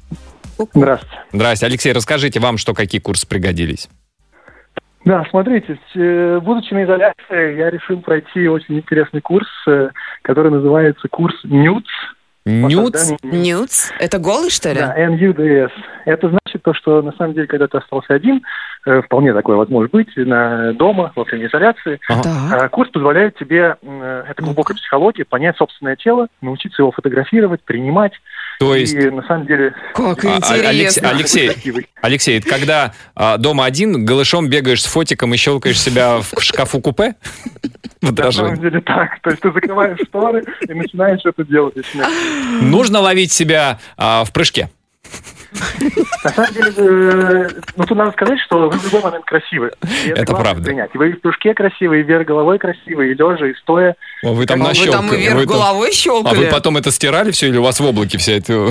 Здравствуйте. 0.75 1.17
Здрасте. 1.33 1.67
Алексей, 1.67 1.93
расскажите, 1.93 2.41
вам 2.41 2.59
что, 2.59 2.75
какие 2.75 3.01
курсы 3.01 3.27
пригодились? 3.27 3.89
Да, 5.05 5.25
смотрите, 5.31 5.79
э, 5.95 6.41
будучи 6.43 6.75
на 6.75 6.85
изоляции, 6.85 7.57
я 7.57 7.71
решил 7.71 8.01
пройти 8.01 8.49
очень 8.49 8.79
интересный 8.79 9.21
курс, 9.21 9.47
э, 9.69 9.91
который 10.23 10.51
называется 10.51 11.07
курс 11.09 11.37
NUTS. 11.45 11.85
Нюц? 12.47 13.11
Нюц? 13.25 13.91
Это 13.99 14.19
голый, 14.19 14.51
что 14.51 14.71
ли? 14.71 14.79
Да, 14.79 14.95
NUDS. 14.97 15.71
Это 16.05 16.29
значит 16.29 16.63
то, 16.63 16.73
что 16.75 17.03
на 17.03 17.11
самом 17.13 17.35
деле, 17.35 17.49
когда 17.49 17.67
ты 17.67 17.79
остался 17.79 18.15
один, 18.15 18.41
э, 18.87 19.03
вполне 19.03 19.35
такое 19.35 19.57
вот 19.57 19.69
может 19.69 19.91
быть, 19.91 20.17
на, 20.17 20.73
дома, 20.73 21.13
во 21.17 21.25
время 21.25 21.49
изоляции, 21.49 21.99
Ага. 22.09 22.67
Э, 22.67 22.69
курс 22.69 22.91
позволяет 22.91 23.37
тебе, 23.37 23.77
э, 23.83 24.25
это 24.29 24.43
глубокая 24.45 24.77
психология, 24.77 25.25
понять 25.25 25.57
собственное 25.57 25.97
тело, 25.97 26.29
научиться 26.41 26.83
его 26.83 26.93
фотографировать, 26.93 27.63
принимать. 27.65 28.13
То 28.59 28.75
есть, 28.75 28.95
И 28.95 29.11
на 29.11 29.23
самом 29.23 29.47
деле... 29.47 29.75
Как 29.95 30.25
А, 30.25 30.39
а, 30.43 30.57
интересно. 30.57 31.11
Алекс- 31.11 31.15
Алексей. 31.15 31.51
Алексей, 32.01 32.39
это 32.39 32.49
когда 32.49 32.93
а, 33.15 33.37
дома 33.37 33.65
один, 33.65 34.05
голышом 34.05 34.49
бегаешь 34.49 34.83
с 34.83 34.87
фотиком 34.87 35.35
и 35.35 35.37
щелкаешь 35.37 35.81
себя 35.81 36.21
в 36.21 36.41
шкафу 36.41 36.81
купе? 36.81 37.15
В 38.03 38.13
На 38.13 38.31
самом 38.31 38.61
деле 38.61 38.81
так. 38.83 39.21
То 39.23 39.31
есть 39.31 39.43
ты 39.43 39.51
закрываешь 39.53 39.99
шторы 40.07 40.45
и 40.69 40.75
начинаешь 40.75 41.21
это 41.25 41.45
делать. 41.45 41.75
Нужно 42.61 43.01
ловить 43.01 43.33
себя 43.33 43.81
а, 43.97 44.25
в 44.25 44.33
прыжке. 44.33 44.71
На 46.25 46.31
самом 46.31 46.53
деле, 46.53 46.73
э, 46.77 47.49
ну 47.77 47.85
тут 47.85 47.97
надо 47.97 48.13
сказать, 48.13 48.39
что 48.41 48.69
вы 48.69 48.79
в 48.79 48.85
любой 48.85 49.03
момент 49.03 49.25
красивы. 49.25 49.71
И 50.05 50.11
Это 50.11 50.35
правда. 50.35 50.63
принять. 50.65 50.91
И 50.95 50.99
вы 50.99 51.11
и 51.11 51.13
в 51.13 51.21
прыжке 51.21 51.55
красивы, 51.55 52.01
и 52.01 52.03
вверх 52.03 52.27
головой 52.27 52.59
красивы, 52.59 53.11
и 53.11 53.15
лежа, 53.15 53.47
и 53.47 53.55
стоя. 53.55 53.95
О, 54.23 54.33
Вы 54.33 54.47
там 54.47 54.63
А 54.63 54.69
вы 54.69 54.75
там 54.75 54.85
нащелкали. 54.87 55.19
и 55.21 55.23
вверх 55.23 55.35
Вы 55.37 55.47
там- 55.47 55.53
головой 55.55 55.89
А 55.91 55.93
щелкали? 55.93 56.37
вы 56.39 56.47
потом 56.47 56.77
это 56.77 56.91
стирали 56.91 57.31
все 57.31 57.49
или 57.49 57.59
у 57.59 57.63
вас 57.63 57.79
в 57.81 57.85
облаке 57.87 58.19
вся 58.19 58.33
эта 58.33 58.53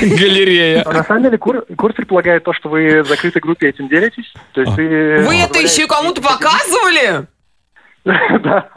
галерея? 0.00 0.82
Но 0.84 0.92
на 0.92 1.04
самом 1.04 1.22
деле 1.24 1.38
кур- 1.38 1.64
курс 1.76 1.94
предполагает 1.94 2.44
то, 2.44 2.52
что 2.52 2.68
вы 2.68 3.02
в 3.02 3.06
закрытой 3.08 3.40
группе 3.40 3.68
этим 3.68 3.88
делитесь. 3.88 4.32
То 4.52 4.60
есть 4.60 4.72
А. 4.72 4.76
вы 4.76 5.36
это 5.36 5.58
еще 5.58 5.84
и 5.84 5.86
кому-то 5.86 6.20
показывали? 6.22 7.26
Да. 8.40 8.68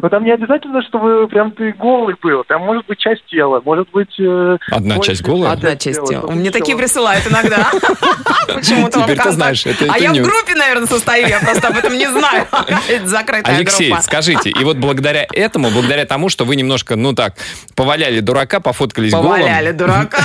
Но 0.00 0.08
там 0.08 0.24
не 0.24 0.32
обязательно, 0.32 0.80
что 0.82 0.98
вы 0.98 1.28
прям 1.28 1.52
ты 1.52 1.72
голый 1.72 2.14
был. 2.22 2.44
Там 2.44 2.62
может 2.62 2.86
быть 2.86 2.98
часть 2.98 3.24
тела, 3.26 3.60
может 3.62 3.90
быть... 3.90 4.18
э, 4.18 4.56
Одна 4.70 4.98
часть 5.00 5.22
голая? 5.22 5.52
Одна 5.52 5.76
часть 5.76 6.02
тела. 6.06 6.30
Мне 6.30 6.50
такие 6.50 6.76
присылают 6.76 7.26
иногда. 7.26 7.70
Почему-то 8.54 9.00
вам 9.00 9.08
Теперь 9.08 9.22
ты 9.22 9.30
знаешь, 9.32 9.66
это- 9.66 9.86
А 9.92 9.98
я 9.98 10.12
в 10.12 10.16
группе, 10.22 10.54
наверное, 10.54 10.86
состою, 10.86 11.26
я 11.28 11.38
просто 11.40 11.68
об 11.68 11.76
этом 11.76 11.92
не 11.98 12.08
знаю. 12.10 12.46
Это 12.88 13.06
закрытая 13.06 13.56
Алексей, 13.56 13.94
скажите, 14.00 14.50
и 14.50 14.64
вот 14.64 14.78
благодаря 14.78 15.26
этому, 15.32 15.70
благодаря 15.70 16.06
тому, 16.06 16.28
что 16.30 16.44
вы 16.44 16.56
немножко, 16.56 16.96
ну 16.96 17.12
так, 17.14 17.34
поваляли 17.76 18.20
дурака, 18.20 18.60
пофоткались 18.60 19.12
Поваляли 19.12 19.72
голым, 19.72 19.76
дурака. 19.76 20.22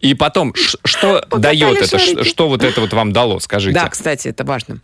и 0.00 0.14
потом, 0.14 0.54
что 0.84 1.24
дает 1.36 1.82
это, 1.82 2.24
что 2.24 2.48
вот 2.48 2.62
это 2.62 2.80
вот 2.80 2.92
вам 2.92 3.12
дало, 3.12 3.40
скажите? 3.40 3.78
Да, 3.78 3.88
кстати, 3.88 4.28
это 4.28 4.44
важно. 4.44 4.78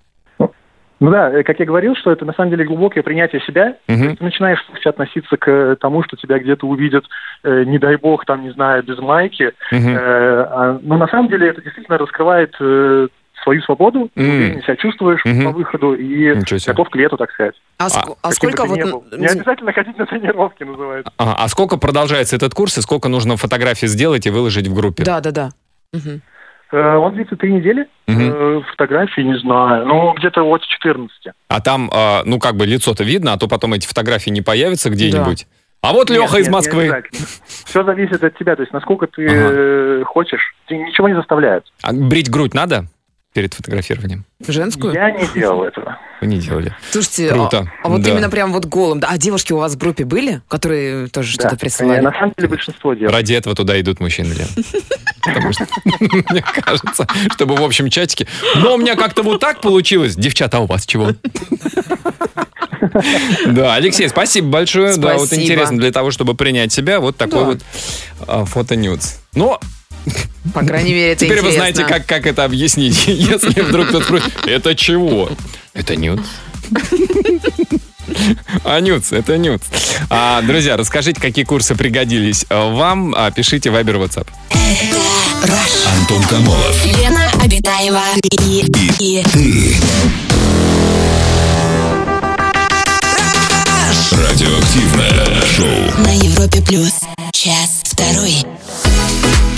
Ну 1.03 1.11
да, 1.11 1.31
э, 1.33 1.43
как 1.43 1.59
я 1.59 1.67
говорил, 1.67 1.97
что 1.97 2.13
это 2.13 2.25
на 2.25 2.33
самом 2.33 2.51
деле 2.51 2.65
глубокое 2.65 3.03
принятие 3.03 3.41
себя. 3.41 3.75
Мгм. 3.89 4.17
Ты 4.17 4.23
начинаешь 4.25 4.61
относиться 4.85 5.37
к 5.37 5.77
тому, 5.81 6.05
что 6.05 6.17
тебя 6.17 6.39
где-то 6.39 6.65
увидят, 6.65 7.05
э, 7.43 7.65
не 7.65 7.79
дай 7.81 7.97
бог, 7.97 8.25
там, 8.25 8.43
не 8.43 8.53
знаю, 8.53 8.85
без 8.85 8.99
майки. 9.01 9.53
Мгм. 9.73 9.97
Э, 9.97 9.99
а- 9.99 10.79
но 10.81 10.97
на 10.99 11.09
самом 11.09 11.29
деле 11.29 11.49
это 11.49 11.61
действительно 11.61 11.99
раскрывает 11.99 12.55
э, 12.61 13.09
свою 13.43 13.61
свободу, 13.63 14.11
ты 14.15 14.23
М. 14.23 14.31
увереннее 14.31 14.63
себя 14.63 14.77
чувствуешь 14.77 15.25
Мгм. 15.25 15.43
по 15.47 15.51
выходу 15.51 15.95
и 15.95 16.35
готов 16.65 16.89
к 16.89 16.95
лету, 16.95 17.17
так 17.17 17.33
сказать. 17.33 17.61
А, 17.81 17.87
а 17.87 17.89
Каким 18.31 18.33
сколько 18.53 18.63
ты 18.63 18.69
вот... 18.69 19.19
Не 19.19 19.27
обязательно 19.27 19.73
ходить 19.73 19.99
на 19.99 20.07
тренировки, 20.07 20.63
называется. 20.63 21.13
Ага, 21.17 21.35
а 21.37 21.49
сколько 21.49 21.79
продолжается 21.79 22.37
этот 22.37 22.55
курс 22.55 22.79
и 22.79 22.81
сколько 22.81 23.09
нужно 23.09 23.37
фотографий 23.37 23.89
сделать 23.89 24.25
и 24.27 24.31
выложить 24.31 24.69
в 24.69 24.75
группе? 24.75 25.03
Да, 25.03 25.21
да, 25.21 25.33
да. 25.33 25.49
Мгм. 25.93 26.23
Э, 26.73 26.97
он 26.97 27.15
длится 27.15 27.37
три 27.37 27.53
недели. 27.53 27.87
Э, 28.09 28.61
фотографии, 28.71 29.21
не 29.21 29.39
знаю, 29.39 29.87
ну, 29.87 30.15
где-то 30.15 30.43
от 30.43 30.63
14. 30.63 31.11
А 31.49 31.61
там, 31.61 31.91
а, 31.93 32.23
ну, 32.25 32.39
как 32.39 32.57
бы 32.57 32.67
лицо-то 32.67 33.05
видно, 33.05 33.35
а 33.35 33.39
то 33.39 33.47
потом 33.47 33.75
эти 33.75 33.87
фотографии 33.87 34.31
не 34.31 34.41
появятся 34.41 34.91
где-нибудь. 34.91 35.47
А 35.83 35.93
вот 35.93 36.11
Леха 36.11 36.39
из 36.39 36.49
Москвы. 36.49 37.03
Все 37.65 37.85
зависит 37.85 38.23
от 38.23 38.39
тебя, 38.39 38.55
то 38.55 38.63
есть 38.63 38.73
насколько 38.73 39.07
ты 39.07 39.27
Ага. 39.27 39.49
э, 39.53 40.05
хочешь. 40.07 40.55
Ты 40.67 40.77
ничего 40.77 41.09
не 41.09 41.15
заставляют. 41.15 41.65
А 41.83 41.93
брить 41.93 42.31
грудь 42.31 42.55
надо 42.55 42.87
перед 43.33 43.55
фотографированием? 43.55 44.25
Женскую? 44.47 44.93
Я 44.95 45.11
не 45.11 45.27
делал 45.35 45.63
этого. 45.65 45.99
Вы 46.21 46.27
не 46.29 46.39
делали. 46.39 46.75
Слушайте, 46.91 47.29
Круто. 47.31 47.71
а, 47.83 47.87
а 47.87 47.89
вот 47.89 48.03
Да. 48.03 48.11
именно 48.11 48.29
прям 48.31 48.53
вот 48.53 48.67
голым. 48.67 49.01
Да, 49.01 49.09
А 49.11 49.19
девушки 49.19 49.53
у 49.53 49.57
вас 49.59 49.73
в 49.75 49.79
группе 49.79 50.05
были, 50.05 50.43
которые 50.49 51.09
тоже 51.09 51.33
что-то 51.33 51.51
Да. 51.51 51.57
присылали? 51.57 51.99
Э, 51.99 52.03
На 52.03 52.13
самом 52.13 52.33
деле 52.37 52.49
большинство 52.49 52.95
делают. 52.95 53.13
Ради 53.15 53.33
этого 53.35 53.57
туда 53.57 53.81
идут 53.81 54.01
мужчины, 54.01 54.33
Лен. 54.35 54.47
Потому 55.25 55.53
что, 55.53 55.67
мне 56.31 56.43
кажется, 56.43 57.07
чтобы 57.33 57.57
в 57.57 57.63
общем 57.63 57.89
чатике... 57.91 58.27
Но 58.57 58.75
у 58.75 58.79
меня 58.79 58.95
как-то 58.97 59.23
вот 59.23 59.41
так 59.41 59.61
получилось. 59.61 60.15
Девчата, 60.15 60.59
а 60.59 60.61
у 60.61 60.67
вас 60.67 60.85
чего? 60.87 61.09
Да, 63.47 63.75
Алексей, 63.75 64.09
спасибо 64.09 64.49
большое. 64.49 64.97
Да, 64.97 65.15
вот 65.15 65.29
Спасибо. 65.29 65.43
интересно 65.45 65.79
для 65.79 65.93
того, 65.93 66.11
чтобы 66.11 66.35
принять 66.35 66.73
себя, 66.73 67.01
вот 67.01 67.17
такой 67.17 67.39
Да. 67.41 67.45
вот 67.45 67.61
а, 68.27 68.45
фото-нюц. 68.45 69.19
Но 69.35 69.61
По 70.55 70.65
крайней 70.65 70.93
мере, 70.93 71.13
это 71.13 71.25
теперь 71.25 71.41
вы 71.41 71.51
интересно. 71.51 71.73
знаете, 71.73 71.85
как, 71.85 72.07
как 72.07 72.27
это 72.27 72.45
объяснить. 72.45 73.05
Если 73.07 73.61
вдруг 73.61 73.89
кто-то 73.89 74.05
спросит, 74.05 74.33
это 74.47 74.75
чего? 74.75 75.31
Это 75.75 75.97
нюц. 75.97 76.21
Анюц, 78.65 79.13
это 79.13 79.39
Нюц. 79.39 79.63
А, 80.11 80.43
друзья, 80.43 80.77
расскажите, 80.77 81.21
какие 81.21 81.45
курсы 81.45 81.75
пригодились 81.75 82.45
вам. 82.51 83.15
А, 83.17 83.31
пишите 83.31 83.71
в 83.71 83.75
Viber 83.75 84.05
WhatsApp. 84.05 84.29
Антон 85.99 86.23
Камолов. 86.25 86.85
Лена 86.85 87.31
Обитаева 87.43 88.03
и, 88.43 88.65
и, 88.99 89.23
Ты. 89.33 90.32
Радиоактивное 94.13 95.41
шоу. 95.57 96.05
на 96.05 96.13
Европе 96.13 96.61
плюс. 96.61 97.01
Час 97.33 97.81
второй. 97.85 98.45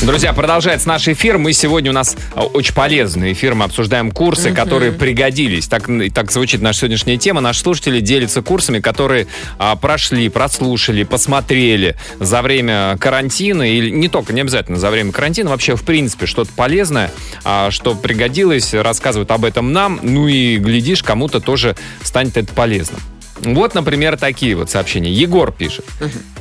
Друзья, 0.03 0.33
продолжается 0.33 0.87
наш 0.87 1.09
эфир. 1.09 1.38
Мы 1.38 1.53
сегодня 1.53 1.90
у 1.90 1.95
нас 1.95 2.14
а, 2.35 2.43
очень 2.43 2.75
полезный 2.75 3.33
эфир. 3.33 3.55
Мы 3.55 3.64
обсуждаем 3.64 4.11
курсы, 4.11 4.53
которые 4.53 4.93
пригодились. 4.93 5.67
Так, 5.67 5.88
так 6.14 6.31
звучит 6.31 6.61
наша 6.61 6.81
сегодняшняя 6.81 7.17
тема. 7.17 7.40
Наши 7.40 7.61
слушатели 7.61 8.01
делятся 8.01 8.43
курсами, 8.43 8.81
которые 8.81 9.27
а, 9.59 9.75
прошли, 9.77 10.29
прослушали, 10.29 11.03
посмотрели 11.03 11.97
за 12.21 12.43
время 12.43 12.97
карантина. 13.01 13.62
Или 13.62 13.90
не 13.90 14.09
только, 14.09 14.33
не 14.33 14.43
обязательно 14.43 14.79
за 14.79 14.90
время 14.90 15.11
карантина. 15.11 15.51
Вообще, 15.51 15.75
в 15.75 15.83
принципе, 15.83 16.27
что-то 16.27 16.51
полезное, 16.55 17.11
а, 17.45 17.71
что 17.71 17.95
пригодилось. 17.95 18.73
Рассказывают 18.75 19.31
об 19.31 19.45
этом 19.45 19.73
нам. 19.73 19.99
Ну 20.03 20.29
и, 20.29 20.59
глядишь, 20.59 21.03
кому-то 21.03 21.40
тоже 21.40 21.77
станет 22.03 22.37
это 22.37 22.53
полезным. 22.53 23.01
Вот, 23.40 23.75
например, 23.75 24.16
такие 24.16 24.55
вот 24.55 24.70
сообщения. 24.70 25.12
Егор 25.12 25.53
пишет. 25.53 25.85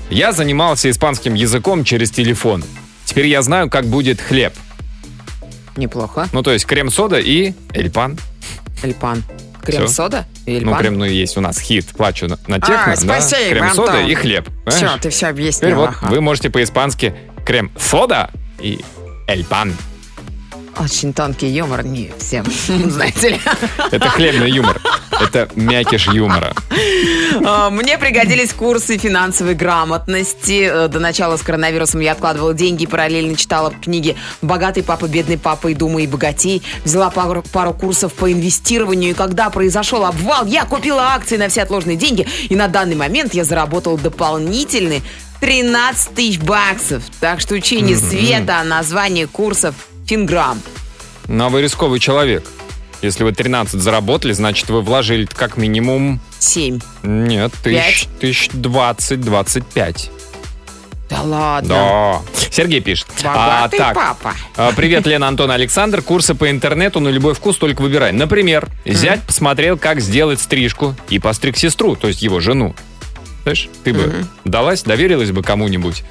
Я 0.09 0.31
занимался 0.31 0.89
испанским 0.89 1.33
языком 1.33 1.83
через 1.83 2.11
телефон. 2.11 2.63
Теперь 3.05 3.27
я 3.27 3.41
знаю, 3.41 3.69
как 3.69 3.85
будет 3.85 4.21
хлеб. 4.21 4.53
Неплохо. 5.75 6.27
Ну, 6.31 6.43
то 6.43 6.51
есть 6.51 6.65
крем-сода 6.65 7.19
и 7.19 7.53
эльпан. 7.73 8.17
Эльпан. 8.83 9.23
Крем-сода? 9.63 10.25
Ну, 10.45 10.75
крем, 10.75 10.99
ну, 10.99 11.05
есть 11.05 11.37
у 11.37 11.41
нас 11.41 11.57
хит. 11.59 11.85
Плачу 11.87 12.27
на, 12.27 12.37
на 12.47 12.59
техно, 12.59 12.93
А, 12.93 13.01
да? 13.01 13.19
Крем-сода 13.49 14.01
и 14.01 14.13
хлеб. 14.13 14.49
Все, 14.67 14.89
ты 15.01 15.09
все 15.09 15.19
Теперь 15.19 15.29
объяснил. 15.29 15.77
вот 15.77 15.91
вы 16.03 16.19
можете 16.21 16.49
по-испански 16.49 17.15
крем-сода 17.45 18.29
и 18.59 18.81
эльпан. 19.27 19.73
Очень 20.79 21.13
тонкий 21.13 21.47
юмор, 21.47 21.85
не 21.85 22.11
всем, 22.17 22.45
знаете 22.89 23.29
ли. 23.29 23.41
Это 23.91 24.09
хлебный 24.09 24.49
юмор. 24.49 24.81
Это 25.21 25.47
мякиш 25.55 26.07
юмора. 26.07 26.53
А, 27.45 27.69
Мне 27.69 27.97
пригодились 27.97 28.51
курсы 28.51 28.97
финансовой 28.97 29.53
грамотности. 29.53 30.67
Э, 30.69 30.87
До 30.87 30.99
начала 30.99 31.37
с 31.37 31.41
коронавирусом 31.41 32.01
я 32.01 32.13
откладывала 32.13 32.53
деньги 32.53 32.83
и 32.83 32.87
параллельно 32.87 33.35
читала 33.35 33.71
книги 33.71 34.15
«Богатый 34.41 34.83
папа, 34.83 35.07
бедный 35.07 35.37
папа» 35.37 35.67
и 35.67 35.75
«Думай 35.75 36.05
и 36.05 36.07
богатей». 36.07 36.63
Взяла 36.83 37.09
пару, 37.11 37.43
пару 37.53 37.73
курсов 37.73 38.13
по 38.13 38.31
инвестированию, 38.31 39.11
и 39.11 39.13
когда 39.13 39.49
произошел 39.51 40.03
обвал, 40.05 40.45
я 40.45 40.65
купила 40.65 41.13
акции 41.13 41.37
на 41.37 41.47
все 41.47 41.61
отложенные 41.61 41.97
деньги, 41.97 42.27
и 42.49 42.55
на 42.55 42.67
данный 42.67 42.95
момент 42.95 43.33
я 43.35 43.43
заработала 43.43 43.97
дополнительные 43.97 45.01
13 45.39 46.15
тысяч 46.15 46.39
баксов. 46.39 47.03
Так 47.19 47.39
что 47.39 47.53
учение 47.53 47.97
света, 47.97 48.59
а 48.61 48.63
название 48.63 49.27
курсов 49.27 49.75
«Финграм». 50.05 50.61
Но 51.27 51.49
вы 51.49 51.61
рисковый 51.61 51.99
человек. 51.99 52.43
Если 53.01 53.23
вы 53.23 53.33
13 53.33 53.81
заработали, 53.81 54.31
значит, 54.31 54.69
вы 54.69 54.81
вложили 54.81 55.25
как 55.25 55.57
минимум... 55.57 56.21
7. 56.39 56.79
Нет, 57.03 57.51
тысяч, 57.61 58.07
тысяч 58.19 58.49
20-25. 58.49 60.09
Да 61.09 61.21
ладно. 61.21 61.69
Да. 61.69 62.21
Сергей 62.49 62.79
пишет. 62.79 63.07
А, 63.23 63.67
так, 63.67 63.93
папа. 63.93 64.33
А, 64.55 64.71
Привет, 64.73 65.05
Лена, 65.05 65.27
Антон, 65.27 65.51
Александр. 65.51 66.01
Курсы 66.01 66.33
по 66.33 66.49
интернету 66.49 66.99
на 66.99 67.09
любой 67.09 67.33
вкус, 67.33 67.57
только 67.57 67.81
выбирай. 67.81 68.11
Например, 68.13 68.69
зять 68.85 69.21
посмотрел, 69.23 69.77
как 69.77 69.99
сделать 69.99 70.39
стрижку 70.39 70.95
и 71.09 71.19
постриг 71.19 71.57
сестру, 71.57 71.95
то 71.95 72.07
есть 72.07 72.21
его 72.21 72.39
жену. 72.39 72.73
Знаешь, 73.43 73.69
ты 73.83 73.93
бы 73.93 74.25
далась, 74.45 74.83
доверилась 74.83 75.31
бы 75.31 75.43
кому-нибудь 75.43 76.03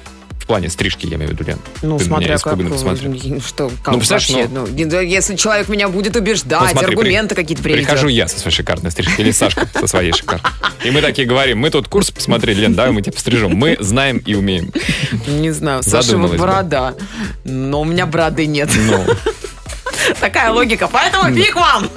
в 0.43 0.45
плане 0.45 0.69
стрижки, 0.69 1.05
я 1.07 1.15
имею 1.15 1.29
в 1.29 1.33
виду, 1.33 1.45
Лен. 1.45 1.57
Ну, 1.81 1.97
Ты 1.97 2.03
смотря 2.03 2.37
как, 2.37 2.47
испуганно 2.53 2.69
посмотрел. 2.71 3.13
э, 3.13 3.39
что, 3.39 3.71
как 3.81 3.93
Ну, 3.93 3.99
вообще, 4.01 4.47
ну, 4.51 4.67
не- 4.67 5.09
если 5.09 5.37
человек 5.37 5.69
меня 5.69 5.87
будет 5.87 6.17
убеждать, 6.17 6.61
Ну, 6.63 6.67
смотри, 6.67 6.89
аргументы 6.89 7.33
при- 7.33 7.41
какие-то 7.43 7.63
приведет. 7.63 7.85
Прихожу 7.85 8.09
я 8.09 8.27
со 8.27 8.37
своей 8.39 8.53
шикарной 8.53 8.91
стрижкой 8.91 9.23
или 9.23 9.31
Сашка 9.31 9.67
со 9.79 9.87
своей 9.87 10.11
шикарной. 10.11 10.49
И 10.83 10.91
мы 10.91 11.01
такие 11.01 11.25
говорим, 11.25 11.59
мы 11.59 11.69
тут 11.69 11.87
курс 11.87 12.11
посмотрели, 12.11 12.59
Лен, 12.59 12.73
давай 12.73 12.91
мы 12.91 13.01
тебя 13.01 13.13
пострижем. 13.13 13.55
Мы 13.55 13.77
знаем 13.79 14.17
и 14.17 14.35
умеем. 14.35 14.71
Не 15.27 15.51
знаю, 15.51 15.81
Саша 15.81 16.17
борода, 16.17 16.93
но 17.45 17.79
у 17.81 17.85
меня 17.85 18.05
бороды 18.05 18.45
нет. 18.45 18.69
Ну, 18.75 19.01
Такая 20.19 20.51
логика, 20.51 20.87
поэтому 20.91 21.33
фиг 21.33 21.55
вам! 21.55 21.89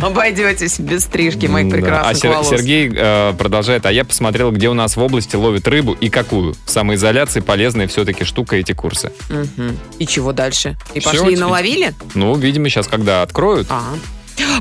Обойдетесь 0.00 0.78
без 0.78 1.04
стрижки 1.04 1.46
моих. 1.46 1.68
А 1.68 1.70
прекрасных 1.76 2.16
Сер- 2.18 2.30
волос. 2.32 2.48
Сергей 2.48 2.92
э, 2.94 3.34
продолжает, 3.38 3.86
а 3.86 3.92
я 3.92 4.04
посмотрел, 4.04 4.50
где 4.52 4.68
у 4.68 4.74
нас 4.74 4.96
в 4.96 5.00
области 5.02 5.36
ловят 5.36 5.66
рыбу 5.68 5.92
и 5.92 6.08
какую. 6.08 6.54
Самоизоляции 6.66 7.40
полезная 7.40 7.88
все-таки 7.88 8.24
штука 8.24 8.56
эти 8.56 8.72
курсы. 8.72 9.12
Мгм. 9.28 9.78
И 9.98 10.06
чего 10.06 10.32
дальше? 10.32 10.76
И 10.94 11.00
Всё, 11.00 11.10
пошли 11.10 11.20
и 11.22 11.30
теперь- 11.30 11.38
наловили? 11.40 11.94
Ну, 12.14 12.34
видимо, 12.36 12.68
сейчас, 12.68 12.86
когда 12.88 13.22
откроют, 13.22 13.66
А. 13.70 13.82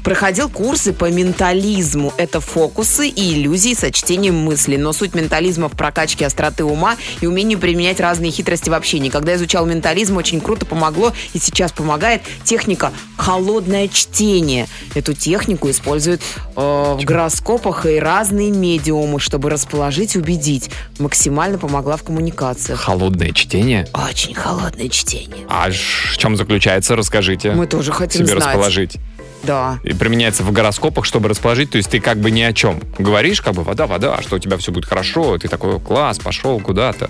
Проходил 0.03 0.49
курсы 0.49 0.93
по 0.93 1.09
ментализму. 1.11 2.13
Это 2.17 2.39
фокусы 2.39 3.07
и 3.07 3.33
иллюзии 3.33 3.73
со 3.73 3.91
чтением 3.91 4.35
мыслей. 4.35 4.77
Но 4.77 4.93
суть 4.93 5.15
ментализма 5.15 5.69
в 5.69 5.73
прокачке 5.73 6.25
остроты 6.25 6.63
ума 6.63 6.95
и 7.21 7.27
умению 7.27 7.59
применять 7.59 7.99
разные 7.99 8.31
хитрости 8.31 8.69
в 8.69 8.73
общении. 8.73 9.09
Когда 9.09 9.35
изучал 9.35 9.65
ментализм, 9.65 10.17
очень 10.17 10.41
круто 10.41 10.65
помогло 10.65 11.13
и 11.33 11.39
сейчас 11.39 11.71
помогает 11.71 12.21
техника 12.43 12.91
«холодное 13.17 13.87
чтение». 13.87 14.67
Эту 14.95 15.13
технику 15.13 15.69
используют 15.69 16.21
э, 16.55 16.59
в 16.59 17.03
гороскопах 17.03 17.85
и 17.85 17.99
разные 17.99 18.51
медиумы, 18.51 19.19
чтобы 19.19 19.49
расположить 19.49 20.15
и 20.15 20.19
убедить. 20.19 20.69
Максимально 20.99 21.57
помогла 21.57 21.97
в 21.97 22.03
коммуникациях. 22.03 22.79
холодное 22.79 23.31
чтение. 23.31 23.87
Очень 23.93 24.33
холодное 24.33 24.89
чтение. 24.89 25.45
А 25.49 25.69
в 25.69 26.17
чем 26.17 26.35
заключается, 26.35 26.95
расскажите. 26.95 27.51
Мы 27.51 27.67
тоже 27.67 27.91
хотим 27.91 28.25
себе 28.25 28.39
знать. 28.39 28.55
расположить. 28.55 28.97
Да. 29.43 29.79
И 29.83 29.93
применяется 29.93 30.43
в 30.43 30.51
гороскопах, 30.51 31.05
чтобы 31.05 31.29
расположить, 31.29 31.69
то 31.71 31.77
есть 31.77 31.89
ты 31.89 31.99
как 31.99 32.17
бы 32.17 32.31
ни 32.31 32.41
о 32.41 32.53
чем. 32.53 32.81
Говоришь, 32.97 33.41
как 33.41 33.53
бы 33.53 33.63
вода, 33.63 33.87
вода, 33.87 34.15
а 34.15 34.21
что 34.21 34.35
у 34.35 34.39
тебя 34.39 34.57
все 34.57 34.71
будет 34.71 34.85
хорошо, 34.85 35.37
ты 35.37 35.47
такой, 35.47 35.79
класс, 35.79 36.19
пошел 36.19 36.59
куда-то. 36.59 37.09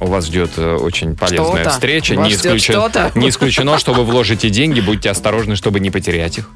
У 0.00 0.06
вас 0.06 0.26
ждет 0.26 0.50
э, 0.56 0.76
очень 0.76 1.16
полезная 1.16 1.62
Что-то. 1.62 1.70
встреча. 1.70 2.14
Вас 2.14 2.28
Не, 2.28 2.34
исключен- 2.34 3.12
не 3.14 3.28
исключено, 3.30 3.78
что 3.78 3.94
вы 3.94 4.04
вложите 4.04 4.50
деньги, 4.50 4.80
будьте 4.80 5.10
осторожны, 5.10 5.56
чтобы 5.56 5.80
не 5.80 5.90
потерять 5.90 6.38
их. 6.38 6.50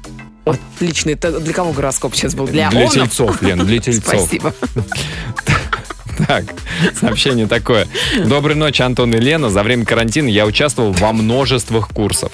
Отлично. 0.45 1.11
Это 1.11 1.39
для 1.39 1.53
кого 1.53 1.71
гороскоп 1.71 2.15
сейчас 2.15 2.35
был? 2.35 2.47
Для, 2.47 2.69
Для 2.69 2.87
тельцов, 2.87 3.41
Лен, 3.41 3.65
для 3.65 3.79
тельцов. 3.79 4.27
Спасибо. 4.27 4.53
Так, 6.27 6.45
сообщение 6.99 7.47
такое. 7.47 7.87
Доброй 8.25 8.55
ночи, 8.55 8.81
Антон 8.81 9.13
и 9.13 9.17
Лена. 9.17 9.49
За 9.49 9.63
время 9.63 9.85
карантина 9.85 10.27
я 10.27 10.45
участвовал 10.45 10.91
во 10.93 11.13
множествах 11.13 11.89
курсов. 11.89 12.31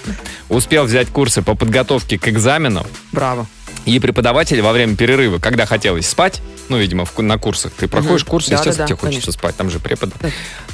Успел 0.50 0.86
взять 0.86 1.08
курсы 1.10 1.42
по 1.42 1.56
подготовке 1.56 2.18
к 2.18 2.28
экзаменам. 2.28 2.86
Браво. 3.12 3.48
И 3.90 3.98
преподаватели 4.00 4.62
во 4.62 4.72
время 4.72 4.96
перерыва, 4.96 5.40
когда 5.40 5.66
хотелось 5.66 6.08
спать, 6.08 6.42
ну, 6.70 6.78
видимо, 6.78 7.06
в- 7.06 7.18
на 7.18 7.40
курсах, 7.40 7.72
ты 7.72 7.88
проходишь 7.88 8.22
Мгм. 8.22 8.30
курсы, 8.30 8.50
Да, 8.52 8.56
естественно, 8.58 8.78
да, 8.78 8.84
да, 8.84 8.88
тебе 8.88 8.98
хочется 8.98 9.22
конечно. 9.26 9.32
спать, 9.34 9.56
там 9.56 9.70
же 9.72 9.80
препод. 9.80 10.12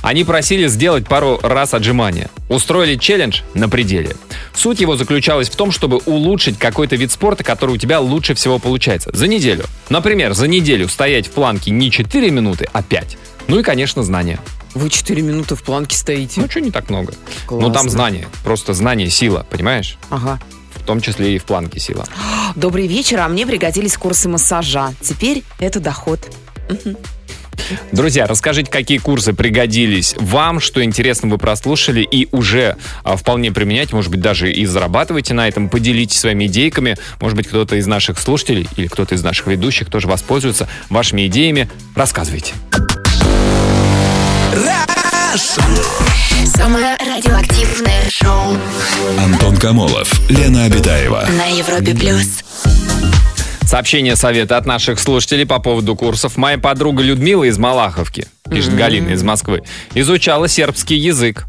Они 0.01 0.25
просили 0.25 0.67
сделать 0.67 1.08
пару 1.08 1.39
раз 1.41 1.73
отжимания. 1.73 2.30
Устроили 2.49 2.97
челлендж 2.97 3.39
на 3.54 3.69
пределе. 3.69 4.17
Суть 4.54 4.82
его 4.82 4.97
заключалась 4.97 5.49
в 5.49 5.56
том, 5.56 5.71
чтобы 5.71 6.01
улучшить 6.06 6.60
какой-то 6.60 6.97
вид 6.97 7.10
спорта, 7.12 7.45
который 7.45 7.71
у 7.71 7.78
тебя 7.78 8.01
лучше 8.01 8.34
всего 8.34 8.60
получается. 8.60 9.12
За 9.13 9.28
неделю. 9.28 9.63
Например, 9.88 10.34
за 10.34 10.47
неделю 10.49 10.89
стоять 10.89 11.28
в 11.28 11.32
планке 11.32 11.71
не 11.71 11.89
4 11.91 12.30
минуты, 12.32 12.67
а 12.73 12.84
5. 12.84 13.17
Ну 13.47 13.60
и, 13.60 13.63
конечно, 13.63 14.04
знания. 14.04 14.39
Вы 14.73 14.89
4 14.89 15.21
минуты 15.21 15.56
в 15.56 15.63
планке 15.63 15.95
стоите. 15.95 16.41
Ну, 16.41 16.49
что 16.49 16.60
не 16.60 16.69
так 16.71 16.89
много. 16.89 17.13
Ну, 17.49 17.62
там 17.62 17.71
Классно. 17.71 17.89
знания. 17.91 18.28
Просто 18.43 18.73
знание, 18.73 19.10
сила, 19.10 19.45
понимаешь? 19.49 19.97
Ага. 20.10 20.38
В 20.86 20.88
том 20.88 21.02
числе 21.02 21.36
и 21.36 21.39
в 21.39 21.45
планке 21.45 21.80
сила. 21.80 22.06
Добрый 22.56 22.86
вечер, 22.86 23.19
а 23.19 23.28
мне 23.28 23.48
пригодились 23.48 23.98
курсы 23.98 24.30
массажа. 24.30 24.93
Теперь 25.02 25.43
это 25.58 25.80
доход. 25.80 26.19
Друзья, 27.91 28.28
расскажите, 28.28 28.69
какие 28.69 29.00
курсы 29.00 29.34
пригодились 29.34 30.13
вам, 30.19 30.60
что 30.60 30.84
интересно 30.84 31.28
вы 31.28 31.39
прослушали 31.39 32.02
и 32.02 32.28
уже 32.32 32.78
а, 33.04 33.17
вполне 33.17 33.52
применяете, 33.52 33.95
может 33.95 34.12
быть, 34.12 34.19
даже 34.19 34.52
и 34.52 34.63
зарабатываете 34.67 35.34
на 35.34 35.48
этом, 35.48 35.69
поделитесь 35.69 36.19
своими 36.19 36.45
идейками, 36.45 36.98
может 37.19 37.36
быть, 37.36 37.48
кто-то 37.48 37.78
из 37.78 37.88
наших 37.88 38.19
слушателей 38.19 38.69
или 38.78 38.86
кто-то 38.86 39.15
из 39.15 39.24
наших 39.24 39.48
ведущих 39.48 39.89
тоже 39.89 40.08
воспользуется 40.08 40.69
вашими 40.91 41.26
идеями. 41.26 41.67
Рассказывайте. 41.95 42.54
Самое 45.38 46.95
радиоактивное 46.98 48.10
шоу 48.10 48.58
Антон 49.19 49.58
Камолов, 49.58 50.10
Лена 50.30 50.63
Обитаева. 50.63 51.28
на 51.28 51.48
Европе 51.48 51.93
плюс. 51.93 52.39
Сообщение 53.63 54.15
совета 54.15 54.56
от 54.56 54.65
наших 54.65 54.98
слушателей 54.98 55.45
по 55.45 55.60
поводу 55.60 55.93
курсов. 55.98 56.38
Моя 56.38 56.58
подруга 56.58 57.04
Людмила 57.04 57.43
из 57.43 57.58
Малаховки, 57.58 58.28
пишет 58.50 58.78
Галина 58.78 59.10
из 59.10 59.24
Москвы, 59.24 59.63
изучала 59.93 60.48
сербский 60.48 60.95
язык. 60.95 61.43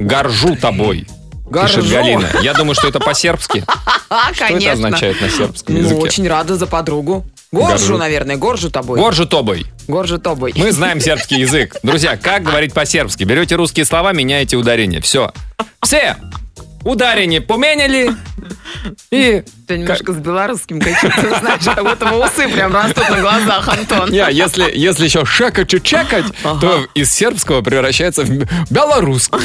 Горжу 0.00 0.56
тобой. 0.56 1.06
Горжу. 1.48 1.76
Пишет 1.76 1.92
Галина. 1.92 2.28
Я 2.42 2.54
думаю, 2.54 2.74
что 2.74 2.88
это 2.88 2.98
по-сербски. 2.98 3.64
Что 4.34 4.44
это 4.46 4.72
означает 4.72 5.20
на 5.20 5.28
сербском 5.30 5.74
Ну, 5.76 5.80
языке? 5.82 6.00
очень 6.00 6.28
рада 6.28 6.56
за 6.56 6.66
подругу. 6.66 7.24
Горжу, 7.50 7.68
Горжу. 7.68 7.98
наверное, 7.98 8.36
горжу 8.36 8.70
тобой. 8.70 8.98
Горжу 8.98 9.26
тобой. 9.26 9.66
Горжу 9.86 10.18
тобой. 10.18 10.52
Мы 10.54 10.70
знаем 10.70 11.00
сербский 11.00 11.40
язык. 11.40 11.76
Друзья, 11.82 12.16
как 12.18 12.42
говорить 12.42 12.74
по-сербски? 12.74 13.24
Берете 13.24 13.54
русские 13.56 13.86
слова, 13.86 14.12
меняете 14.12 14.56
ударение. 14.56 15.00
Все. 15.00 15.32
Все. 15.82 16.16
Ударение 16.84 17.40
поменяли. 17.40 18.14
И... 19.10 19.42
Ты 19.66 19.78
немножко 19.78 20.12
с 20.12 20.16
белорусским 20.16 20.80
каким-то, 20.80 21.38
знаешь, 21.40 21.64
как 21.64 21.82
будто 21.82 22.06
бы 22.06 22.24
усы 22.24 22.48
прям 22.48 22.72
растут 22.72 23.08
на 23.10 23.20
глазах, 23.20 23.68
Антон. 23.68 24.10
Не, 24.10 24.26
если, 24.30 24.70
если 24.74 25.04
еще 25.04 25.24
шекать 25.24 25.74
и 25.74 25.82
чекать, 25.82 26.24
то 26.42 26.86
из 26.94 27.12
сербского 27.12 27.62
превращается 27.62 28.22
в 28.22 28.30
белорусский. 28.70 29.38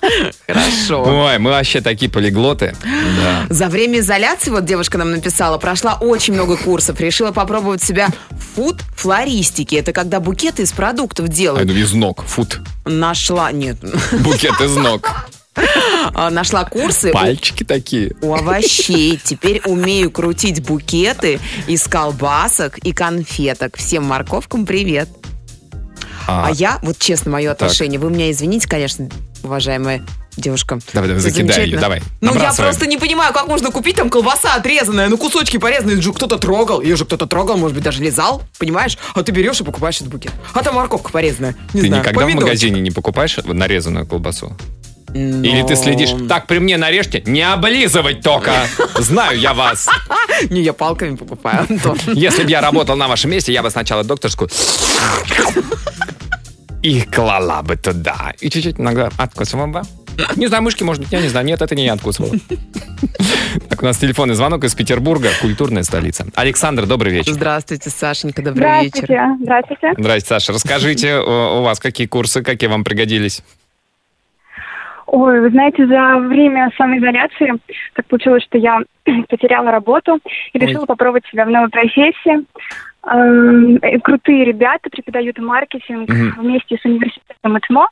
Хорошо. 0.46 1.02
Ой, 1.26 1.38
мы 1.38 1.50
вообще 1.50 1.80
такие 1.80 2.10
полиглоты. 2.10 2.74
Да. 2.82 3.46
За 3.50 3.68
время 3.68 4.00
изоляции, 4.00 4.50
вот 4.50 4.64
девушка 4.64 4.98
нам 4.98 5.10
написала, 5.10 5.58
прошла 5.58 5.94
очень 6.00 6.34
много 6.34 6.56
курсов, 6.56 7.00
решила 7.00 7.32
попробовать 7.32 7.82
себя 7.82 8.08
в 8.30 8.54
фуд-флористике. 8.56 9.76
Это 9.78 9.92
когда 9.92 10.20
букеты 10.20 10.62
из 10.62 10.72
продуктов 10.72 11.26
А 11.26 11.28
делают. 11.28 11.68
это 11.70 11.78
из 11.78 11.92
ног. 11.92 12.22
Фут. 12.26 12.60
Нашла, 12.84 13.52
нет, 13.52 13.76
Букет 14.20 14.60
из 14.60 14.76
ног. 14.76 15.10
а, 16.14 16.30
нашла 16.30 16.64
курсы 16.64 17.10
у- 17.10 17.12
Пальчики 17.12 17.62
такие. 17.62 18.12
у 18.22 18.34
овощей. 18.34 19.20
Теперь 19.22 19.60
умею 19.66 20.10
крутить 20.10 20.62
букеты 20.66 21.40
из 21.66 21.86
колбасок 21.86 22.78
и 22.78 22.92
конфеток. 22.92 23.76
Всем 23.76 24.04
морковкам 24.04 24.64
привет. 24.64 25.08
А, 26.26 26.46
А 26.46 26.50
я, 26.50 26.78
вот 26.82 26.98
честно, 26.98 27.30
мое 27.30 27.50
отношение, 27.50 27.98
вы 27.98 28.10
меня 28.10 28.30
извините, 28.30 28.68
конечно, 28.68 29.08
уважаемая 29.42 30.02
девушка. 30.36 30.78
Давай, 30.94 31.08
давай, 31.08 31.22
закидай 31.22 31.66
ее, 31.66 31.78
давай. 31.78 32.02
Ну, 32.20 32.34
я 32.34 32.52
просто 32.54 32.86
не 32.86 32.96
понимаю, 32.96 33.34
как 33.34 33.48
можно 33.48 33.70
купить 33.70 33.96
там 33.96 34.08
колбаса 34.08 34.54
отрезанная, 34.54 35.08
ну, 35.08 35.18
кусочки 35.18 35.58
порезанные, 35.58 36.00
же 36.00 36.12
кто-то 36.12 36.38
трогал, 36.38 36.80
ее 36.80 36.96
же 36.96 37.04
кто-то 37.04 37.26
трогал, 37.26 37.56
может 37.56 37.74
быть, 37.74 37.84
даже 37.84 38.02
лизал, 38.02 38.42
понимаешь? 38.58 38.96
А 39.14 39.22
ты 39.22 39.32
берешь 39.32 39.60
и 39.60 39.64
покупаешь 39.64 39.96
этот 39.96 40.08
букет. 40.08 40.32
А 40.54 40.62
там 40.62 40.74
морковка 40.76 41.10
порезанная, 41.12 41.54
не 41.74 41.82
Ты 41.82 41.86
знаю, 41.88 42.02
никогда 42.02 42.20
в 42.20 42.22
помидорчик. 42.22 42.46
магазине 42.46 42.80
не 42.80 42.90
покупаешь 42.90 43.36
нарезанную 43.44 44.06
колбасу? 44.06 44.56
Но- 45.14 45.46
Или 45.46 45.62
ты 45.62 45.76
следишь, 45.76 46.10
так, 46.28 46.46
при 46.46 46.58
мне 46.58 46.76
нарежьте, 46.78 47.22
не 47.26 47.42
облизывать 47.42 48.22
только. 48.22 48.52
Знаю 48.98 49.38
я 49.38 49.52
вас. 49.52 49.88
Не, 50.50 50.62
я 50.62 50.72
палками 50.72 51.16
покупаю, 51.16 51.66
Антон. 51.68 51.98
Если 52.14 52.44
бы 52.44 52.50
я 52.50 52.60
работал 52.60 52.96
на 52.96 53.08
вашем 53.08 53.30
месте, 53.30 53.52
я 53.52 53.62
бы 53.62 53.70
сначала 53.70 54.04
докторскую 54.04 54.48
и 56.82 57.02
клала 57.02 57.62
бы 57.62 57.76
туда. 57.76 58.32
И 58.40 58.50
чуть-чуть 58.50 58.80
иногда 58.80 59.10
откусывала 59.16 59.66
бы. 59.66 59.82
Не 60.36 60.46
знаю, 60.48 60.62
мышки, 60.62 60.82
может 60.82 61.02
быть, 61.02 61.12
я 61.12 61.20
не 61.20 61.28
знаю. 61.28 61.46
Нет, 61.46 61.62
это 61.62 61.74
не 61.74 61.84
я 61.86 61.94
откусывал. 61.94 62.32
Так, 63.70 63.82
у 63.82 63.86
нас 63.86 63.96
телефонный 63.96 64.34
звонок 64.34 64.64
из 64.64 64.74
Петербурга, 64.74 65.30
культурная 65.40 65.84
столица. 65.84 66.26
Александр, 66.34 66.86
добрый 66.86 67.12
вечер. 67.12 67.32
Здравствуйте, 67.32 67.88
Сашенька, 67.88 68.42
добрый 68.42 68.82
вечер. 68.82 69.04
Здравствуйте. 69.04 69.36
Здравствуйте. 69.42 69.94
Здрасте, 69.98 70.28
Саша. 70.28 70.52
Расскажите, 70.52 71.16
у 71.18 71.60
у 71.60 71.62
вас 71.62 71.78
какие 71.80 72.06
курсы, 72.06 72.42
какие 72.42 72.68
вам 72.68 72.84
пригодились? 72.84 73.42
Ой, 75.06 75.40
вы 75.40 75.50
знаете, 75.50 75.86
за 75.86 76.16
время 76.18 76.70
самоизоляции 76.76 77.52
так 77.94 78.06
получилось, 78.06 78.42
что 78.44 78.58
я 78.58 78.80
потеряла 79.28 79.70
работу 79.70 80.18
и 80.52 80.58
решила 80.58 80.86
попробовать 80.86 81.24
себя 81.26 81.44
в 81.44 81.50
новой 81.50 81.68
профессии. 81.70 82.44
Эм, 83.04 83.76
э, 83.82 83.98
Крутые 84.00 84.44
ребята 84.44 84.88
преподают 84.90 85.38
маркетинг 85.38 86.08
Мгм. 86.08 86.34
вместе 86.40 86.76
с 86.80 86.84
университетом 86.84 87.58
ИТМО. 87.58 87.88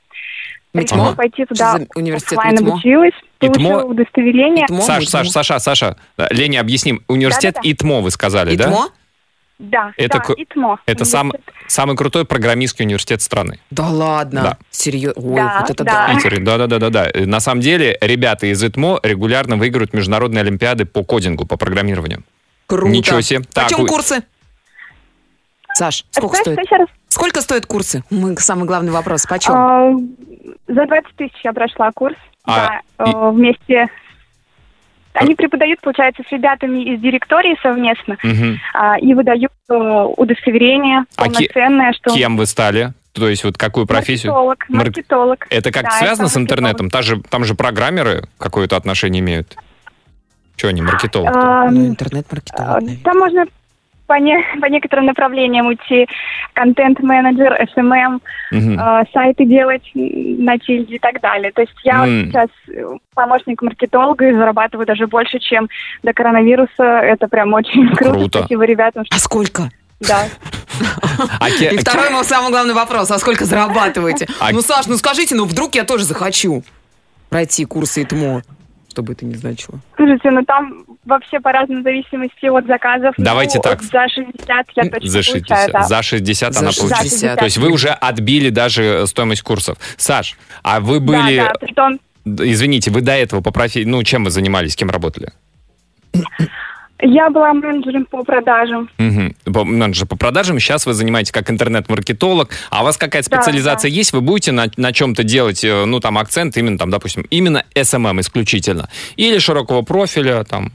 Решила 0.73 0.99
МИТМО? 1.01 1.17
пойти 1.17 1.45
туда 1.47 1.79
университет 1.97 2.39
оффлайн 2.39 2.55
МИТМО? 2.55 2.73
обучилась, 2.73 3.15
ИТМО? 3.41 3.53
получила 3.55 3.85
удостоверение. 3.85 4.67
ИТМО? 4.67 4.81
Саш, 4.83 5.03
ИТМО? 5.05 5.11
Саш, 5.11 5.29
Саша, 5.31 5.59
Саша, 5.59 5.97
Лене 6.31 6.61
объясним. 6.61 7.01
Университет 7.09 7.55
Да-да-да. 7.57 7.73
ИТМО 7.73 8.01
вы 8.03 8.11
сказали, 8.13 8.55
да? 8.55 8.67
ИТМО? 8.67 8.87
Да, 9.61 9.93
Это 9.99 10.23
да, 10.27 10.35
ИТМО. 10.39 10.81
Это 10.87 11.05
сам, 11.05 11.33
самый 11.67 11.95
крутой 11.95 12.25
программистский 12.25 12.87
университет 12.87 13.21
страны. 13.21 13.61
Да 13.71 13.87
ладно? 13.89 14.43
Да. 14.43 14.59
Серьезно? 14.71 15.23
Ой, 15.23 15.37
Да, 15.37 15.59
вот 15.61 15.71
это 15.71 15.85
да. 15.85 16.07
да. 16.09 16.15
Питере, 16.15 16.39
да-да-да-да. 16.43 17.11
На 17.27 17.41
самом 17.41 17.61
деле, 17.61 17.97
ребята 18.01 18.47
из 18.47 18.65
ИТМО 18.65 19.01
регулярно 19.03 19.57
выигрывают 19.57 19.93
международные 19.93 20.41
олимпиады 20.41 20.87
по 20.87 21.05
кодингу, 21.05 21.45
по 21.47 21.59
программированию. 21.59 22.23
Круто. 22.67 22.89
Ничего 22.89 23.21
себе. 23.21 23.43
Так, 23.53 23.65
Почем 23.65 23.83
вы- 23.83 23.89
курсы? 23.89 24.23
Саш, 25.75 26.05
сколько 26.11 26.37
Что, 26.37 26.43
стоит? 26.45 26.59
что 26.59 26.63
еще 26.63 26.77
раз? 26.83 26.89
Сколько 27.09 27.41
стоят 27.43 27.67
курсы? 27.67 28.03
Мы, 28.11 28.37
самый 28.39 28.65
главный 28.65 28.93
вопрос. 28.93 29.27
Почем? 29.27 29.53
А, 29.55 29.93
За 30.69 30.87
20 30.87 31.17
тысяч 31.17 31.35
я 31.45 31.53
прошла 31.53 31.91
курс. 31.93 32.17
А, 32.45 32.81
да, 32.99 33.05
и- 33.07 33.11
э, 33.11 33.31
вместе. 33.31 33.87
Они 35.13 35.35
преподают, 35.35 35.81
получается, 35.81 36.23
с 36.29 36.33
ребятами 36.33 36.95
из 36.95 37.01
директории 37.01 37.57
совместно 37.63 38.17
Мгм. 38.23 38.59
а, 38.75 38.99
и 38.99 39.13
выдают 39.15 39.51
э, 39.69 39.75
удостоверение 40.17 41.05
А 41.17 41.25
полноценное, 41.25 41.93
что 41.95 42.15
Кем 42.15 42.37
вы 42.37 42.47
стали? 42.47 42.93
То 43.13 43.29
есть 43.29 43.43
вот 43.43 43.59
какую 43.59 43.87
профессию? 43.87 44.33
маркетолог, 44.33 44.65
Марк- 44.69 44.85
маркетолог. 44.87 45.47
Это 45.51 45.73
как 45.73 45.83
Да, 45.85 45.91
связано 45.91 46.27
это 46.27 46.35
с 46.35 46.37
интернетом? 46.37 46.91
Та 46.91 47.03
же, 47.03 47.21
там 47.29 47.45
же 47.45 47.55
программеры 47.57 48.23
какое-то 48.39 48.77
отношение 48.77 49.21
имеют. 49.21 49.57
Что 50.57 50.69
они, 50.69 50.81
маркетолог? 50.83 51.35
А, 51.35 51.71
ну, 51.71 51.81
а, 51.85 51.87
интернет-маркетолог. 51.89 52.69
наверное. 52.83 52.99
Там 53.03 53.19
можно 53.19 53.45
по, 54.11 54.19
не- 54.19 54.45
по 54.61 54.67
некоторым 54.67 55.07
направлениям 55.07 55.67
уйти. 55.69 56.09
Контент-менеджер, 56.55 57.53
SMM, 57.77 58.19
Мгм. 58.51 58.79
э, 58.81 59.05
сайты 59.13 59.45
делать 59.47 59.89
на 59.95 60.59
тильде 60.59 60.97
и 60.97 60.99
так 60.99 61.21
далее. 61.21 61.53
То 61.53 61.61
есть 61.63 61.73
я 61.85 61.95
М. 61.95 62.01
вот 62.01 62.09
сейчас 62.33 62.49
э, 62.69 62.97
помощник 63.15 63.63
маркетолога 63.63 64.29
и 64.29 64.33
зарабатываю 64.33 64.85
даже 64.87 65.07
больше, 65.07 65.39
чем 65.39 65.69
до 66.03 66.13
коронавируса. 66.13 66.83
Это 66.83 67.29
прям 67.29 67.53
очень 67.55 67.89
круто. 67.97 68.13
Круто. 68.15 68.39
Спасибо 68.41 68.65
ребятам. 68.65 69.05
что- 69.05 69.15
А 69.17 69.19
сколько? 69.21 69.71
Да. 70.01 70.25
А 71.39 71.49
ке- 71.51 71.71
И 71.75 71.79
второй 71.79 72.11
мой 72.11 72.25
самый 72.25 72.51
главный 72.51 72.75
вопрос. 72.75 73.11
А 73.13 73.19
сколько 73.19 73.45
зарабатываете? 73.45 74.27
А- 74.41 74.51
Ну, 74.53 74.61
Саш, 74.61 74.87
ну 74.89 74.97
скажите, 74.97 75.35
ну 75.37 75.45
вдруг 75.45 75.75
я 75.77 75.85
тоже 75.85 76.05
захочу 76.05 76.65
пройти 77.29 77.65
курсы 77.65 78.03
ИТМО, 78.03 78.43
что 78.91 79.03
бы 79.03 79.13
это 79.13 79.25
ни 79.25 79.35
значило. 79.35 79.79
Слушайте, 79.97 80.31
ну 80.31 80.45
там 80.45 80.85
вообще 81.05 81.41
по-разному 81.41 81.81
в 81.81 81.85
зависимости 81.85 82.47
от 82.47 82.67
заказов. 82.67 83.15
Давайте 83.17 83.59
Ну, 83.59 83.63
так. 83.63 83.83
За 83.83 84.09
60 84.09 84.67
я 84.77 84.85
точно 84.91 85.09
За 85.09 85.23
60, 85.23 85.49
получаю, 85.49 85.73
да. 85.73 85.83
за 85.83 86.03
60 86.03 86.55
За 86.55 86.61
она 86.61 86.73
60. 86.73 86.89
получила. 86.91 87.37
То 87.37 87.45
есть 87.45 87.59
вы 87.59 87.71
уже 87.71 87.89
отбили 87.89 88.51
даже 88.51 88.83
э, 88.83 89.07
стоимость 89.07 89.43
курсов. 89.43 89.79
Саш, 89.97 90.37
а 90.63 90.81
вы 90.81 91.01
были... 91.01 91.37
Да, 91.37 91.53
да, 91.53 91.53
притом 91.61 92.01
Извините, 92.25 92.91
вы 92.91 93.01
до 93.01 93.13
этого 93.13 93.41
по 93.41 93.51
профессии... 93.51 93.85
Ну, 93.85 94.03
чем 94.03 94.25
вы 94.25 94.31
занимались, 94.31 94.77
кем 94.77 94.91
работали? 94.91 95.33
я 97.03 97.31
была 97.31 97.53
менеджером 97.55 98.05
по 98.07 98.23
продажам. 98.25 98.91
Мгм. 98.99 99.30
Менеджер 99.53 100.07
по 100.07 100.17
продажам. 100.17 100.59
Сейчас 100.59 100.87
вы 100.87 100.95
занимаетесь 100.95 101.33
как 101.33 101.51
интернет-маркетолог. 101.51 102.51
А 102.71 102.83
у 102.83 102.85
вас 102.85 102.97
какая-то 102.97 103.29
Да, 103.31 103.37
специализация 103.43 103.91
да. 103.91 103.97
есть? 103.97 104.13
Вы 104.13 104.21
будете 104.21 104.53
на, 104.53 104.67
на 104.77 104.93
чем-то 104.93 105.23
делать, 105.23 105.65
э, 105.65 105.85
ну, 105.85 106.01
там, 106.01 106.19
акцент 106.19 106.57
именно, 106.57 106.79
там, 106.79 106.91
допустим, 106.91 107.27
именно 107.31 107.65
SMM 107.75 108.21
исключительно? 108.21 108.89
Или 109.17 109.39
широкого 109.39 109.83
профиля, 109.83 110.45
там? 110.45 110.73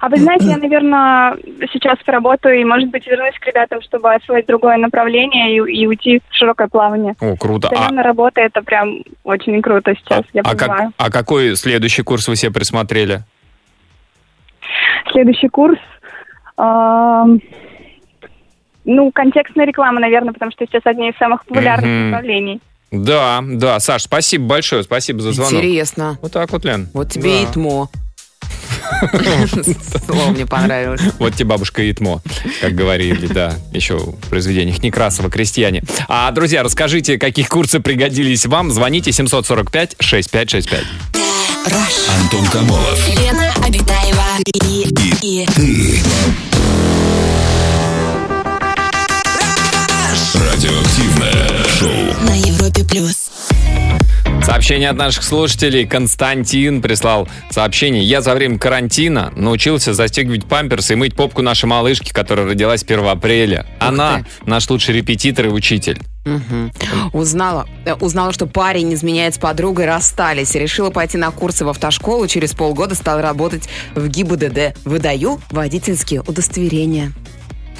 А 0.00 0.08
вы 0.08 0.16
знаете, 0.18 0.46
я, 0.46 0.56
наверное, 0.58 1.36
сейчас 1.72 1.98
поработаю 2.06 2.60
и, 2.60 2.64
может 2.64 2.88
быть, 2.88 3.04
вернусь 3.08 3.34
к 3.40 3.46
ребятам, 3.46 3.82
чтобы 3.82 4.14
освоить 4.14 4.46
другое 4.46 4.76
направление 4.76 5.56
и, 5.56 5.56
и 5.82 5.86
уйти 5.88 6.20
в 6.30 6.34
широкое 6.36 6.68
плавание. 6.68 7.16
О, 7.18 7.34
круто. 7.36 7.66
А, 7.68 7.72
Удаленная 7.72 8.04
работа 8.04 8.40
это 8.40 8.62
прям 8.62 8.98
очень 9.24 9.60
круто 9.60 9.94
сейчас, 9.96 10.22
я 10.32 10.42
а 10.42 10.54
как- 10.54 10.90
а 10.96 11.10
какой 11.10 11.56
следующий 11.56 12.02
курс 12.02 12.28
вы 12.28 12.36
себе 12.36 12.52
присмотрели? 12.52 13.24
Следующий 15.10 15.48
курс. 15.48 15.78
Ну, 18.84 19.12
контекстная 19.12 19.66
реклама, 19.66 20.00
наверное, 20.00 20.32
потому 20.32 20.50
что 20.52 20.64
сейчас 20.66 20.82
одни 20.84 21.10
из 21.10 21.16
самых 21.18 21.44
популярных 21.44 21.88
Мгм. 21.88 22.10
направлений. 22.10 22.60
Да, 22.90 23.42
да, 23.46 23.80
Саш, 23.80 24.02
спасибо 24.04 24.46
большое, 24.46 24.82
спасибо 24.82 25.20
за 25.20 25.32
звонок. 25.32 25.52
Интересно. 25.62 26.18
Вот 26.22 26.32
так 26.32 26.50
вот, 26.52 26.64
Лен. 26.64 26.88
Вот 26.94 27.10
тебе 27.12 27.42
и 27.42 27.44
Да. 27.44 27.50
ИТМО. 27.50 27.88
Слово 30.06 30.30
мне 30.30 30.46
понравилось. 30.46 31.02
Вот 31.18 31.34
тебе 31.34 31.44
бабушка 31.50 31.82
и 31.82 31.92
Итмо, 31.92 32.22
как 32.60 32.72
говорили, 32.74 33.26
да, 33.26 33.52
еще 33.72 33.98
в 33.98 34.16
произведениях 34.30 34.82
Некрасова 34.82 35.30
«Крестьяне». 35.30 35.82
А, 36.08 36.30
друзья, 36.30 36.62
расскажите, 36.62 37.18
какие 37.18 37.44
курсы 37.44 37.80
пригодились 37.80 38.46
вам. 38.46 38.70
Звоните 38.70 39.10
745-6565. 39.10 40.84
Антон 42.22 42.46
Камолов. 42.50 43.08
Лена 43.08 43.52
Обитаева 43.64 44.22
и, 44.44 44.88
и, 45.22 45.46
Ты. 45.46 46.02
Радиоактивное 50.34 51.64
шоу. 51.78 52.26
на 52.26 52.34
Европе 52.34 52.84
плюс. 52.84 53.30
Сообщение 54.42 54.88
от 54.90 54.96
наших 54.96 55.24
слушателей. 55.24 55.86
Константин 55.86 56.80
прислал 56.80 57.28
сообщение. 57.50 58.02
Я 58.02 58.20
за 58.20 58.34
время 58.34 58.58
карантина 58.58 59.32
научился 59.36 59.92
застегивать 59.94 60.46
памперсы 60.46 60.94
и 60.94 60.96
мыть 60.96 61.14
попку 61.14 61.42
нашей 61.42 61.66
малышки, 61.66 62.12
которая 62.12 62.46
родилась 62.46 62.82
1 62.82 63.06
апреля. 63.06 63.66
Она 63.78 64.24
наш 64.46 64.68
лучший 64.70 64.94
репетитор 64.96 65.46
и 65.46 65.48
учитель. 65.50 66.00
Мгм. 66.24 66.72
Узнала, 67.12 67.66
э, 67.84 67.94
узнала, 67.94 68.32
что 68.32 68.46
парень 68.46 68.92
изменяет 68.94 69.34
с 69.34 69.38
подругой, 69.38 69.86
расстались. 69.86 70.54
Решила 70.54 70.90
пойти 70.90 71.16
на 71.16 71.30
курсы 71.30 71.64
в 71.64 71.68
автошколу. 71.68 72.26
Через 72.26 72.54
полгода 72.54 72.94
стала 72.94 73.22
работать 73.22 73.68
в 73.94 74.08
ГИБДД. 74.08 74.76
Выдаю 74.84 75.40
водительские 75.50 76.20
удостоверения. 76.22 77.12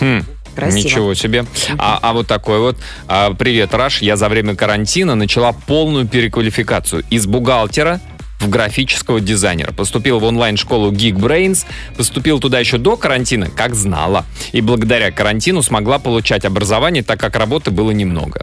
Хм, 0.01 0.23
Красиво. 0.59 0.88
Ничего 0.88 1.14
себе. 1.14 1.44
А, 1.79 2.01
а 2.03 2.12
вот 2.12 2.27
такой 2.27 2.59
вот. 2.59 2.77
а, 3.07 3.33
Привет, 3.35 3.73
Раш. 3.75 4.03
Я 4.03 4.16
за 4.16 4.29
время 4.29 4.57
карантина 4.57 5.14
начала 5.14 5.53
полную 5.53 6.07
переквалификацию 6.09 7.05
из 7.11 7.27
бухгалтера 7.27 8.01
в 8.40 8.48
графического 8.48 9.20
дизайнера. 9.20 9.72
Поступил 9.72 10.18
в 10.20 10.24
онлайн-школу 10.24 10.92
Geekbrains. 10.92 11.66
Поступил 11.96 12.38
туда 12.38 12.61
еще 12.61 12.79
до 12.79 12.96
карантина, 12.96 13.51
как 13.51 13.74
знала. 13.74 14.24
И 14.53 14.61
благодаря 14.61 15.11
карантину 15.11 15.62
смогла 15.62 15.98
получать 15.98 16.44
образование, 16.44 17.03
так 17.03 17.18
как 17.18 17.37
работы 17.37 17.70
было 17.70 17.90
немного. 17.90 18.42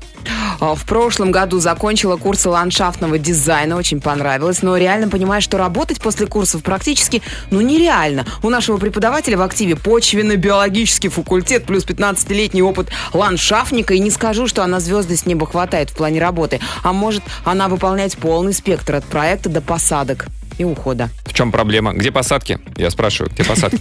А, 0.60 0.76
В 0.76 0.86
прошлом 0.86 1.32
году 1.32 1.60
закончила 1.60 2.18
курсы 2.18 2.50
ландшафтного 2.50 3.18
дизайна, 3.18 3.76
очень 3.78 4.02
понравилось, 4.02 4.62
но 4.62 4.78
реально 4.78 5.10
понимаю, 5.10 5.42
что 5.42 5.58
работать 5.58 6.00
после 6.00 6.28
курсов 6.28 6.64
практически, 6.64 7.22
ну, 7.52 7.62
нереально. 7.62 8.26
У 8.44 8.50
нашего 8.50 8.78
преподавателя 8.78 9.38
в 9.38 9.42
активе 9.42 9.76
почвенно-биологический 9.76 11.10
факультет 11.10 11.66
плюс 11.66 11.86
15-летний 11.86 12.62
опыт 12.62 12.90
ландшафтника, 13.14 13.94
и 13.94 14.00
не 14.00 14.12
скажу, 14.12 14.48
что 14.48 14.64
она 14.64 14.80
звезды 14.80 15.16
с 15.18 15.26
неба 15.26 15.46
хватает 15.46 15.90
в 15.90 15.94
плане 15.94 16.20
работы, 16.20 16.60
а 16.84 16.94
может 16.94 17.24
она 17.44 17.68
выполнять 17.68 18.18
полный 18.18 18.54
спектр 18.54 18.96
от 18.96 19.06
проекта 19.06 19.50
до 19.50 19.62
посадок 19.86 20.26
и 20.58 20.64
ухода. 20.64 21.10
В 21.26 21.34
чем 21.34 21.52
проблема? 21.52 21.94
Где 21.94 22.12
посадки? 22.12 22.58
Я 22.76 22.90
спрашиваю, 22.90 23.32
где 23.32 23.44
посадки? 23.44 23.80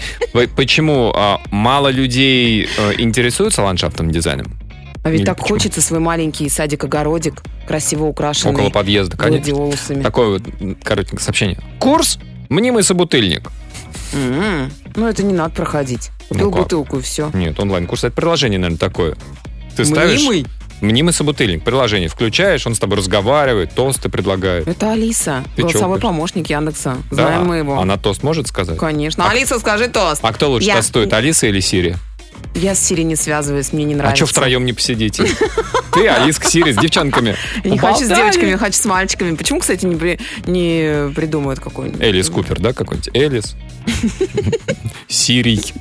Почему 0.54 1.10
а, 1.14 1.40
мало 1.50 1.88
людей 1.88 2.68
э, 2.76 2.92
интересуются 2.98 3.62
ландшафтным 3.62 4.10
дизайном? 4.10 4.58
А 5.02 5.10
ведь 5.10 5.20
Или 5.20 5.26
так 5.26 5.38
почему? 5.38 5.56
хочется 5.56 5.80
свой 5.80 6.00
маленький 6.00 6.50
садик-огородик, 6.50 7.42
красиво 7.66 8.04
украшенный. 8.04 8.54
Около 8.54 8.68
подъезда, 8.70 9.16
конечно. 9.16 10.02
Такое 10.02 10.28
вот 10.28 10.42
коротенькое 10.82 11.20
сообщение. 11.22 11.58
Курс 11.78 12.18
«Мнимый 12.50 12.82
собутыльник». 12.82 13.50
М-м. 14.12 14.70
Ну, 14.96 15.08
это 15.08 15.22
не 15.22 15.32
надо 15.32 15.54
проходить. 15.54 16.10
Купил 16.28 16.50
Ну 16.50 16.56
бутылку 16.56 16.98
и 16.98 17.00
все. 17.00 17.30
Нет, 17.32 17.58
онлайн-курс. 17.58 18.04
Это 18.04 18.14
приложение, 18.14 18.58
наверное, 18.58 18.78
такое. 18.78 19.16
Ты 19.74 19.86
ставишь... 19.86 20.20
Мнимый? 20.80 21.12
Собутыльник. 21.14 21.64
Приложение 21.64 22.08
включаешь, 22.08 22.66
он 22.66 22.74
с 22.74 22.78
тобой 22.78 22.98
разговаривает, 22.98 23.74
тосты 23.74 24.08
предлагает. 24.08 24.66
Это 24.68 24.92
Алиса, 24.92 25.44
Ты 25.56 25.62
чё, 25.62 25.68
голосовой 25.68 25.98
конечно? 25.98 26.08
помощник 26.08 26.50
Яндекса. 26.50 26.96
Да. 27.10 27.16
Знаем 27.16 27.46
мы 27.46 27.56
его. 27.58 27.78
Она 27.80 27.96
тост 27.96 28.22
может 28.22 28.48
сказать? 28.48 28.76
Конечно. 28.78 29.28
Алиса, 29.28 29.58
скажи 29.58 29.88
тост. 29.88 30.20
А 30.24 30.32
кто 30.32 30.50
лучше 30.50 30.66
Я- 30.66 30.76
тостует, 30.76 31.12
Алиса 31.12 31.46
или 31.46 31.60
Сири? 31.60 31.96
Я 32.54 32.74
с 32.74 32.80
Сири 32.80 33.02
не 33.02 33.16
связываюсь, 33.16 33.72
мне 33.72 33.84
не 33.84 33.94
А 33.94 33.96
нравится. 33.98 34.26
что 34.26 34.32
втроем 34.32 34.64
не 34.64 34.72
посидите? 34.72 35.24
Ты, 35.92 36.06
Алиска, 36.08 36.46
Сири 36.48 36.72
с 36.72 36.76
девчонками. 36.76 37.34
Не 37.64 37.78
хочу 37.78 38.04
с 38.04 38.08
девочками, 38.08 38.50
я 38.50 38.58
хочу 38.58 38.76
с 38.76 38.84
мальчиками. 38.84 39.34
Почему, 39.34 39.60
кстати, 39.60 39.84
не, 39.86 39.96
при- 39.96 40.20
не 40.46 41.10
придумают 41.14 41.58
какой-нибудь? 41.60 42.00
Элис 42.00 42.28
Купер, 42.30 42.60
да, 42.60 42.72
какой-нибудь? 42.72 43.10
Элис. 43.14 43.56
Сирий. 45.08 45.72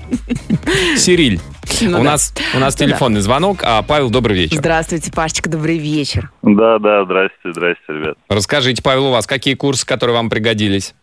Сириль. 0.97 1.39
Ну 1.81 1.99
у, 1.99 2.03
да. 2.03 2.11
нас, 2.11 2.33
у 2.55 2.59
нас 2.59 2.75
Ну 2.79 2.85
да. 2.85 2.85
телефонный 2.85 3.21
звонок. 3.21 3.59
А, 3.63 3.81
Павел, 3.81 4.09
добрый 4.09 4.37
вечер. 4.37 4.57
Здравствуйте, 4.57 5.11
Пашечка, 5.11 5.49
добрый 5.49 5.77
вечер. 5.77 6.29
Да, 6.41 6.79
да, 6.79 7.05
здрасте, 7.05 7.51
здрасте, 7.51 7.83
ребят. 7.87 8.17
Расскажите, 8.29 8.81
Павел, 8.83 9.07
у 9.07 9.11
вас 9.11 9.27
какие 9.27 9.55
курсы, 9.55 9.85
которые 9.85 10.15
вам 10.15 10.29
пригодились? 10.29 10.95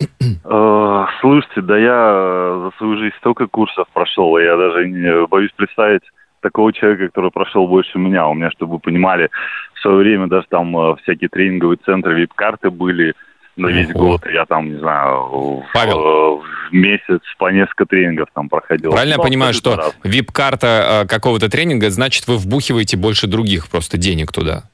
Э, 0.00 1.04
Слушайте, 1.20 1.62
да 1.62 1.78
я 1.78 2.10
э, 2.12 2.60
за 2.64 2.78
свою 2.78 2.98
жизнь 2.98 3.14
столько 3.18 3.46
курсов 3.46 3.86
прошел, 3.92 4.36
я 4.38 4.56
даже 4.56 4.86
не 4.88 5.26
боюсь 5.26 5.52
представить 5.56 6.02
такого 6.40 6.72
человека, 6.72 7.06
который 7.06 7.30
прошел 7.30 7.66
больше 7.66 7.98
меня. 7.98 8.28
У 8.28 8.34
меня, 8.34 8.50
чтобы 8.50 8.74
вы 8.74 8.78
понимали, 8.78 9.30
в 9.74 9.80
свое 9.80 9.96
время 9.98 10.26
даже 10.26 10.46
там 10.48 10.76
э, 10.76 10.96
всякие 11.02 11.28
тренинговые 11.28 11.78
центры, 11.84 12.14
вип-карты 12.14 12.70
были 12.70 13.14
на 13.56 13.68
весь 13.68 13.90
Ого. 13.94 13.98
год. 14.10 14.26
Я 14.32 14.44
там, 14.46 14.70
не 14.72 14.78
знаю, 14.78 15.22
в, 15.28 15.62
Павел. 15.72 15.98
э, 15.98 16.42
в 16.70 16.72
месяц 16.72 17.20
по 17.38 17.50
несколько 17.50 17.86
тренингов 17.86 18.28
там 18.34 18.48
проходил. 18.48 18.90
Правильно 18.92 19.12
я 19.12 19.16
Ну, 19.18 19.22
понимаю, 19.22 19.50
абсолютно 19.50 19.82
что 19.82 19.98
раз. 19.98 19.98
вип-карта 20.04 21.02
э, 21.04 21.06
какого-то 21.08 21.48
тренинга, 21.48 21.90
значит, 21.90 22.26
вы 22.28 22.36
вбухиваете 22.36 22.96
больше 22.96 23.26
других 23.26 23.68
просто 23.70 23.96
денег 23.98 24.32
туда? 24.32 24.64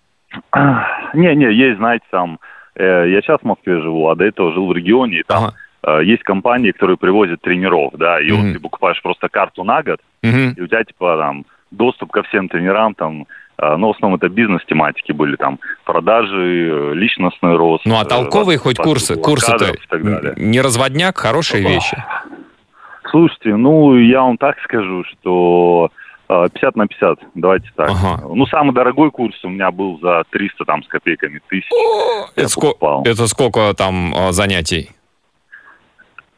Не-не, 1.14 1.52
есть, 1.54 1.78
знаете, 1.78 2.04
там... 2.10 2.38
э, 2.74 3.10
Я 3.10 3.20
сейчас 3.20 3.40
в 3.40 3.44
Москве 3.44 3.80
живу, 3.80 4.08
а 4.08 4.16
до 4.16 4.24
этого 4.24 4.52
жил 4.52 4.66
в 4.66 4.72
регионе, 4.72 5.18
и 5.20 5.22
там 5.22 5.44
Ага. 5.82 6.00
э, 6.00 6.04
есть 6.04 6.22
компании, 6.22 6.72
которые 6.72 6.96
привозят 6.96 7.40
тренеров, 7.42 7.92
да, 7.98 8.20
и 8.20 8.30
Мгм. 8.32 8.42
вот 8.46 8.52
ты 8.54 8.60
покупаешь 8.60 9.02
просто 9.02 9.28
карту 9.28 9.62
на 9.64 9.82
год, 9.82 10.00
Мгм. 10.22 10.52
и 10.56 10.60
у 10.60 10.66
тебя, 10.66 10.82
типа, 10.84 11.16
там, 11.18 11.44
доступ 11.70 12.10
ко 12.12 12.22
всем 12.22 12.48
тренерам, 12.48 12.94
там, 12.94 13.26
э, 13.58 13.76
ну, 13.76 13.88
в 13.88 13.96
основном 13.96 14.16
это 14.18 14.28
бизнес-тематики 14.28 15.12
были, 15.12 15.36
там, 15.36 15.58
продажи, 15.84 16.70
э, 16.70 16.94
личностный 16.94 17.56
рост. 17.56 17.84
Ну, 17.86 17.96
а 17.98 18.02
э, 18.02 18.04
толковые 18.04 18.58
хоть 18.58 18.76
подбор 18.76 18.94
курсы? 18.96 19.16
Курсы-то 19.16 19.72
не 20.36 20.60
разводняк, 20.60 21.18
хорошие 21.18 21.62
вещи. 21.62 22.02
Слушайте, 23.10 23.56
ну, 23.56 23.96
я 23.96 24.22
вам 24.22 24.38
так 24.38 24.56
скажу, 24.64 25.04
что 25.04 25.90
э, 26.28 26.46
50 26.54 26.76
на 26.76 26.86
50, 26.86 27.18
давайте 27.34 27.68
так. 27.76 27.90
Ага. 27.90 28.22
Ну, 28.32 28.46
самый 28.46 28.72
дорогой 28.74 29.10
курс 29.10 29.34
у 29.44 29.48
меня 29.48 29.70
был 29.70 29.98
за 30.00 30.22
300 30.30 30.64
там 30.64 30.82
с 30.82 30.88
копейками 30.88 31.40
тысяч. 31.48 31.68
Я 32.36 32.44
Это, 32.44 32.48
ско- 32.48 33.02
это 33.04 33.26
сколько 33.26 33.74
там 33.74 34.14
э, 34.14 34.32
занятий? 34.32 34.90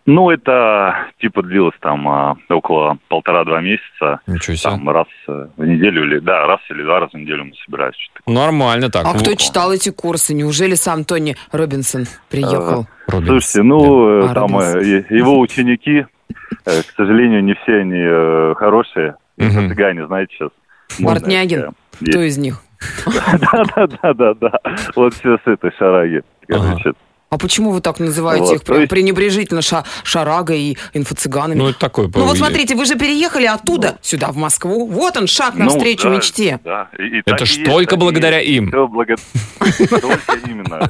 Ну, 0.07 0.31
это 0.31 1.07
типа 1.19 1.43
длилось 1.43 1.75
там 1.81 2.07
а, 2.09 2.37
около 2.51 2.99
полтора-два 3.09 3.61
месяца. 3.63 4.21
Ничего 4.27 4.55
себе. 4.57 4.71
Там 4.71 4.91
раз 4.91 5.07
э, 5.29 5.47
в 5.57 5.65
неделю 5.65 6.05
или 6.05 6.19
да, 6.19 6.47
раз 6.47 6.61
или 6.69 6.83
два 6.83 7.01
раза 7.01 7.13
в 7.17 7.21
неделю 7.21 7.45
мы 7.47 7.53
собирались. 7.65 7.97
Нормально 8.27 8.91
так. 8.91 9.07
А 9.07 9.15
Ну, 9.15 9.19
кто 9.21 9.35
читал 9.35 9.73
эти 9.73 9.91
курсы? 9.91 10.35
Неужели 10.35 10.75
сам 10.75 11.05
Тони 11.05 11.37
Робинсон 11.53 12.05
приехал? 12.29 12.87
Робинс. 13.07 13.29
Слушайте, 13.29 13.63
ну 13.63 14.09
э, 14.21 14.27
А, 14.31 14.35
там 14.35 14.53
Робинсон. 14.59 14.81
э, 14.81 14.85
е- 14.85 15.07
его 15.19 15.39
ученики, 15.41 16.07
э, 16.67 16.83
к 16.83 16.91
сожалению, 16.97 17.43
не 17.43 17.55
все 17.55 17.81
они 17.81 17.99
э, 17.99 18.55
хорошие. 18.59 19.17
Мгм. 19.39 19.69
Цыгане, 19.69 20.07
знаете, 20.07 20.35
сейчас. 20.39 20.51
Бортнягин? 21.01 21.71
Кто 21.99 22.21
из 22.21 22.37
них? 22.37 22.61
Да, 23.07 23.65
да, 23.75 23.87
да, 23.87 24.13
да, 24.15 24.35
да. 24.35 24.51
Вот 24.95 25.15
все 25.15 25.39
с 25.39 25.47
этой 25.47 25.73
шараги. 25.79 26.23
Короче, 26.47 26.93
А 27.35 27.39
почему 27.39 27.73
вы 27.73 27.81
так 27.81 27.99
называете 27.99 28.45
Вот, 28.45 28.63
их 28.63 28.69
есть- 28.79 28.89
пренебрежительно 28.89 29.61
ша- 29.61 29.83
шарагой 30.05 30.61
и 30.61 30.79
инфо-цыганами? 30.93 31.59
Ну, 31.59 31.69
это 31.71 31.81
такой... 31.81 32.09
Ну 32.15 32.27
вот 32.27 32.39
смотрите, 32.39 32.77
вы 32.77 32.85
же 32.85 32.95
переехали 32.95 33.47
оттуда, 33.47 33.99
сюда, 34.03 34.29
в 34.31 34.37
Москву. 34.37 34.87
Вот 34.87 35.17
он, 35.17 35.27
шаг 35.27 35.55
ну, 35.57 35.65
навстречу 35.65 36.05
да, 36.09 36.15
мечте. 36.15 36.61
да. 36.65 36.89
И- 36.97 37.19
и 37.19 37.23
Это 37.27 37.45
ж 37.45 37.51
есть, 37.57 37.65
только 37.65 37.97
благодаря 37.97 38.39
есть. 38.39 38.53
им. 38.53 38.71
Благо- 38.71 39.17
Только 39.59 40.39
именно. 40.47 40.89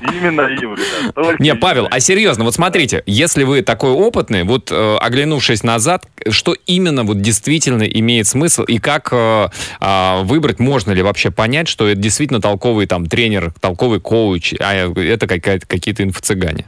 Именно 0.00 0.40
им, 0.42 0.74
ребят. 0.76 1.38
Не, 1.40 1.54
Павел, 1.54 1.88
а 1.90 2.00
серьезно, 2.00 2.44
вот 2.44 2.54
смотрите, 2.54 3.02
если 3.04 3.44
вы 3.44 3.60
такой 3.60 3.90
опытный, 3.90 4.44
вот 4.44 4.70
э, 4.72 4.96
оглянувшись 4.96 5.62
назад, 5.62 6.06
что 6.30 6.56
именно 6.66 7.04
вот 7.04 7.20
действительно 7.20 7.82
имеет 7.82 8.26
смысл 8.26 8.62
и 8.62 8.78
как 8.78 9.08
э, 9.12 9.48
а, 9.80 10.22
выбрать, 10.22 10.58
можно 10.58 10.92
ли 10.92 11.02
вообще 11.02 11.30
понять, 11.30 11.68
что 11.68 11.86
это 11.86 12.00
действительно 12.00 12.40
толковый 12.40 12.86
там 12.86 13.04
тренер, 13.06 13.52
толковый 13.60 14.00
коуч, 14.00 14.54
а 14.58 14.72
это 14.74 15.26
какая-то, 15.26 15.66
какие-то 15.82 16.04
инфо-цыгане? 16.04 16.66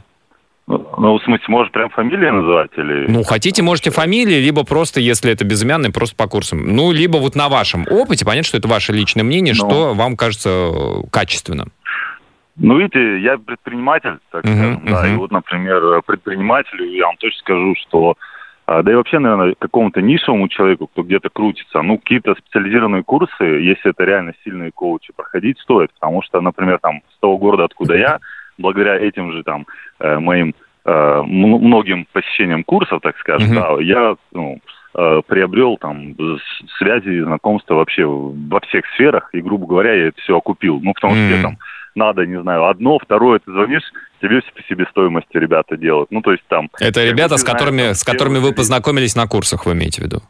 Ну, 0.67 0.83
ну, 0.97 1.17
в 1.17 1.23
смысле, 1.23 1.45
может, 1.47 1.71
прям 1.71 1.89
фамилии 1.89 2.29
называть 2.29 2.71
или... 2.75 3.05
Ну, 3.07 3.23
хотите, 3.23 3.61
можете 3.61 3.91
фамилии, 3.91 4.41
либо 4.43 4.65
просто, 4.65 4.99
если 4.99 5.31
это 5.31 5.45
безымянный, 5.45 5.91
просто 5.91 6.15
по 6.15 6.27
курсам. 6.27 6.75
Ну, 6.75 6.91
либо 6.91 7.17
вот 7.17 7.35
на 7.35 7.49
вашем 7.49 7.85
опыте, 7.89 8.25
понятно, 8.25 8.47
что 8.47 8.57
это 8.57 8.67
ваше 8.67 8.91
личное 8.91 9.23
мнение, 9.23 9.53
Ну. 9.53 9.69
что 9.69 9.93
вам 9.93 10.17
кажется 10.17 10.49
э, 10.49 11.07
качественным. 11.11 11.71
Ну, 12.57 12.79
видите, 12.79 13.19
я 13.19 13.37
предприниматель, 13.37 14.17
так 14.31 14.43
Мгм, 14.43 14.55
скажем, 14.55 14.85
да, 14.85 15.07
и 15.07 15.15
вот, 15.15 15.31
например, 15.31 16.01
предпринимателю 16.01 16.89
я 16.89 17.05
вам 17.05 17.17
точно 17.17 17.39
скажу, 17.39 17.75
что 17.87 18.15
а, 18.67 18.81
да 18.81 18.91
и 18.91 18.95
вообще, 18.95 19.19
наверное, 19.19 19.53
какому-то 19.59 20.01
нишевому 20.01 20.47
человеку, 20.47 20.87
кто 20.87 21.03
где-то 21.03 21.29
крутится, 21.29 21.81
ну, 21.83 21.99
какие-то 21.99 22.33
специализированные 22.33 23.03
курсы, 23.03 23.43
если 23.43 23.91
это 23.91 24.03
реально 24.03 24.33
сильные 24.43 24.71
коучи, 24.71 25.13
проходить 25.15 25.59
стоит, 25.59 25.91
потому 25.93 26.23
что, 26.23 26.41
например, 26.41 26.79
там, 26.81 27.01
с 27.15 27.19
того 27.19 27.37
города, 27.37 27.65
откуда 27.65 27.95
я, 27.95 28.19
благодаря 28.57 28.97
этим 28.97 29.31
же 29.31 29.43
там 29.43 29.65
э, 29.99 30.19
моим 30.19 30.53
э, 30.85 31.21
многим 31.25 32.07
посещениям 32.11 32.63
курсов, 32.63 33.01
так 33.01 33.17
скажем, 33.19 33.49
Мгм. 33.49 33.55
да, 33.55 33.81
я, 33.81 34.15
ну, 34.33 34.59
э, 34.95 35.21
приобрел 35.27 35.77
там 35.77 36.15
связи, 36.77 37.21
знакомства 37.21 37.75
вообще 37.75 38.05
во 38.05 38.59
всех 38.61 38.85
сферах, 38.93 39.29
и, 39.33 39.41
грубо 39.41 39.67
говоря, 39.67 39.93
я 39.93 40.07
это 40.07 40.21
все 40.21 40.37
окупил. 40.37 40.79
Ну, 40.81 40.93
потому 40.93 41.13
что 41.15 41.23
Мгм. 41.23 41.35
я 41.35 41.41
там 41.41 41.57
надо, 41.95 42.25
не 42.25 42.41
знаю, 42.41 42.65
одно, 42.65 42.99
второе, 42.99 43.39
ты 43.39 43.51
звонишь, 43.51 43.83
тебе 44.21 44.41
все 44.41 44.51
по 44.51 44.63
себестоимости 44.63 45.37
ребята 45.37 45.77
делают. 45.77 46.11
Ну, 46.11 46.21
то 46.21 46.31
есть 46.31 46.43
там... 46.47 46.69
Это 46.79 47.03
ребята, 47.05 47.37
с 47.37 47.41
знаешь, 47.41 47.57
которыми, 47.57 47.83
там 47.83 47.93
с 47.95 48.03
которыми 48.03 48.37
вы 48.39 48.53
познакомились 48.53 49.15
на 49.15 49.27
курсах, 49.27 49.65
вы 49.65 49.73
имеете 49.73 50.01
в 50.01 50.05
виду? 50.05 50.21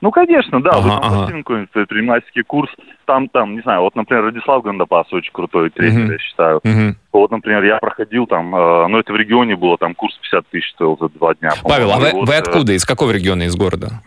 Ну, 0.00 0.10
конечно, 0.10 0.62
да. 0.62 0.70
Ага, 0.70 0.80
Вы 0.80 0.88
там 0.88 1.00
ага. 1.02 1.32
какой-нибудь 1.32 1.70
предпринимательский 1.70 2.42
курс, 2.42 2.70
там, 3.06 3.28
там, 3.28 3.54
не 3.54 3.62
знаю, 3.62 3.80
вот, 3.80 3.96
например, 3.96 4.24
Радислав 4.24 4.62
Гандапас 4.62 5.10
очень 5.12 5.32
крутой 5.32 5.70
тренер, 5.70 6.00
Мгм. 6.00 6.12
я 6.12 6.18
считаю. 6.18 6.60
Мгм. 6.64 6.96
Вот, 7.12 7.30
например, 7.30 7.64
я 7.64 7.78
проходил 7.78 8.26
там, 8.26 8.54
э, 8.54 8.88
ну, 8.88 8.98
это 8.98 9.12
в 9.12 9.16
регионе 9.16 9.56
было, 9.56 9.78
там 9.78 9.94
курс 9.94 10.18
50 10.18 10.46
тысяч 10.48 10.70
стоил 10.72 10.98
за 11.00 11.08
два 11.08 11.34
дня. 11.34 11.52
Павел, 11.64 11.92
а 11.92 11.98
вы, 11.98 12.10
вот, 12.12 12.28
вы 12.28 12.34
э, 12.34 12.38
откуда? 12.38 12.72
Из 12.72 12.84
какого 12.84 13.10
региона, 13.10 13.44
из 13.44 13.56
города? 13.56 14.02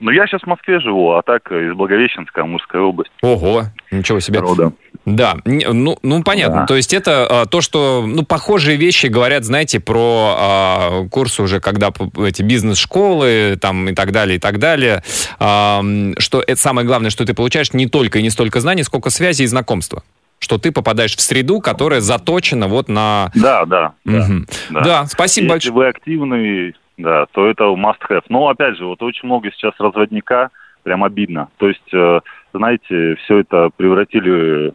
Ну, 0.00 0.12
я 0.12 0.26
сейчас 0.26 0.42
в 0.42 0.46
Москве 0.46 0.78
живу, 0.78 1.12
а 1.12 1.22
так 1.22 1.50
э, 1.50 1.70
из 1.70 1.74
Благовещенска, 1.74 2.42
Амурская 2.42 2.82
область. 2.82 3.10
Ого, 3.20 3.64
ничего 3.90 4.20
себе. 4.20 4.38
Рода. 4.38 4.72
Да, 5.04 5.36
ну, 5.44 5.98
ну 6.02 6.22
понятно. 6.22 6.60
Да. 6.60 6.66
То 6.66 6.76
есть 6.76 6.92
это 6.92 7.26
а, 7.28 7.46
то, 7.46 7.60
что, 7.60 8.04
ну, 8.06 8.24
похожие 8.24 8.76
вещи 8.76 9.06
говорят, 9.06 9.44
знаете, 9.44 9.80
про 9.80 10.36
а, 10.38 11.08
курсы 11.10 11.42
уже, 11.42 11.60
когда 11.60 11.90
эти 12.18 12.42
бизнес-школы 12.42 13.58
там 13.60 13.88
и 13.88 13.94
так 13.94 14.12
далее, 14.12 14.36
и 14.36 14.38
так 14.38 14.58
далее. 14.58 15.02
А, 15.40 15.82
что 16.18 16.42
это 16.46 16.60
самое 16.60 16.86
главное, 16.86 17.10
что 17.10 17.24
ты 17.24 17.34
получаешь 17.34 17.72
не 17.72 17.86
только 17.86 18.20
и 18.20 18.22
не 18.22 18.30
столько 18.30 18.60
знаний, 18.60 18.84
сколько 18.84 19.10
связи 19.10 19.42
и 19.42 19.46
знакомства. 19.46 20.02
Что 20.38 20.58
ты 20.58 20.70
попадаешь 20.70 21.16
в 21.16 21.20
среду, 21.20 21.60
которая 21.60 22.00
заточена 22.00 22.68
вот 22.68 22.88
на... 22.88 23.32
Да, 23.34 23.64
да. 23.64 23.94
да, 24.04 24.12
Мгм. 24.12 24.46
Да, 24.70 25.06
спасибо 25.06 25.54
Если 25.54 25.70
большое. 25.70 25.74
вы 25.74 25.88
активный, 25.88 26.74
да, 26.98 27.26
то 27.32 27.48
это 27.48 27.64
must 27.64 28.00
have. 28.10 28.24
Но, 28.28 28.48
опять 28.48 28.76
же, 28.76 28.84
вот 28.84 29.02
очень 29.02 29.26
много 29.26 29.50
сейчас 29.52 29.72
разводника, 29.78 30.50
прям 30.82 31.04
обидно. 31.04 31.48
То 31.56 31.68
есть, 31.68 31.94
э, 31.94 32.20
знаете, 32.52 33.14
все 33.24 33.38
это 33.38 33.70
превратили, 33.76 34.72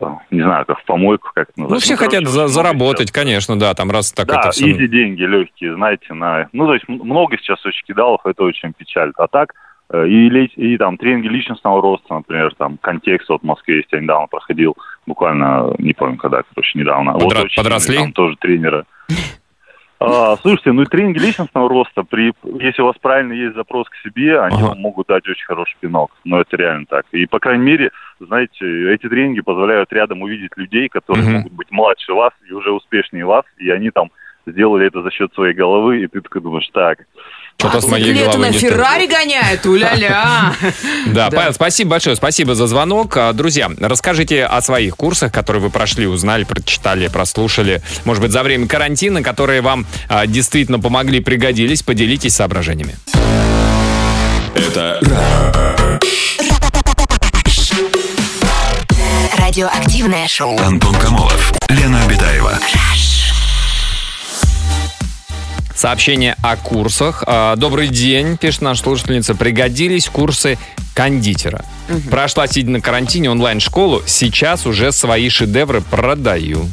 э, 0.00 0.06
не 0.30 0.42
знаю, 0.42 0.66
как 0.66 0.80
в 0.80 0.84
помойку, 0.84 1.30
как 1.34 1.48
это 1.50 1.60
Ну, 1.60 1.78
все 1.78 1.96
короче, 1.96 2.16
хотят 2.16 2.28
за- 2.28 2.40
много 2.40 2.48
заработать, 2.52 3.10
конечно, 3.10 3.58
да, 3.58 3.74
там 3.74 3.90
раз 3.90 4.12
так 4.12 4.28
да, 4.28 4.40
это 4.40 4.50
все... 4.50 4.70
изи 4.70 4.86
деньги 4.88 5.22
легкие, 5.22 5.74
знаете, 5.74 6.12
на... 6.14 6.48
Ну, 6.52 6.66
то 6.66 6.74
есть 6.74 6.86
много 6.88 7.36
сейчас 7.38 7.64
очень 7.64 7.86
кидалов, 7.86 8.20
это 8.24 8.44
очень 8.44 8.72
печалит. 8.74 9.14
А 9.16 9.26
так, 9.26 9.54
э, 9.90 10.06
и, 10.06 10.26
и 10.28 10.76
там 10.76 10.98
тренинги 10.98 11.28
личностного 11.28 11.80
роста, 11.80 12.14
например, 12.14 12.54
там 12.56 12.76
контекст 12.78 13.28
вот 13.30 13.40
в 13.40 13.46
Москве 13.46 13.76
есть, 13.78 13.88
я 13.92 14.00
недавно 14.00 14.26
проходил, 14.26 14.76
буквально, 15.06 15.74
не 15.78 15.94
помню 15.94 16.18
когда, 16.18 16.42
короче, 16.54 16.78
недавно. 16.78 17.12
Вот 17.14 17.32
Подра- 17.32 17.44
очень 17.44 17.56
подросли? 17.62 17.96
Там 17.96 18.12
тоже 18.12 18.36
тренеры. 18.36 18.84
А, 20.00 20.36
слушайте, 20.42 20.70
ну 20.72 20.82
и 20.82 20.86
тренинги 20.86 21.18
личностного 21.18 21.68
роста, 21.68 22.04
при, 22.04 22.32
если 22.60 22.82
у 22.82 22.86
вас 22.86 22.96
правильно 23.00 23.32
есть 23.32 23.56
запрос 23.56 23.88
к 23.88 23.96
себе, 23.96 24.40
они 24.40 24.58
Ага. 24.58 24.68
вам 24.68 24.78
могут 24.78 25.08
дать 25.08 25.28
очень 25.28 25.44
хороший 25.44 25.76
пинок. 25.80 26.12
Но 26.24 26.40
это 26.40 26.56
реально 26.56 26.86
так. 26.86 27.06
И, 27.10 27.26
по 27.26 27.40
крайней 27.40 27.64
мере, 27.64 27.90
знаете, 28.20 28.92
эти 28.92 29.08
тренинги 29.08 29.40
позволяют 29.40 29.92
рядом 29.92 30.22
увидеть 30.22 30.56
людей, 30.56 30.88
которые 30.88 31.24
Мгм. 31.24 31.34
могут 31.38 31.52
быть 31.52 31.70
младше 31.70 32.12
вас 32.14 32.32
и 32.48 32.52
уже 32.52 32.70
успешнее 32.70 33.24
вас, 33.24 33.44
и 33.58 33.70
они 33.70 33.90
там 33.90 34.10
сделали 34.46 34.86
это 34.86 35.02
за 35.02 35.10
счет 35.10 35.34
своей 35.34 35.52
головы, 35.52 36.02
и 36.02 36.06
ты 36.06 36.20
такой 36.20 36.42
думаешь, 36.42 36.68
так, 36.72 37.00
Что-то 37.60 37.80
с 37.80 37.86
моей 37.88 38.14
головой 38.14 38.50
на. 38.50 38.52
Феррари 38.52 39.06
гоняет, 39.08 39.66
уля-ля. 39.66 40.54
Да. 41.08 41.28
Павел, 41.28 41.52
спасибо 41.52 41.90
большое, 41.90 42.14
спасибо 42.14 42.54
за 42.54 42.68
звонок. 42.68 43.16
А, 43.16 43.32
Друзья, 43.32 43.68
расскажите 43.80 44.44
о 44.44 44.60
своих 44.62 44.96
курсах, 44.96 45.32
которые 45.32 45.60
вы 45.60 45.68
прошли, 45.68 46.06
узнали, 46.06 46.44
прочитали, 46.44 47.08
прослушали, 47.08 47.82
может 48.04 48.22
быть, 48.22 48.30
за 48.30 48.44
время 48.44 48.68
карантина, 48.68 49.24
которые 49.24 49.60
вам 49.60 49.86
а, 50.08 50.28
действительно 50.28 50.78
помогли, 50.78 51.18
пригодились, 51.18 51.82
поделитесь 51.82 52.36
соображениями. 52.36 52.94
Это 54.54 55.00
Радиоактивное 59.36 60.28
шоу. 60.28 60.56
Антон 60.60 60.94
Камолов, 60.94 61.52
Лена 61.70 62.04
Обитаева. 62.04 62.60
Сообщение 65.78 66.34
о 66.42 66.56
курсах. 66.56 67.22
А, 67.24 67.54
Добрый 67.54 67.86
день, 67.86 68.36
пишет 68.36 68.62
наша 68.62 68.82
слушательница. 68.82 69.36
Пригодились 69.36 70.08
курсы 70.08 70.58
кондитера. 70.92 71.64
Прошла, 72.10 72.48
сидя 72.48 72.68
на 72.70 72.80
карантине, 72.80 73.30
онлайн-школу. 73.30 74.02
Сейчас 74.04 74.66
уже 74.66 74.90
свои 74.90 75.28
шедевры 75.28 75.80
продаю. 75.80 76.68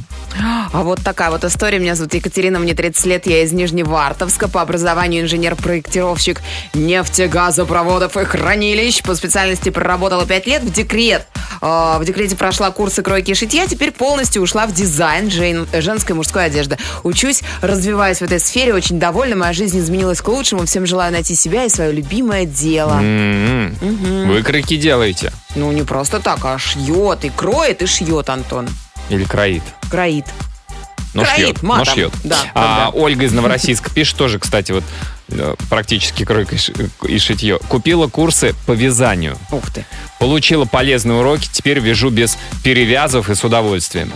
А 0.73 0.83
вот 0.83 0.99
такая 1.03 1.29
вот 1.31 1.43
история. 1.43 1.79
Меня 1.79 1.95
зовут 1.95 2.13
Екатерина, 2.13 2.59
мне 2.59 2.73
30 2.73 3.05
лет, 3.05 3.25
я 3.27 3.43
из 3.43 3.51
Нижневартовска. 3.53 4.47
По 4.49 4.61
образованию 4.61 5.23
инженер-проектировщик 5.23 6.41
нефтегазопроводов 6.73 8.17
и 8.17 8.25
хранилищ. 8.25 9.01
По 9.03 9.15
специальности 9.15 9.69
проработала 9.69 10.25
5 10.25 10.47
лет 10.47 10.63
в 10.63 10.71
декрет. 10.71 11.25
Э, 11.61 11.97
В 11.99 12.03
декрете 12.05 12.35
прошла 12.35 12.71
курсы 12.71 13.01
кройки 13.01 13.31
и 13.31 13.33
шитья, 13.33 13.65
теперь 13.67 13.91
полностью 13.91 14.41
ушла 14.41 14.67
в 14.67 14.73
дизайн 14.73 15.29
жен- 15.31 15.67
женской 15.73 16.13
и 16.13 16.17
мужской 16.17 16.45
одежды. 16.45 16.77
Учусь, 17.03 17.41
развиваюсь 17.61 18.17
в 18.19 18.21
этой 18.23 18.39
сфере, 18.39 18.73
очень 18.73 18.99
довольна, 18.99 19.35
моя 19.35 19.53
жизнь 19.53 19.79
изменилась 19.79 20.21
к 20.21 20.27
лучшему. 20.27 20.65
Всем 20.65 20.85
желаю 20.85 21.11
найти 21.13 21.35
себя 21.35 21.63
и 21.65 21.69
свое 21.69 21.91
любимое 21.91 22.45
дело. 22.45 22.99
М-м. 23.01 24.27
Выкройки 24.27 24.75
делаете? 24.77 25.31
Ну, 25.55 25.71
не 25.71 25.83
просто 25.83 26.19
так, 26.19 26.43
а 26.43 26.57
шьет, 26.57 27.23
и 27.23 27.29
кроет, 27.29 27.81
и 27.81 27.85
шьет, 27.85 28.29
Антон. 28.29 28.67
Или 29.09 29.23
кроит? 29.23 29.63
Кроит. 29.89 30.25
Но 31.13 31.23
Кроит, 31.23 31.35
шьет, 31.37 31.63
но 31.63 31.69
матом. 31.69 31.93
шьет. 31.93 32.13
Да, 32.25 32.37
А 32.53 32.77
да. 32.77 32.89
Ольга 32.89 33.23
из 33.25 33.31
Новороссийска 33.31 33.89
пишет 33.89 34.17
тоже, 34.17 34.37
кстати, 34.37 34.73
вот 34.73 34.83
э, 35.29 35.55
практически 35.69 36.25
кройка 36.25 36.57
ш- 36.57 36.73
и 37.07 37.17
шитье. 37.19 37.57
Купила 37.69 38.07
курсы 38.07 38.53
по 38.65 38.73
вязанию. 38.73 39.37
Ух 39.51 39.71
ты. 39.71 39.85
Получила 40.19 40.65
полезные 40.65 41.17
уроки, 41.19 41.47
теперь 41.49 41.79
вяжу 41.79 42.09
без 42.09 42.37
перевязов 42.65 43.29
и 43.29 43.35
с 43.35 43.43
удовольствием. 43.45 44.11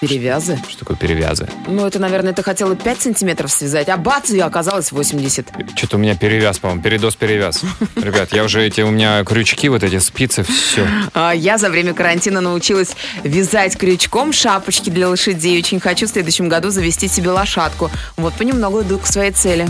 Перевязы? 0.00 0.58
Что 0.68 0.80
такое 0.80 0.96
перевязы? 0.96 1.48
Ну, 1.66 1.84
это, 1.84 1.98
наверное, 1.98 2.32
ты 2.32 2.42
хотела 2.42 2.76
5 2.76 3.00
сантиметров 3.02 3.50
связать, 3.50 3.88
а 3.88 3.96
бац, 3.96 4.30
и 4.30 4.38
оказалось 4.38 4.92
80. 4.92 5.48
Что-то 5.74 5.96
у 5.96 5.98
меня 5.98 6.14
перевяз, 6.14 6.58
по-моему, 6.60 6.82
передоз-перевяз. 6.82 7.62
Ребят, 7.96 8.32
я 8.32 8.44
уже 8.44 8.64
эти, 8.64 8.82
у 8.82 8.90
меня 8.90 9.24
крючки, 9.24 9.68
вот 9.68 9.82
эти 9.82 9.98
спицы, 9.98 10.44
все. 10.44 10.86
А 11.14 11.32
Я 11.32 11.58
за 11.58 11.68
время 11.68 11.94
карантина 11.94 12.40
научилась 12.40 12.94
вязать 13.24 13.76
крючком 13.76 14.32
шапочки 14.32 14.90
для 14.90 15.08
лошадей. 15.08 15.58
Очень 15.58 15.80
хочу 15.80 16.06
в 16.06 16.10
следующем 16.10 16.48
году 16.48 16.70
завести 16.70 17.08
себе 17.08 17.30
лошадку. 17.30 17.90
Вот 18.16 18.34
понемногу 18.34 18.82
иду 18.82 18.98
к 18.98 19.06
своей 19.06 19.32
цели. 19.32 19.66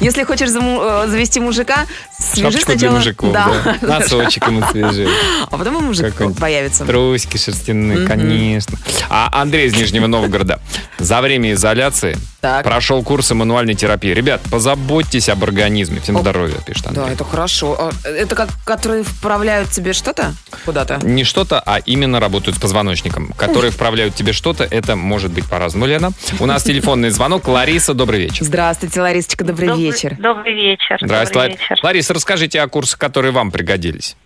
Если 0.00 0.24
хочешь 0.24 0.50
э, 0.50 1.04
завести 1.08 1.40
мужика, 1.40 1.86
свяжи 2.18 2.58
Шапочку 2.58 2.72
для 2.72 2.78
сначала... 2.78 2.96
мужиков, 2.98 3.32
да. 3.32 3.76
Носочек 3.82 4.46
ему 4.46 4.62
свяжи. 4.70 5.08
А 5.50 5.56
потом 5.56 5.78
и 5.78 5.80
мужик 5.80 6.14
появится. 6.38 6.84
Трусики 6.84 7.36
шерстяные, 7.36 8.06
конечно. 8.06 8.78
А 9.08 9.28
Андрей 9.40 9.66
из 9.68 9.74
Нижнего 9.76 10.06
Новгорода 10.06 10.60
за 10.98 11.20
время 11.20 11.52
изоляции 11.52 12.16
Так. 12.40 12.64
прошел 12.64 13.02
курсы 13.02 13.34
мануальной 13.34 13.74
терапии. 13.74 14.10
Ребят, 14.10 14.40
позаботьтесь 14.50 15.28
об 15.28 15.44
организме. 15.44 16.00
Всем 16.00 16.16
О, 16.16 16.20
здоровья, 16.20 16.56
пишет 16.66 16.84
Да, 16.84 16.88
Андрей. 17.02 17.14
это 17.14 17.24
хорошо. 17.24 17.76
А, 17.78 18.08
Это 18.08 18.34
как, 18.34 18.48
которые 18.64 19.02
вправляют 19.02 19.70
тебе 19.70 19.92
что-то 19.92 20.34
куда-то? 20.64 20.98
Не 21.02 21.24
что-то, 21.24 21.62
а 21.64 21.78
именно 21.78 22.20
работают 22.20 22.56
с 22.56 22.60
позвоночником. 22.60 23.32
Которые 23.36 23.70
вправляют 23.70 24.14
тебе 24.14 24.32
что-то, 24.32 24.64
это 24.64 24.96
может 24.96 25.30
быть 25.32 25.44
по-разному, 25.46 25.86
Лена. 25.86 26.10
У 26.40 26.46
нас 26.46 26.62
телефонный 26.64 27.10
звонок. 27.10 27.46
Лариса, 27.48 27.94
добрый 27.94 28.20
вечер. 28.20 28.44
Здравствуйте, 28.44 29.00
Ларисочка, 29.00 29.44
добрый, 29.44 29.68
Добрый- 29.68 29.75
вечер. 29.76 30.16
Добрый 30.18 30.54
вечер. 30.54 30.98
Здравствуйте, 31.00 31.48
Добрый 31.48 31.68
вечер. 31.70 31.78
Лариса, 31.82 32.14
расскажите 32.14 32.60
о 32.60 32.68
курсах, 32.68 32.98
которые 32.98 33.32
вам 33.32 33.50
пригодились. 33.50 34.16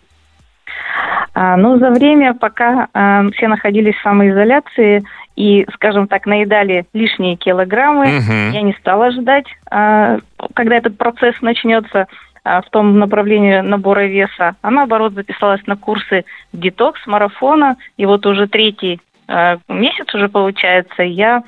А, 1.33 1.57
ну, 1.57 1.79
за 1.79 1.91
время, 1.91 2.35
пока 2.35 2.89
а, 2.93 3.23
все 3.31 3.49
находились 3.49 3.95
в 3.95 4.03
самоизоляции 4.03 5.05
и, 5.37 5.67
скажем 5.75 6.09
так, 6.09 6.27
наедали 6.27 6.87
лишние 6.93 7.37
килограммы, 7.37 8.07
Мгм. 8.07 8.51
я 8.53 8.63
не 8.63 8.73
стала 8.75 9.11
ждать, 9.13 9.47
а, 9.71 10.19
когда 10.55 10.77
этот 10.77 10.99
процесс 10.99 11.35
начнется 11.41 12.09
а, 12.43 12.63
в 12.63 12.71
том 12.71 12.99
направлении 12.99 13.61
набора 13.61 14.07
веса, 14.07 14.57
а 14.61 14.71
наоборот 14.71 15.15
записалась 15.15 15.65
на 15.67 15.77
курсы 15.77 16.25
детокс, 16.53 17.01
марафона, 17.07 17.77
и 17.97 18.07
вот 18.07 18.27
уже 18.27 18.49
третий 18.49 19.01
а, 19.29 19.59
месяц 19.69 20.13
уже 20.15 20.29
получается, 20.29 21.03
я 21.05 21.43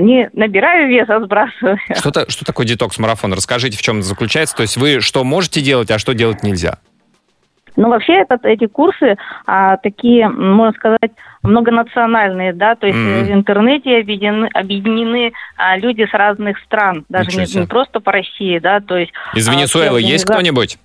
не 0.00 0.28
набираю 0.32 0.88
вес, 0.88 1.08
а 1.08 1.20
сбрасываю. 1.20 1.78
Что, 1.96 2.10
то 2.10 2.30
что 2.30 2.44
такое 2.44 2.66
детокс-марафон? 2.66 3.32
Расскажите, 3.32 3.78
в 3.78 3.82
чем 3.82 4.02
заключается. 4.02 4.54
То 4.56 4.62
есть 4.62 4.76
вы 4.76 5.00
что 5.00 5.24
можете 5.24 5.60
делать, 5.60 5.90
а 5.90 5.98
что 5.98 6.12
делать 6.12 6.42
нельзя? 6.42 6.78
Ну, 7.76 7.88
вообще, 7.88 8.14
этот, 8.20 8.44
эти 8.44 8.66
курсы 8.66 9.16
а, 9.46 9.76
такие, 9.78 10.28
можно 10.28 10.72
сказать, 10.72 11.12
многонациональные, 11.42 12.52
да, 12.52 12.74
то 12.74 12.86
есть 12.86 12.98
э, 12.98 13.24
в 13.24 13.32
интернете 13.32 13.98
объединены, 13.98 14.48
объединены 14.52 15.32
а, 15.56 15.78
люди 15.78 16.06
с 16.06 16.12
разных 16.12 16.58
стран, 16.58 17.04
даже 17.08 17.30
не, 17.30 17.60
не 17.60 17.66
просто 17.66 18.00
по 18.00 18.12
России, 18.12 18.58
да, 18.58 18.80
то 18.80 18.98
есть... 18.98 19.12
Из 19.34 19.48
а, 19.48 19.52
Венесуэлы 19.52 20.00
все 20.00 20.08
есть 20.08 20.24
кто-нибудь? 20.26 20.78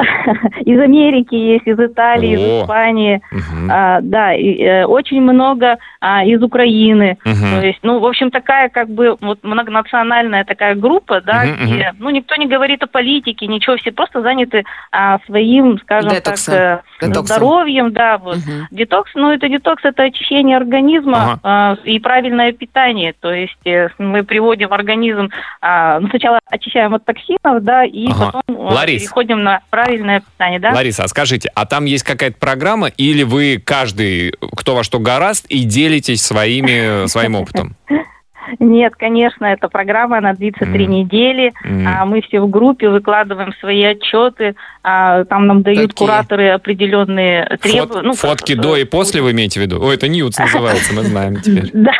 из 0.64 0.78
Америки 0.80 1.34
есть, 1.34 1.66
из 1.66 1.78
Италии, 1.78 2.32
из 2.34 2.40
О. 2.40 2.62
Испании, 2.62 3.20
Мгм. 3.30 3.70
а, 3.70 4.00
да, 4.02 4.34
и, 4.34 4.56
э, 4.62 4.84
очень 4.84 5.20
много 5.20 5.78
а, 6.00 6.24
из 6.24 6.42
Украины. 6.42 7.18
Мгм. 7.24 7.50
То 7.60 7.66
есть, 7.66 7.78
ну, 7.82 7.98
в 7.98 8.06
общем, 8.06 8.30
такая 8.30 8.68
как 8.68 8.88
бы 8.88 9.16
вот 9.20 9.38
многонациональная 9.42 10.44
такая 10.44 10.74
группа, 10.74 11.20
да, 11.20 11.44
Мгм, 11.44 11.66
где, 11.66 11.92
ну, 11.98 12.10
никто 12.10 12.36
не 12.36 12.46
говорит 12.46 12.82
о 12.82 12.86
политике, 12.86 13.46
ничего, 13.46 13.76
все 13.76 13.92
просто 13.92 14.22
заняты 14.22 14.64
а, 14.92 15.18
своим, 15.26 15.78
скажем 15.80 16.10
Детоксом. 16.10 16.54
так, 16.54 16.84
э, 17.00 17.06
Детоксом. 17.06 17.26
здоровьем, 17.36 17.92
да, 17.92 18.18
вот. 18.18 18.36
Мгм. 18.38 18.68
Детокс, 18.70 19.10
ну, 19.14 19.30
это 19.32 19.48
детокс, 19.48 19.84
это 19.84 20.04
очищение 20.04 20.56
организма 20.56 21.22
Ага. 21.22 21.40
а, 21.42 21.76
и 21.84 21.98
правильное 21.98 22.52
питание. 22.52 23.14
То 23.20 23.32
есть 23.32 23.58
э, 23.66 23.88
мы 23.98 24.22
приводим 24.24 24.72
организм, 24.72 25.30
а, 25.60 26.00
ну, 26.00 26.08
сначала 26.08 26.38
очищаем 26.50 26.94
от 26.94 27.04
токсинов, 27.04 27.62
да, 27.62 27.84
и 27.84 28.08
Ага. 28.10 28.32
потом 28.32 28.42
э, 28.56 28.74
Ларис. 28.74 29.02
переходим 29.02 29.42
на 29.42 29.60
правильное 29.70 29.89
питание, 29.98 30.60
да. 30.60 30.72
Лариса, 30.72 31.04
а 31.04 31.08
скажите, 31.08 31.50
а 31.54 31.66
там 31.66 31.84
есть 31.84 32.04
какая-то 32.04 32.36
программа, 32.38 32.88
или 32.88 33.22
вы 33.22 33.60
каждый, 33.64 34.34
кто 34.56 34.74
во 34.74 34.84
что 34.84 34.98
гораст, 34.98 35.46
и 35.46 35.64
делитесь 35.64 36.22
своими, 36.22 37.06
своим 37.06 37.34
опытом? 37.34 37.76
Нет, 38.58 38.94
конечно, 38.96 39.44
эта 39.46 39.68
программа, 39.68 40.18
она 40.18 40.32
длится 40.34 40.64
три 40.64 40.84
Мгм. 40.86 40.92
недели. 40.94 41.52
Мгм. 41.64 41.86
А, 41.88 42.04
мы 42.04 42.20
все 42.22 42.40
в 42.40 42.48
группе 42.50 42.88
выкладываем 42.88 43.52
свои 43.60 43.82
отчеты. 43.84 44.54
а, 44.82 45.24
там 45.26 45.46
нам 45.46 45.60
дают 45.60 45.90
Какие? 45.92 46.06
кураторы 46.08 46.48
определенные 46.48 47.46
Фот- 47.50 47.60
требования. 47.60 48.12
фотки 48.14 48.54
до 48.54 48.76
и 48.76 48.84
после 48.84 49.20
вы 49.20 49.32
имеете 49.32 49.60
в 49.60 49.62
виду? 49.62 49.78
О, 49.84 49.92
это 49.92 50.08
Ньюц 50.08 50.38
называется, 50.38 50.94
мы 50.94 51.02
знаем 51.02 51.36
теперь. 51.36 51.70
Да. 51.74 51.92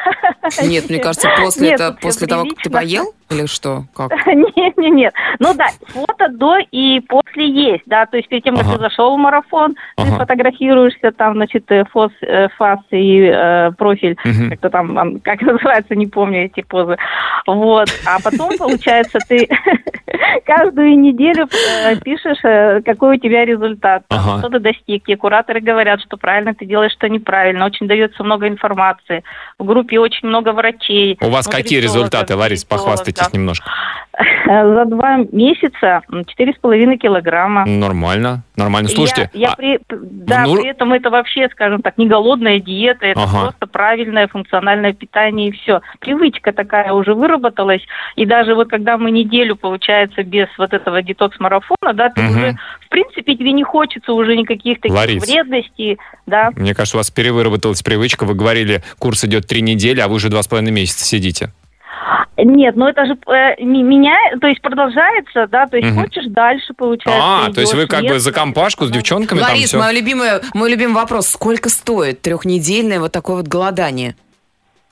Нет, 0.67 0.89
мне 0.89 0.99
кажется, 0.99 1.29
после, 1.39 1.69
Нет, 1.69 1.81
это, 1.81 1.97
после 2.01 2.27
того, 2.27 2.45
как 2.45 2.59
ты 2.63 2.71
поел? 2.71 3.13
Или 3.31 3.47
что? 3.47 3.85
Как? 3.95 4.11
Нет, 4.27 4.77
нет, 4.77 4.93
нет. 4.93 5.15
Ну 5.39 5.55
да, 5.55 5.67
фото 5.89 6.29
до 6.31 6.57
и 6.73 6.99
после 7.01 7.49
есть, 7.49 7.85
да. 7.87 8.07
То 8.07 8.17
есть 8.17 8.29
перед 8.29 8.43
тем, 8.43 8.57
как 8.57 8.65
Ага. 8.67 8.75
ты 8.77 8.81
зашел 8.81 9.15
в 9.15 9.21
марафон, 9.21 9.75
ты 9.97 10.03
Ага. 10.03 10.17
фотографируешься, 10.17 11.13
там, 11.13 11.35
значит, 11.35 11.71
э, 11.71 11.85
фос, 11.93 12.11
э, 12.23 12.49
фас 12.57 12.81
и 12.91 13.21
э, 13.33 13.71
профиль, 13.79 14.17
Мгм. 14.25 14.51
как-то 14.51 14.71
там, 14.71 14.99
ам, 14.99 15.21
как 15.21 15.41
называется, 15.43 15.95
не 15.95 16.07
помню 16.07 16.30
эти 16.37 16.63
позы. 16.63 16.97
Вот. 17.47 17.89
А 18.07 18.21
потом, 18.23 18.57
получается, 18.59 19.19
ты 19.29 19.49
каждую 20.45 20.99
неделю 20.99 21.49
э, 21.85 21.97
пишешь, 21.97 22.43
э, 22.45 22.81
какой 22.83 23.17
у 23.17 23.21
тебя 23.21 23.45
результат, 23.45 24.05
Ага. 24.09 24.39
что 24.39 24.49
ты 24.49 24.59
достиг. 24.61 25.09
И 25.09 25.17
кураторы 25.17 25.61
говорят, 25.61 26.01
что 26.01 26.17
правильно 26.17 26.55
ты 26.55 26.67
делаешь, 26.67 26.93
что 26.93 27.09
неправильно. 27.09 27.67
Очень 27.67 27.89
дается 27.89 28.23
много 28.25 28.49
информации. 28.49 29.23
В 29.59 29.65
группе 29.65 29.99
очень 29.99 30.29
много 30.29 30.53
врачей. 30.53 31.19
У 31.21 31.31
вас 31.31 31.47
какие 31.47 31.79
нутрициологов, 31.79 32.13
результаты, 32.13 32.37
Ларис? 32.37 32.65
Похвастайтесь 32.65 33.33
немножко. 33.33 33.71
За 34.47 34.85
два 34.87 35.19
месяца 35.33 36.03
четыре 36.27 36.53
с 36.53 36.59
половиной 36.59 36.99
килограмма. 36.99 37.65
Нормально, 37.67 38.43
нормально. 38.57 38.89
Слушайте, 38.89 39.31
я, 39.33 39.41
я 39.41 39.53
а- 39.53 39.57
при, 39.57 39.79
да, 39.89 40.45
ну- 40.47 40.57
при 40.57 40.69
этом 40.69 40.93
это 40.93 41.11
вообще, 41.11 41.49
скажем 41.51 41.81
так, 41.83 41.97
не 41.99 42.07
голодная 42.09 42.59
диета, 42.59 43.07
это 43.07 43.23
Ага. 43.23 43.41
просто 43.43 43.67
правильное 43.67 44.27
функциональное 44.29 44.93
питание 44.93 45.49
и 45.49 45.53
все. 45.53 45.81
Привычка 46.01 46.53
такая 46.53 46.93
уже 46.93 47.15
выработалась, 47.15 47.83
и 48.17 48.27
даже 48.27 48.55
вот 48.55 48.69
когда 48.69 48.99
мы 48.99 49.11
неделю, 49.11 49.57
получается, 49.57 50.23
без 50.23 50.49
вот 50.59 50.73
этого 50.73 51.03
детокс-марафона, 51.03 51.93
да, 51.95 52.09
ты 52.09 52.23
Мгм. 52.23 52.31
уже, 52.31 52.57
в 52.81 52.89
принципе, 52.89 53.37
тебе 53.37 53.53
не 53.53 53.63
хочется 53.65 54.13
уже 54.13 54.37
никаких 54.37 54.81
таких 54.81 54.97
Ларис. 54.97 55.25
вредностей, 55.27 55.99
да. 56.27 56.51
мне 56.57 56.75
кажется, 56.75 56.97
у 56.97 57.01
вас 57.01 57.11
перевыработалась 57.11 57.83
привычка. 57.83 58.25
Вы 58.25 58.35
говорили, 58.35 58.83
курс 58.99 59.25
идет 59.25 59.47
три 59.47 59.63
недели, 59.63 60.01
а 60.01 60.09
вы 60.09 60.17
уже 60.17 60.29
два 60.29 60.43
с 60.43 60.49
половиной 60.49 60.73
месяца 60.73 61.05
сидите. 61.05 61.53
Нет, 62.45 62.77
но 62.77 62.89
это 62.89 63.07
же 63.07 63.13
э, 63.27 63.63
меня, 63.63 64.15
то 64.41 64.47
есть 64.47 64.61
продолжается, 64.63 65.47
да, 65.49 65.67
то 65.67 65.77
есть 65.77 65.91
Мгм. 65.91 66.03
хочешь 66.03 66.25
дальше, 66.29 66.73
получается. 66.75 67.23
А, 67.23 67.53
то 67.53 67.61
есть 67.61 67.75
вы 67.75 67.87
как 67.87 68.01
бы 68.03 68.07
нет. 68.09 68.21
за 68.21 68.33
компашку 68.33 68.87
с 68.87 68.91
девчонками 68.91 69.41
там 69.41 69.51
Ларис, 69.51 69.69
все? 69.69 69.79
мой 69.79 69.95
любимый, 69.95 70.29
мой 70.55 70.71
любимый 70.71 70.95
вопрос. 70.95 71.29
Сколько 71.29 71.69
стоит 71.69 72.21
трехнедельное 72.23 73.01
вот 73.01 73.13
такое 73.13 73.37
вот 73.37 73.49
голодание? 73.49 74.15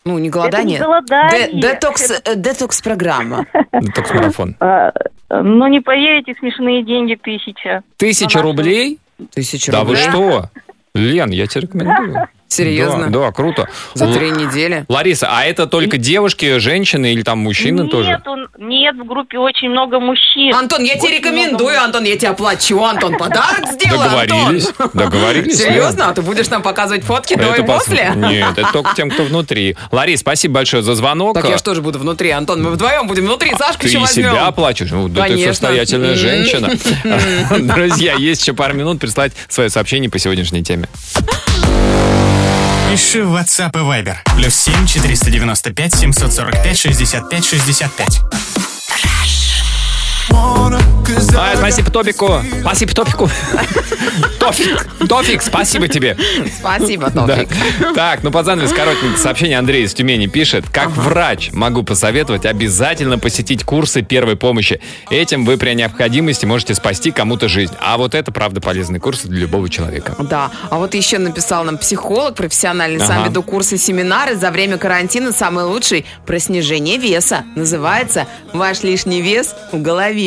Ну, 0.04 0.18
не 0.18 0.30
голодание. 0.30 0.78
голодание. 0.78 1.48
Де- 1.52 1.60
детокс, 1.74 2.10
э, 2.10 2.34
детокс-программа. 2.36 3.44
Детокс-марафон. 3.72 4.56
А, 4.60 4.92
Ну, 5.30 5.66
не 5.66 5.80
поверите, 5.80 6.34
смешные 6.38 6.82
деньги 6.82 7.14
тысяча. 7.14 7.82
Тысяча 7.98 8.40
рублей? 8.40 8.98
Тысяча 9.34 9.72
Да 9.72 9.80
вы 9.84 9.96
рублей. 9.96 10.08
что? 10.08 10.50
Лен, 10.94 11.30
я 11.30 11.46
тебе 11.46 11.62
рекомендую. 11.62 12.26
Серьезно? 12.48 13.10
Да, 13.10 13.20
да, 13.26 13.32
круто. 13.32 13.68
За 13.94 14.06
Л- 14.06 14.14
три 14.14 14.30
недели? 14.30 14.84
Лариса, 14.88 15.28
а 15.30 15.44
это 15.44 15.66
только 15.66 15.98
девушки, 15.98 16.58
женщины 16.58 17.12
или 17.12 17.22
там 17.22 17.38
мужчины 17.40 17.82
нет, 17.82 17.90
тоже? 17.90 18.20
он- 18.26 18.48
нет, 18.58 18.96
в 18.96 19.04
группе 19.06 19.38
очень 19.38 19.68
много 19.68 20.00
мужчин. 20.00 20.54
Антон, 20.54 20.82
я 20.82 20.94
тебе 20.94 21.02
Очень 21.08 21.16
рекомендую, 21.18 21.70
много 21.74 21.84
Антон, 21.84 22.04
я 22.04 22.16
тебе 22.16 22.28
оплачу, 22.30 22.82
Антон, 22.82 23.16
подарок 23.18 23.68
сделаю, 23.72 24.00
Договорились, 24.10 24.66
Антон. 24.68 24.90
договорились. 24.94 25.58
Серьезно? 25.58 26.08
А 26.08 26.14
ты 26.14 26.22
будешь 26.22 26.48
нам 26.48 26.62
показывать 26.62 27.04
фотки 27.04 27.34
до 27.34 27.44
Это 27.44 27.62
и 27.62 27.64
пос- 27.64 27.78
после? 27.78 28.12
Нет, 28.16 28.56
это 28.56 28.72
только 28.72 28.94
тем, 28.96 29.10
кто 29.10 29.24
внутри. 29.24 29.76
Ларис, 29.92 30.20
спасибо 30.20 30.54
большое 30.54 30.82
за 30.82 30.94
звонок. 30.94 31.34
Так 31.34 31.48
я 31.48 31.56
же 31.58 31.62
тоже 31.62 31.82
буду 31.82 31.98
внутри, 31.98 32.30
Антон, 32.30 32.62
мы 32.62 32.70
вдвоем 32.70 33.06
будем 33.06 33.26
внутри, 33.26 33.52
Сашка 33.58 33.82
Ты 33.82 33.88
еще 33.88 33.98
и 33.98 34.00
возьмем. 34.00 34.30
себя 34.30 34.46
оплачешь? 34.46 34.90
Ну, 34.90 35.08
да 35.08 35.26
ты 35.26 35.44
состоятельная 35.44 36.14
женщина. 36.14 36.70
Друзья, 37.74 38.14
есть 38.14 38.40
еще 38.42 38.54
пару 38.54 38.74
минут 38.74 38.98
прислать 39.00 39.32
свое 39.48 39.68
сообщение 39.68 40.10
по 40.10 40.18
сегодняшней 40.18 40.62
теме. 40.64 40.88
Пиши 42.90 43.22
в 43.22 43.36
WhatsApp 43.36 43.70
и 43.74 43.82
Viber. 43.82 44.16
Плюс 44.34 44.54
7 44.54 44.86
495 44.86 45.94
745 45.94 46.78
65 46.78 47.44
65. 47.44 48.77
А, 50.30 51.56
спасибо 51.56 51.90
Топику. 51.90 52.42
Спасибо 52.60 52.92
Топику. 52.92 53.30
Тофик, 54.38 54.86
Тофик, 55.08 55.42
спасибо 55.42 55.88
тебе. 55.88 56.16
Спасибо, 56.58 57.10
Да. 57.10 57.26
Топик. 57.26 57.48
Так, 57.94 58.22
ну 58.22 58.30
под 58.30 58.46
занавес 58.46 58.72
коротенькое 58.72 59.16
сообщение 59.16 59.58
Андрей 59.58 59.84
из 59.84 59.94
Тюмени 59.94 60.26
пишет. 60.26 60.64
Как 60.72 60.90
врач 60.90 61.50
могу 61.52 61.82
посоветовать 61.82 62.46
обязательно 62.46 63.18
посетить 63.18 63.64
курсы 63.64 64.02
первой 64.02 64.36
помощи. 64.36 64.80
Этим 65.10 65.44
вы 65.44 65.56
при 65.56 65.74
необходимости 65.74 66.46
можете 66.46 66.74
спасти 66.74 67.10
кому-то 67.10 67.48
жизнь. 67.48 67.74
А 67.80 67.96
вот 67.96 68.14
это, 68.14 68.32
правда, 68.32 68.60
полезный 68.60 69.00
курс 69.00 69.22
для 69.22 69.40
любого 69.40 69.68
человека. 69.68 70.14
Да, 70.18 70.50
а 70.70 70.78
вот 70.78 70.94
еще 70.94 71.18
написал 71.18 71.64
нам 71.64 71.78
психолог 71.78 72.34
профессиональный, 72.34 73.00
сам 73.00 73.20
Ага. 73.20 73.28
веду 73.30 73.42
курсы, 73.42 73.76
семинары 73.78 74.36
за 74.36 74.50
время 74.50 74.78
карантина 74.78 75.32
самый 75.32 75.64
лучший 75.64 76.06
про 76.26 76.38
снижение 76.38 76.98
веса. 76.98 77.44
Называется 77.54 78.26
«Ваш 78.52 78.82
лишний 78.82 79.22
вес 79.22 79.54
в 79.72 79.80
голове». 79.80 80.17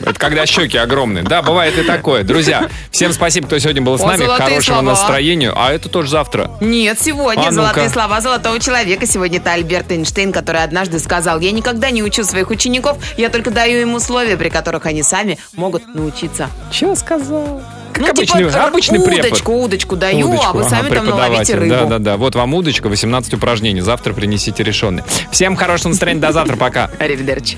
Это 0.00 0.18
когда 0.18 0.44
щеки 0.44 0.76
огромные. 0.76 1.24
Да, 1.24 1.40
бывает 1.42 1.78
и 1.78 1.82
такое. 1.82 2.24
Друзья, 2.24 2.68
всем 2.90 3.12
спасибо, 3.12 3.46
кто 3.46 3.58
сегодня 3.58 3.80
был 3.80 3.98
с 3.98 4.02
О, 4.02 4.06
нами. 4.06 4.24
Хорошего 4.26 4.60
слова. 4.76 4.82
настроения. 4.82 5.52
А 5.54 5.72
это 5.72 5.88
тоже 5.88 6.10
завтра. 6.10 6.50
Нет, 6.60 6.98
сегодня 7.00 7.46
А 7.48 7.52
золотые 7.52 7.88
слова 7.88 8.20
золотого 8.20 8.58
человека. 8.60 9.06
Сегодня 9.06 9.38
это 9.38 9.52
Альберт 9.52 9.90
Эйнштейн, 9.92 10.32
который 10.32 10.62
однажды 10.62 10.98
сказал, 10.98 11.40
я 11.40 11.52
никогда 11.52 11.90
не 11.90 12.02
учу 12.02 12.22
своих 12.24 12.50
учеников, 12.50 12.98
я 13.16 13.30
только 13.30 13.50
даю 13.50 13.80
им 13.80 13.94
условия, 13.94 14.36
при 14.36 14.50
которых 14.50 14.84
они 14.86 15.02
сами 15.02 15.38
могут 15.54 15.94
научиться. 15.94 16.50
Чего 16.70 16.94
сказал? 16.96 17.62
Как 17.92 18.00
Ну, 18.02 18.06
типа, 18.08 18.34
обычный, 18.34 18.42
р- 18.52 18.66
обычный 18.66 19.00
препод. 19.00 19.26
удочку, 19.26 19.52
удочку 19.52 19.96
даю, 19.96 20.28
Удочку, 20.28 20.46
а 20.46 20.52
вы 20.52 20.60
ага, 20.62 20.70
сами 20.70 20.88
там 20.94 21.06
наловите 21.06 21.54
рыбу. 21.54 21.70
Да, 21.70 21.84
да, 21.84 21.98
да. 21.98 22.16
Вот 22.16 22.34
вам 22.34 22.52
удочка, 22.54 22.88
18 22.88 23.34
упражнений. 23.34 23.80
Завтра 23.80 24.12
принесите 24.12 24.62
решенные. 24.64 25.04
Всем 25.30 25.54
хорошего 25.56 25.90
настроения. 25.90 26.20
До 26.20 26.32
завтра. 26.32 26.56
Пока. 26.56 26.90
Аривидерчи. 26.98 27.56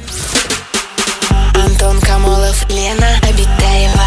Камолов, 2.57 2.71
Лена 2.71 3.19
Обитаева. 3.23 4.07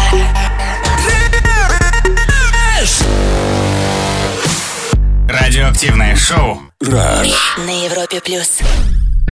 Радиоактивное 5.28 6.16
шоу. 6.16 6.60
На 6.80 7.84
Европе 7.84 8.20
плюс. 8.20 8.60